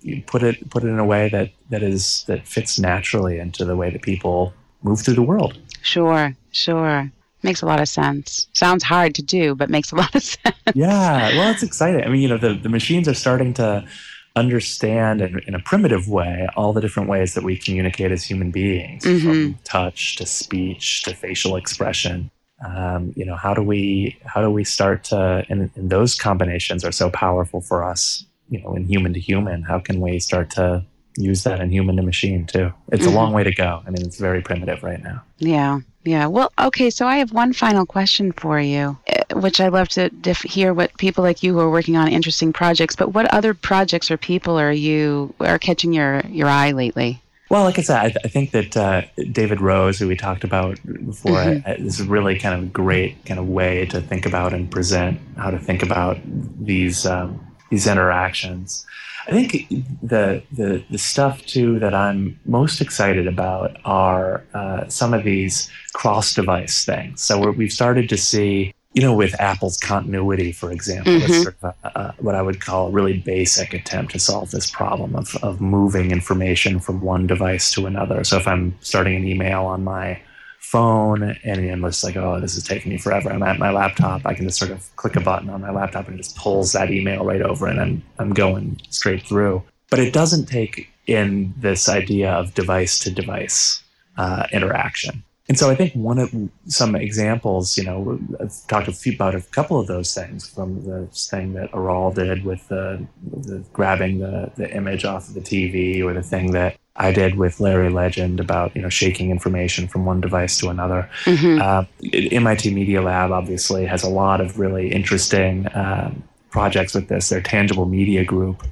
you 0.02 0.22
put 0.26 0.44
it 0.44 0.70
put 0.70 0.84
it 0.84 0.88
in 0.88 1.00
a 1.00 1.06
way 1.06 1.30
that 1.30 1.52
that 1.70 1.82
is 1.82 2.26
that 2.28 2.46
fits 2.46 2.78
naturally 2.78 3.40
into 3.40 3.64
the 3.64 3.76
way 3.76 3.90
that 3.90 4.02
people 4.02 4.54
move 4.84 5.02
through 5.02 5.16
the 5.16 5.24
world. 5.24 5.58
Sure, 5.82 6.36
sure. 6.52 7.12
Makes 7.42 7.62
a 7.62 7.66
lot 7.66 7.82
of 7.82 7.90
sense. 7.90 8.48
Sounds 8.54 8.84
hard 8.84 9.16
to 9.16 9.22
do, 9.22 9.56
but 9.56 9.70
makes 9.70 9.92
a 9.92 9.96
lot 9.96 10.14
of 10.16 10.24
sense. 10.24 10.56
Yeah, 10.74 11.30
well, 11.36 11.52
it's 11.52 11.64
exciting. 11.64 12.04
I 12.04 12.10
mean, 12.10 12.22
you 12.22 12.30
know, 12.30 12.38
the, 12.38 12.54
the 12.54 12.70
machines 12.70 13.08
are 13.08 13.14
starting 13.14 13.54
to 13.56 13.86
understand 14.36 15.22
in, 15.22 15.40
in, 15.48 15.54
a 15.54 15.60
primitive 15.60 16.08
way 16.08 16.48
all 16.56 16.74
the 16.74 16.82
different 16.82 17.08
ways 17.08 17.36
that 17.36 17.44
we 17.44 17.56
communicate 17.56 18.12
as 18.12 18.24
human 18.24 18.50
beings 18.50 19.04
mm-hmm. 19.04 19.28
from 19.28 19.60
touch 19.64 20.16
to 20.16 20.26
speech 20.26 21.04
to 21.04 21.14
facial 21.14 21.56
expression 21.56 22.32
um, 22.66 23.14
you 23.16 23.26
know 23.26 23.36
how 23.36 23.54
do 23.54 23.62
we 23.62 24.18
how 24.26 24.42
do 24.42 24.50
we 24.50 24.64
start 24.64 25.04
to 25.04 25.46
and, 25.50 25.70
and, 25.76 25.90
those 25.90 26.16
combinations 26.16 26.84
are 26.84 26.92
so 26.92 27.12
powerful 27.12 27.62
for 27.62 27.84
us 27.84 28.26
you 28.50 28.60
know 28.62 28.74
in 28.74 28.86
human 28.86 29.14
to 29.14 29.20
human 29.20 29.62
how 29.62 29.80
can 29.80 30.02
we 30.02 30.20
start 30.20 30.50
to 30.50 30.84
use 31.16 31.44
that 31.44 31.60
in 31.60 31.70
human 31.70 31.96
to 31.96 32.04
machine 32.04 32.46
too 32.46 32.72
it's 32.90 33.06
mm-hmm. 33.06 33.12
a 33.14 33.16
long 33.16 33.34
way 33.34 33.44
to 33.44 33.54
go 33.54 33.82
i 33.86 33.90
mean 33.90 34.06
it's 34.06 34.18
very 34.18 34.42
primitive 34.42 34.84
right 34.84 35.04
now 35.04 35.22
yeah 35.38 35.80
yeah. 36.06 36.28
Well, 36.28 36.52
okay. 36.60 36.90
So 36.90 37.08
I 37.08 37.18
have 37.18 37.32
one 37.32 37.54
final 37.54 37.86
question 37.86 38.32
for 38.34 38.60
you, 38.60 38.98
eh, 39.08 39.24
which 39.36 39.62
I 39.62 39.70
love 39.70 39.88
to 39.90 40.10
diff- 40.10 40.42
hear 40.42 40.74
what 40.74 40.96
people 40.98 41.24
like 41.24 41.44
you 41.44 41.54
who 41.54 41.60
are 41.60 41.70
working 41.70 41.96
on 41.96 42.10
interesting 42.10 42.52
projects. 42.52 42.96
But 42.96 43.14
what 43.14 43.34
other 43.34 43.54
projects 43.54 44.12
or 44.12 44.18
people 44.18 44.60
are 44.60 44.72
you 44.72 45.34
are 45.40 45.60
catching 45.60 45.94
your 45.94 46.22
your 46.28 46.48
eye 46.48 46.72
lately? 46.72 47.22
Well, 47.50 47.64
like 47.64 47.78
I 47.78 47.84
said, 47.84 47.98
I, 47.98 48.10
th- 48.10 48.26
I 48.26 48.28
think 48.30 48.52
that 48.52 48.76
uh, 48.76 49.02
David 49.32 49.62
Rose, 49.62 50.00
who 50.00 50.08
we 50.08 50.16
talked 50.16 50.44
about 50.44 50.80
before, 50.84 51.34
mm-hmm. 51.34 51.68
I, 51.70 51.74
I, 51.74 51.76
is 51.76 52.00
a 52.00 52.06
really 52.06 52.40
kind 52.40 52.56
of 52.56 52.74
great 52.74 53.24
kind 53.26 53.40
of 53.40 53.48
way 53.48 53.86
to 53.88 54.02
think 54.02 54.26
about 54.26 54.54
and 54.54 54.72
present 54.72 55.20
how 55.38 55.52
to 55.52 55.60
think 55.60 55.84
about 55.84 56.18
these 56.26 57.06
um, 57.06 57.40
these 57.70 57.88
interactions. 57.88 58.86
I 59.28 59.32
think 59.32 59.70
the, 60.02 60.44
the 60.52 60.84
the 60.90 60.98
stuff 60.98 61.46
too 61.46 61.80
that 61.80 61.94
I'm 61.94 62.40
most 62.46 62.82
excited 62.82 63.28
about 63.28 63.78
are 63.86 64.44
uh, 64.54 64.88
some 64.90 65.14
of 65.14 65.24
these 65.24 65.70
cross-device 65.94 66.84
things. 66.86 67.24
So 67.24 67.52
we've 67.52 67.72
started 67.72 68.10
to 68.10 68.18
see, 68.18 68.74
you 68.94 69.02
know, 69.02 69.14
with 69.14 69.40
Apple's 69.40 69.78
continuity, 69.78 70.52
for 70.52 70.72
example, 70.72 71.14
mm-hmm. 71.14 71.42
sort 71.42 71.56
of 71.62 71.76
a, 71.84 72.00
a, 72.00 72.16
what 72.20 72.36
I 72.36 72.42
would 72.42 72.60
call 72.60 72.88
a 72.88 72.92
really 72.92 73.18
basic 73.20 73.74
attempt 73.74 74.12
to 74.12 74.20
solve 74.20 74.52
this 74.52 74.70
problem 74.70 75.16
of 75.16 75.36
of 75.42 75.62
moving 75.62 76.12
information 76.12 76.80
from 76.80 77.02
one 77.02 77.26
device 77.26 77.72
to 77.72 77.86
another. 77.86 78.24
So 78.24 78.38
if 78.38 78.48
I'm 78.48 78.76
starting 78.82 79.16
an 79.16 79.26
email 79.26 79.66
on 79.66 79.84
my 79.84 80.20
phone 80.64 81.22
and 81.22 81.70
I'm 81.72 81.82
just 81.84 82.04
like, 82.04 82.16
oh, 82.16 82.40
this 82.40 82.56
is 82.56 82.64
taking 82.64 82.92
me 82.92 82.98
forever. 82.98 83.30
I'm 83.32 83.44
at 83.44 83.60
my 83.60 83.70
laptop. 83.70 84.26
I 84.26 84.34
can 84.34 84.46
just 84.46 84.58
sort 84.58 84.72
of 84.72 84.96
click 84.96 85.16
a 85.16 85.22
button 85.22 85.50
on 85.50 85.62
my 85.62 85.72
laptop 85.72 86.08
and 86.08 86.16
it 86.16 86.24
just 86.24 86.38
pulls 86.38 86.72
that 86.72 86.90
email 86.90 87.26
right 87.26 87.42
over 87.42 87.68
and 87.68 87.80
I'm, 87.80 88.04
I'm 88.18 88.34
going 88.34 88.80
straight 88.90 89.24
through. 89.24 89.62
But 89.90 90.00
it 90.00 90.14
doesn't 90.14 90.48
take 90.48 90.90
in 91.06 91.54
this 91.58 91.90
idea 91.90 92.32
of 92.32 92.54
device 92.54 92.98
to 93.00 93.12
device 93.12 93.84
uh, 94.18 94.48
interaction. 94.52 95.24
And 95.54 95.60
so 95.60 95.70
I 95.70 95.76
think 95.76 95.94
one 95.94 96.18
of 96.18 96.34
some 96.66 96.96
examples, 96.96 97.78
you 97.78 97.84
know, 97.84 98.20
I've 98.40 98.66
talked 98.66 98.88
a 98.88 98.92
few, 98.92 99.14
about 99.14 99.36
a 99.36 99.42
couple 99.42 99.80
of 99.80 99.86
those 99.86 100.12
things 100.12 100.50
from 100.50 100.84
the 100.84 101.06
thing 101.14 101.54
that 101.54 101.70
Aral 101.76 102.12
did 102.12 102.44
with 102.44 102.68
the, 102.70 103.06
the 103.22 103.64
grabbing 103.72 104.18
the, 104.18 104.52
the 104.56 104.76
image 104.76 105.06
off 105.06 105.28
of 105.28 105.36
the 105.36 105.42
TV 105.42 106.04
or 106.04 106.12
the 106.12 106.24
thing 106.24 106.54
that 106.54 106.76
I 106.96 107.12
did 107.12 107.36
with 107.36 107.60
Larry 107.60 107.92
Legend 107.92 108.40
about 108.40 108.76
you 108.76 108.82
know 108.82 108.90
shaking 108.90 109.30
information 109.30 109.88
from 109.88 110.06
one 110.06 110.22
device 110.22 110.58
to 110.58 110.70
another. 110.70 111.08
Mm-hmm. 111.26 111.62
Uh, 111.62 111.86
MIT 112.32 112.74
Media 112.74 113.04
Lab 113.04 113.32
obviously 113.32 113.86
has 113.86 114.02
a 114.02 114.10
lot 114.10 114.42
of 114.42 114.58
really 114.58 114.92
interesting 114.92 115.68
uh, 115.68 116.12
projects 116.50 116.96
with 116.96 117.10
this. 117.10 117.30
Their 117.30 117.42
Tangible 117.42 117.86
Media 117.86 118.26
Group 118.26 118.64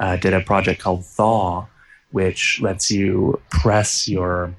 uh, 0.00 0.16
did 0.16 0.34
a 0.34 0.40
project 0.40 0.80
called 0.80 1.06
Thaw, 1.06 1.68
which 2.10 2.60
lets 2.60 2.90
you 2.90 3.40
press 3.50 4.08
your 4.08 4.52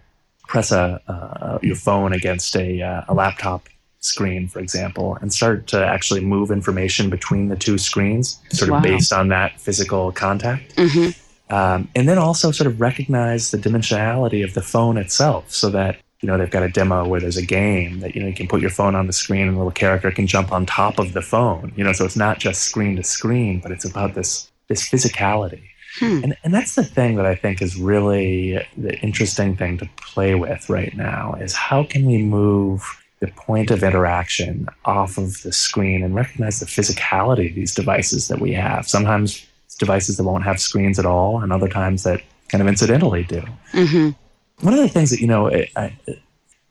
press 0.55 0.71
a 0.71 1.01
uh, 1.09 1.59
your 1.61 1.75
phone 1.75 2.13
against 2.13 2.55
a 2.55 2.81
uh, 2.81 3.03
a 3.09 3.13
laptop 3.13 3.67
screen, 3.99 4.47
for 4.47 4.59
example, 4.59 5.17
and 5.19 5.33
start 5.33 5.67
to 5.67 5.85
actually 5.85 6.21
move 6.21 6.49
information 6.49 7.09
between 7.09 7.49
the 7.49 7.57
two 7.57 7.77
screens, 7.77 8.39
sort 8.51 8.69
of 8.69 8.75
wow. 8.75 8.81
based 8.81 9.11
on 9.11 9.27
that 9.27 9.59
physical 9.59 10.13
contact. 10.13 10.73
Mm-hmm. 10.77 11.53
Um, 11.53 11.89
and 11.93 12.07
then 12.07 12.17
also 12.17 12.51
sort 12.51 12.67
of 12.67 12.79
recognize 12.79 13.51
the 13.51 13.57
dimensionality 13.57 14.45
of 14.45 14.53
the 14.53 14.61
phone 14.61 14.95
itself 14.97 15.51
so 15.51 15.69
that 15.71 15.97
you 16.21 16.27
know 16.27 16.37
they've 16.37 16.49
got 16.49 16.63
a 16.63 16.69
demo 16.69 17.05
where 17.05 17.19
there's 17.19 17.37
a 17.37 17.45
game 17.45 17.99
that 17.99 18.15
you 18.15 18.21
know 18.21 18.27
you 18.27 18.33
can 18.33 18.47
put 18.47 18.61
your 18.61 18.71
phone 18.71 18.95
on 18.95 19.07
the 19.07 19.13
screen 19.13 19.47
and 19.49 19.55
a 19.55 19.57
little 19.57 19.71
character 19.83 20.09
can 20.09 20.25
jump 20.25 20.53
on 20.53 20.65
top 20.65 20.97
of 20.97 21.13
the 21.13 21.21
phone 21.21 21.71
you 21.75 21.83
know 21.83 21.93
so 21.93 22.03
it's 22.03 22.15
not 22.15 22.39
just 22.39 22.63
screen 22.63 22.95
to 22.95 23.03
screen 23.03 23.59
but 23.59 23.71
it's 23.71 23.85
about 23.85 24.15
this 24.15 24.49
this 24.69 24.89
physicality 24.89 25.61
hmm. 25.99 26.21
and, 26.23 26.37
and 26.43 26.53
that's 26.53 26.75
the 26.75 26.83
thing 26.83 27.15
that 27.15 27.25
i 27.25 27.35
think 27.35 27.61
is 27.61 27.75
really 27.77 28.59
the 28.77 28.97
interesting 28.99 29.55
thing 29.55 29.77
to 29.77 29.89
play 29.97 30.35
with 30.35 30.69
right 30.69 30.95
now 30.95 31.33
is 31.39 31.53
how 31.53 31.83
can 31.83 32.05
we 32.05 32.21
move 32.21 32.83
the 33.21 33.27
point 33.27 33.71
of 33.71 33.83
interaction 33.83 34.67
off 34.83 35.17
of 35.17 35.41
the 35.43 35.51
screen 35.51 36.03
and 36.03 36.15
recognize 36.15 36.59
the 36.59 36.65
physicality 36.65 37.49
of 37.49 37.55
these 37.55 37.73
devices 37.73 38.27
that 38.27 38.39
we 38.39 38.51
have 38.53 38.87
sometimes 38.87 39.45
devices 39.77 40.17
that 40.17 40.23
won't 40.23 40.43
have 40.43 40.59
screens 40.59 40.99
at 40.99 41.05
all, 41.05 41.41
and 41.41 41.51
other 41.51 41.67
times 41.67 42.03
that 42.03 42.21
kind 42.49 42.61
of 42.61 42.67
incidentally 42.67 43.23
do. 43.23 43.43
Mm-hmm. 43.73 44.65
One 44.65 44.73
of 44.73 44.79
the 44.79 44.89
things 44.89 45.09
that 45.11 45.19
you 45.19 45.27
know, 45.27 45.51
I, 45.75 45.97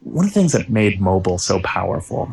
one 0.00 0.26
of 0.26 0.32
the 0.32 0.40
things 0.40 0.52
that 0.52 0.70
made 0.70 1.00
mobile 1.00 1.38
so 1.38 1.60
powerful 1.60 2.32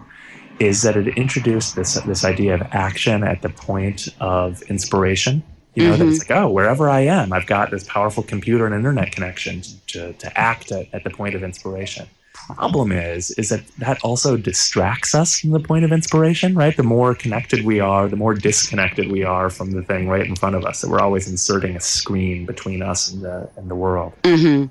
is 0.60 0.84
that 0.84 0.96
it 0.96 1.08
introduced 1.18 1.76
this 1.76 1.96
this 2.02 2.24
idea 2.24 2.56
of 2.56 2.62
action 2.72 3.24
at 3.24 3.42
the 3.42 3.50
point 3.50 4.08
of 4.20 4.62
inspiration. 4.64 5.44
You 5.74 5.88
know, 5.88 5.94
mm-hmm. 5.94 6.06
that 6.06 6.12
it's 6.12 6.30
like, 6.30 6.38
oh, 6.38 6.50
wherever 6.50 6.90
I 6.90 7.02
am, 7.02 7.32
I've 7.32 7.48
got 7.48 7.72
this 7.72 7.86
powerful 7.86 8.24
computer 8.24 8.66
and 8.66 8.76
internet 8.76 9.14
connection 9.14 9.62
to, 9.88 10.12
to 10.14 10.38
act 10.38 10.72
at, 10.72 10.94
at 10.94 11.04
the 11.04 11.10
point 11.10 11.34
of 11.34 11.44
inspiration 11.44 12.08
problem 12.56 12.92
is 12.92 13.32
is 13.32 13.50
that 13.50 13.66
that 13.78 14.00
also 14.04 14.38
distracts 14.38 15.14
us 15.14 15.40
from 15.40 15.52
the 15.52 15.60
point 15.60 15.86
of 15.86 15.92
inspiration 15.92 16.56
right 16.56 16.78
the 16.78 16.84
more 16.84 17.14
connected 17.14 17.64
we 17.66 17.80
are 17.80 18.08
the 18.08 18.16
more 18.16 18.34
disconnected 18.34 19.12
we 19.12 19.24
are 19.24 19.50
from 19.50 19.72
the 19.72 19.82
thing 19.84 20.08
right 20.08 20.26
in 20.26 20.36
front 20.36 20.56
of 20.56 20.66
us 20.66 20.82
that 20.82 20.90
we're 20.90 21.00
always 21.00 21.30
inserting 21.30 21.76
a 21.76 21.80
screen 21.80 22.46
between 22.46 22.82
us 22.82 23.12
and 23.12 23.22
the 23.24 23.50
and 23.58 23.70
the 23.70 23.76
world 23.76 24.14
mm-hmm. 24.24 24.66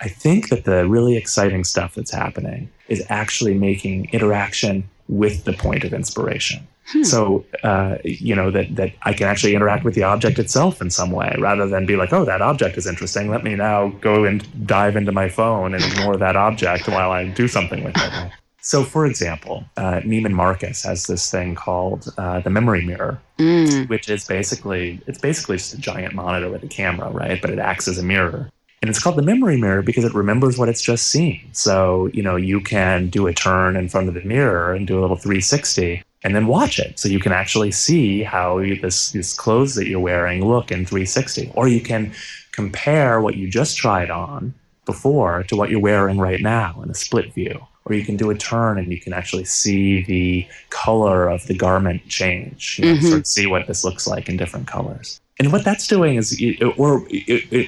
i 0.00 0.08
think 0.08 0.48
that 0.48 0.64
the 0.64 0.86
really 0.88 1.16
exciting 1.16 1.64
stuff 1.64 1.94
that's 1.94 2.12
happening 2.12 2.70
is 2.88 3.04
actually 3.08 3.54
making 3.54 4.08
interaction 4.12 4.88
with 5.08 5.44
the 5.44 5.52
point 5.52 5.84
of 5.84 5.92
inspiration 5.92 6.66
Hmm. 6.92 7.02
So, 7.04 7.44
uh, 7.62 7.98
you 8.04 8.34
know, 8.34 8.50
that, 8.50 8.74
that 8.76 8.92
I 9.02 9.12
can 9.12 9.28
actually 9.28 9.54
interact 9.54 9.84
with 9.84 9.94
the 9.94 10.02
object 10.02 10.38
itself 10.38 10.80
in 10.80 10.90
some 10.90 11.10
way 11.10 11.34
rather 11.38 11.66
than 11.68 11.86
be 11.86 11.96
like, 11.96 12.12
oh, 12.12 12.24
that 12.24 12.42
object 12.42 12.76
is 12.76 12.86
interesting. 12.86 13.30
Let 13.30 13.44
me 13.44 13.54
now 13.54 13.88
go 14.00 14.24
and 14.24 14.66
dive 14.66 14.96
into 14.96 15.12
my 15.12 15.28
phone 15.28 15.74
and 15.74 15.84
ignore 15.84 16.16
that 16.16 16.36
object 16.36 16.88
while 16.88 17.10
I 17.10 17.28
do 17.28 17.46
something 17.48 17.84
with 17.84 17.96
it. 17.96 18.32
So, 18.62 18.84
for 18.84 19.06
example, 19.06 19.64
uh, 19.76 20.00
Neiman 20.00 20.32
Marcus 20.32 20.82
has 20.82 21.06
this 21.06 21.30
thing 21.30 21.54
called 21.54 22.12
uh, 22.18 22.40
the 22.40 22.50
memory 22.50 22.84
mirror, 22.84 23.20
mm. 23.38 23.88
which 23.88 24.08
is 24.10 24.26
basically 24.26 25.00
it's 25.06 25.18
basically 25.18 25.56
just 25.56 25.74
a 25.74 25.78
giant 25.78 26.14
monitor 26.14 26.50
with 26.50 26.62
a 26.62 26.68
camera, 26.68 27.10
right? 27.10 27.40
But 27.40 27.50
it 27.50 27.58
acts 27.58 27.88
as 27.88 27.96
a 27.96 28.02
mirror, 28.02 28.50
and 28.82 28.90
it's 28.90 29.02
called 29.02 29.16
the 29.16 29.22
memory 29.22 29.58
mirror 29.58 29.80
because 29.80 30.04
it 30.04 30.12
remembers 30.12 30.58
what 30.58 30.68
it's 30.68 30.82
just 30.82 31.06
seen. 31.06 31.40
So, 31.52 32.10
you 32.12 32.22
know, 32.22 32.36
you 32.36 32.60
can 32.60 33.08
do 33.08 33.26
a 33.26 33.32
turn 33.32 33.76
in 33.76 33.88
front 33.88 34.08
of 34.08 34.14
the 34.14 34.22
mirror 34.24 34.74
and 34.74 34.86
do 34.86 34.98
a 34.98 35.00
little 35.00 35.16
360, 35.16 36.02
and 36.22 36.34
then 36.34 36.46
watch 36.46 36.78
it. 36.78 36.98
So 36.98 37.08
you 37.08 37.20
can 37.20 37.32
actually 37.32 37.70
see 37.70 38.22
how 38.22 38.58
this 38.58 39.12
these 39.12 39.34
clothes 39.34 39.74
that 39.74 39.88
you're 39.88 40.00
wearing 40.00 40.44
look 40.44 40.70
in 40.70 40.86
360 40.86 41.52
or 41.54 41.68
you 41.68 41.80
can 41.80 42.12
compare 42.52 43.20
what 43.20 43.36
you 43.36 43.48
just 43.48 43.76
tried 43.76 44.10
on 44.10 44.54
before 44.84 45.44
to 45.44 45.56
what 45.56 45.70
you're 45.70 45.80
wearing 45.80 46.18
right 46.18 46.40
now 46.40 46.80
in 46.82 46.90
a 46.90 46.94
split 46.94 47.32
view. 47.32 47.66
Or 47.86 47.94
you 47.94 48.04
can 48.04 48.16
do 48.16 48.30
a 48.30 48.36
turn 48.36 48.78
and 48.78 48.92
you 48.92 49.00
can 49.00 49.12
actually 49.14 49.46
see 49.46 50.02
the 50.02 50.46
color 50.68 51.28
of 51.28 51.46
the 51.46 51.54
garment 51.54 52.06
change, 52.08 52.78
you 52.78 52.84
know, 52.84 52.94
mm-hmm. 52.94 53.06
sort 53.06 53.20
of 53.20 53.26
see 53.26 53.46
what 53.46 53.66
this 53.66 53.84
looks 53.84 54.06
like 54.06 54.28
in 54.28 54.36
different 54.36 54.66
colors 54.66 55.20
and 55.40 55.52
what 55.52 55.64
that's 55.64 55.86
doing 55.86 56.16
is, 56.16 56.38
or 56.76 56.98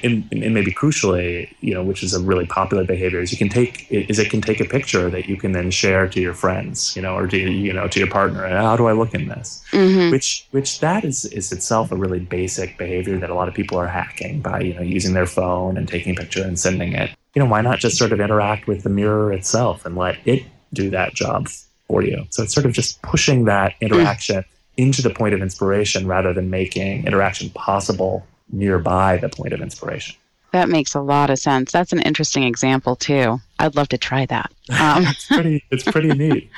and, 0.03 0.29
maybe 0.31 0.71
crucially, 0.71 1.51
you 1.59 1.73
know, 1.73 1.83
which 1.83 2.03
is 2.03 2.13
a 2.13 2.19
really 2.19 2.45
popular 2.45 2.83
behavior, 2.83 3.19
is 3.19 3.31
you 3.31 3.37
can 3.39 3.49
take 3.49 3.87
is 3.89 4.19
it 4.19 4.29
can 4.29 4.41
take 4.41 4.59
a 4.59 4.65
picture 4.65 5.09
that 5.09 5.27
you 5.27 5.37
can 5.37 5.53
then 5.53 5.71
share 5.71 6.07
to 6.07 6.21
your 6.21 6.35
friends, 6.35 6.95
you 6.95 7.01
know, 7.01 7.17
or 7.17 7.25
to 7.25 7.35
you 7.35 7.73
know 7.73 7.87
to 7.87 7.97
your 7.97 8.07
partner. 8.07 8.47
How 8.47 8.77
do 8.77 8.85
I 8.85 8.91
look 8.91 9.15
in 9.15 9.27
this? 9.27 9.63
Mm-hmm. 9.71 10.11
Which 10.11 10.47
which 10.51 10.81
that 10.81 11.03
is 11.03 11.25
is 11.25 11.51
itself 11.51 11.91
a 11.91 11.95
really 11.95 12.19
basic 12.19 12.77
behavior 12.77 13.17
that 13.17 13.31
a 13.31 13.33
lot 13.33 13.47
of 13.47 13.55
people 13.55 13.79
are 13.79 13.87
hacking 13.87 14.41
by 14.41 14.59
you 14.59 14.75
know 14.75 14.83
using 14.83 15.15
their 15.15 15.25
phone 15.25 15.75
and 15.75 15.87
taking 15.87 16.15
a 16.15 16.21
picture 16.21 16.43
and 16.43 16.59
sending 16.59 16.93
it. 16.93 17.09
You 17.33 17.41
know, 17.41 17.49
why 17.49 17.61
not 17.61 17.79
just 17.79 17.97
sort 17.97 18.11
of 18.11 18.21
interact 18.21 18.67
with 18.67 18.83
the 18.83 18.89
mirror 18.89 19.33
itself 19.33 19.83
and 19.83 19.95
let 19.95 20.19
it 20.25 20.43
do 20.73 20.91
that 20.91 21.15
job 21.15 21.49
for 21.87 22.03
you? 22.03 22.27
So 22.29 22.43
it's 22.43 22.53
sort 22.53 22.67
of 22.67 22.71
just 22.71 23.01
pushing 23.01 23.45
that 23.45 23.73
interaction 23.81 24.45
into 24.77 25.01
the 25.01 25.09
point 25.09 25.33
of 25.33 25.41
inspiration 25.41 26.07
rather 26.07 26.33
than 26.33 26.49
making 26.49 27.05
interaction 27.05 27.49
possible 27.51 28.25
nearby 28.51 29.17
the 29.17 29.29
point 29.29 29.53
of 29.53 29.61
inspiration. 29.61 30.15
That 30.51 30.69
makes 30.69 30.93
a 30.93 31.01
lot 31.01 31.31
of 31.31 31.39
sense. 31.39 31.71
That's 31.71 31.93
an 31.93 32.01
interesting 32.01 32.43
example 32.43 32.95
too. 32.95 33.39
I'd 33.57 33.75
love 33.75 33.89
to 33.89 33.97
try 33.97 34.27
that. 34.27 34.51
Um, 34.69 35.03
it's 35.07 35.25
pretty. 35.25 35.63
It's 35.71 35.83
pretty 35.83 36.09
neat. 36.13 36.49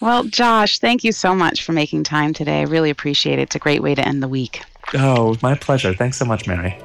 well, 0.00 0.24
Josh, 0.24 0.80
thank 0.80 1.04
you 1.04 1.12
so 1.12 1.34
much 1.34 1.62
for 1.62 1.72
making 1.72 2.02
time 2.02 2.32
today. 2.34 2.60
I 2.60 2.64
really 2.64 2.90
appreciate 2.90 3.38
it. 3.38 3.42
It's 3.42 3.54
a 3.54 3.60
great 3.60 3.80
way 3.80 3.94
to 3.94 4.06
end 4.06 4.22
the 4.22 4.28
week. 4.28 4.62
Oh, 4.94 5.36
my 5.42 5.54
pleasure. 5.54 5.94
Thanks 5.94 6.16
so 6.16 6.24
much, 6.24 6.48
Mary. 6.48 6.76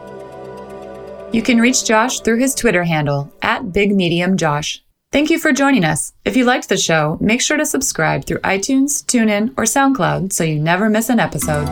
You 1.31 1.41
can 1.41 1.59
reach 1.59 1.85
Josh 1.85 2.19
through 2.19 2.37
his 2.37 2.53
Twitter 2.53 2.83
handle 2.83 3.33
at 3.41 3.63
BigMediumJosh. 3.63 4.79
Thank 5.13 5.29
you 5.29 5.37
for 5.37 5.53
joining 5.53 5.85
us. 5.85 6.11
If 6.25 6.35
you 6.35 6.43
liked 6.43 6.69
the 6.69 6.75
show, 6.75 7.19
make 7.21 7.39
sure 7.39 7.55
to 7.55 7.67
subscribe 7.67 8.25
through 8.25 8.39
iTunes, 8.39 9.05
TuneIn, 9.05 9.53
or 9.55 9.65
SoundCloud 9.65 10.33
so 10.33 10.43
you 10.43 10.59
never 10.59 10.89
miss 10.89 11.07
an 11.07 11.19
episode. 11.19 11.67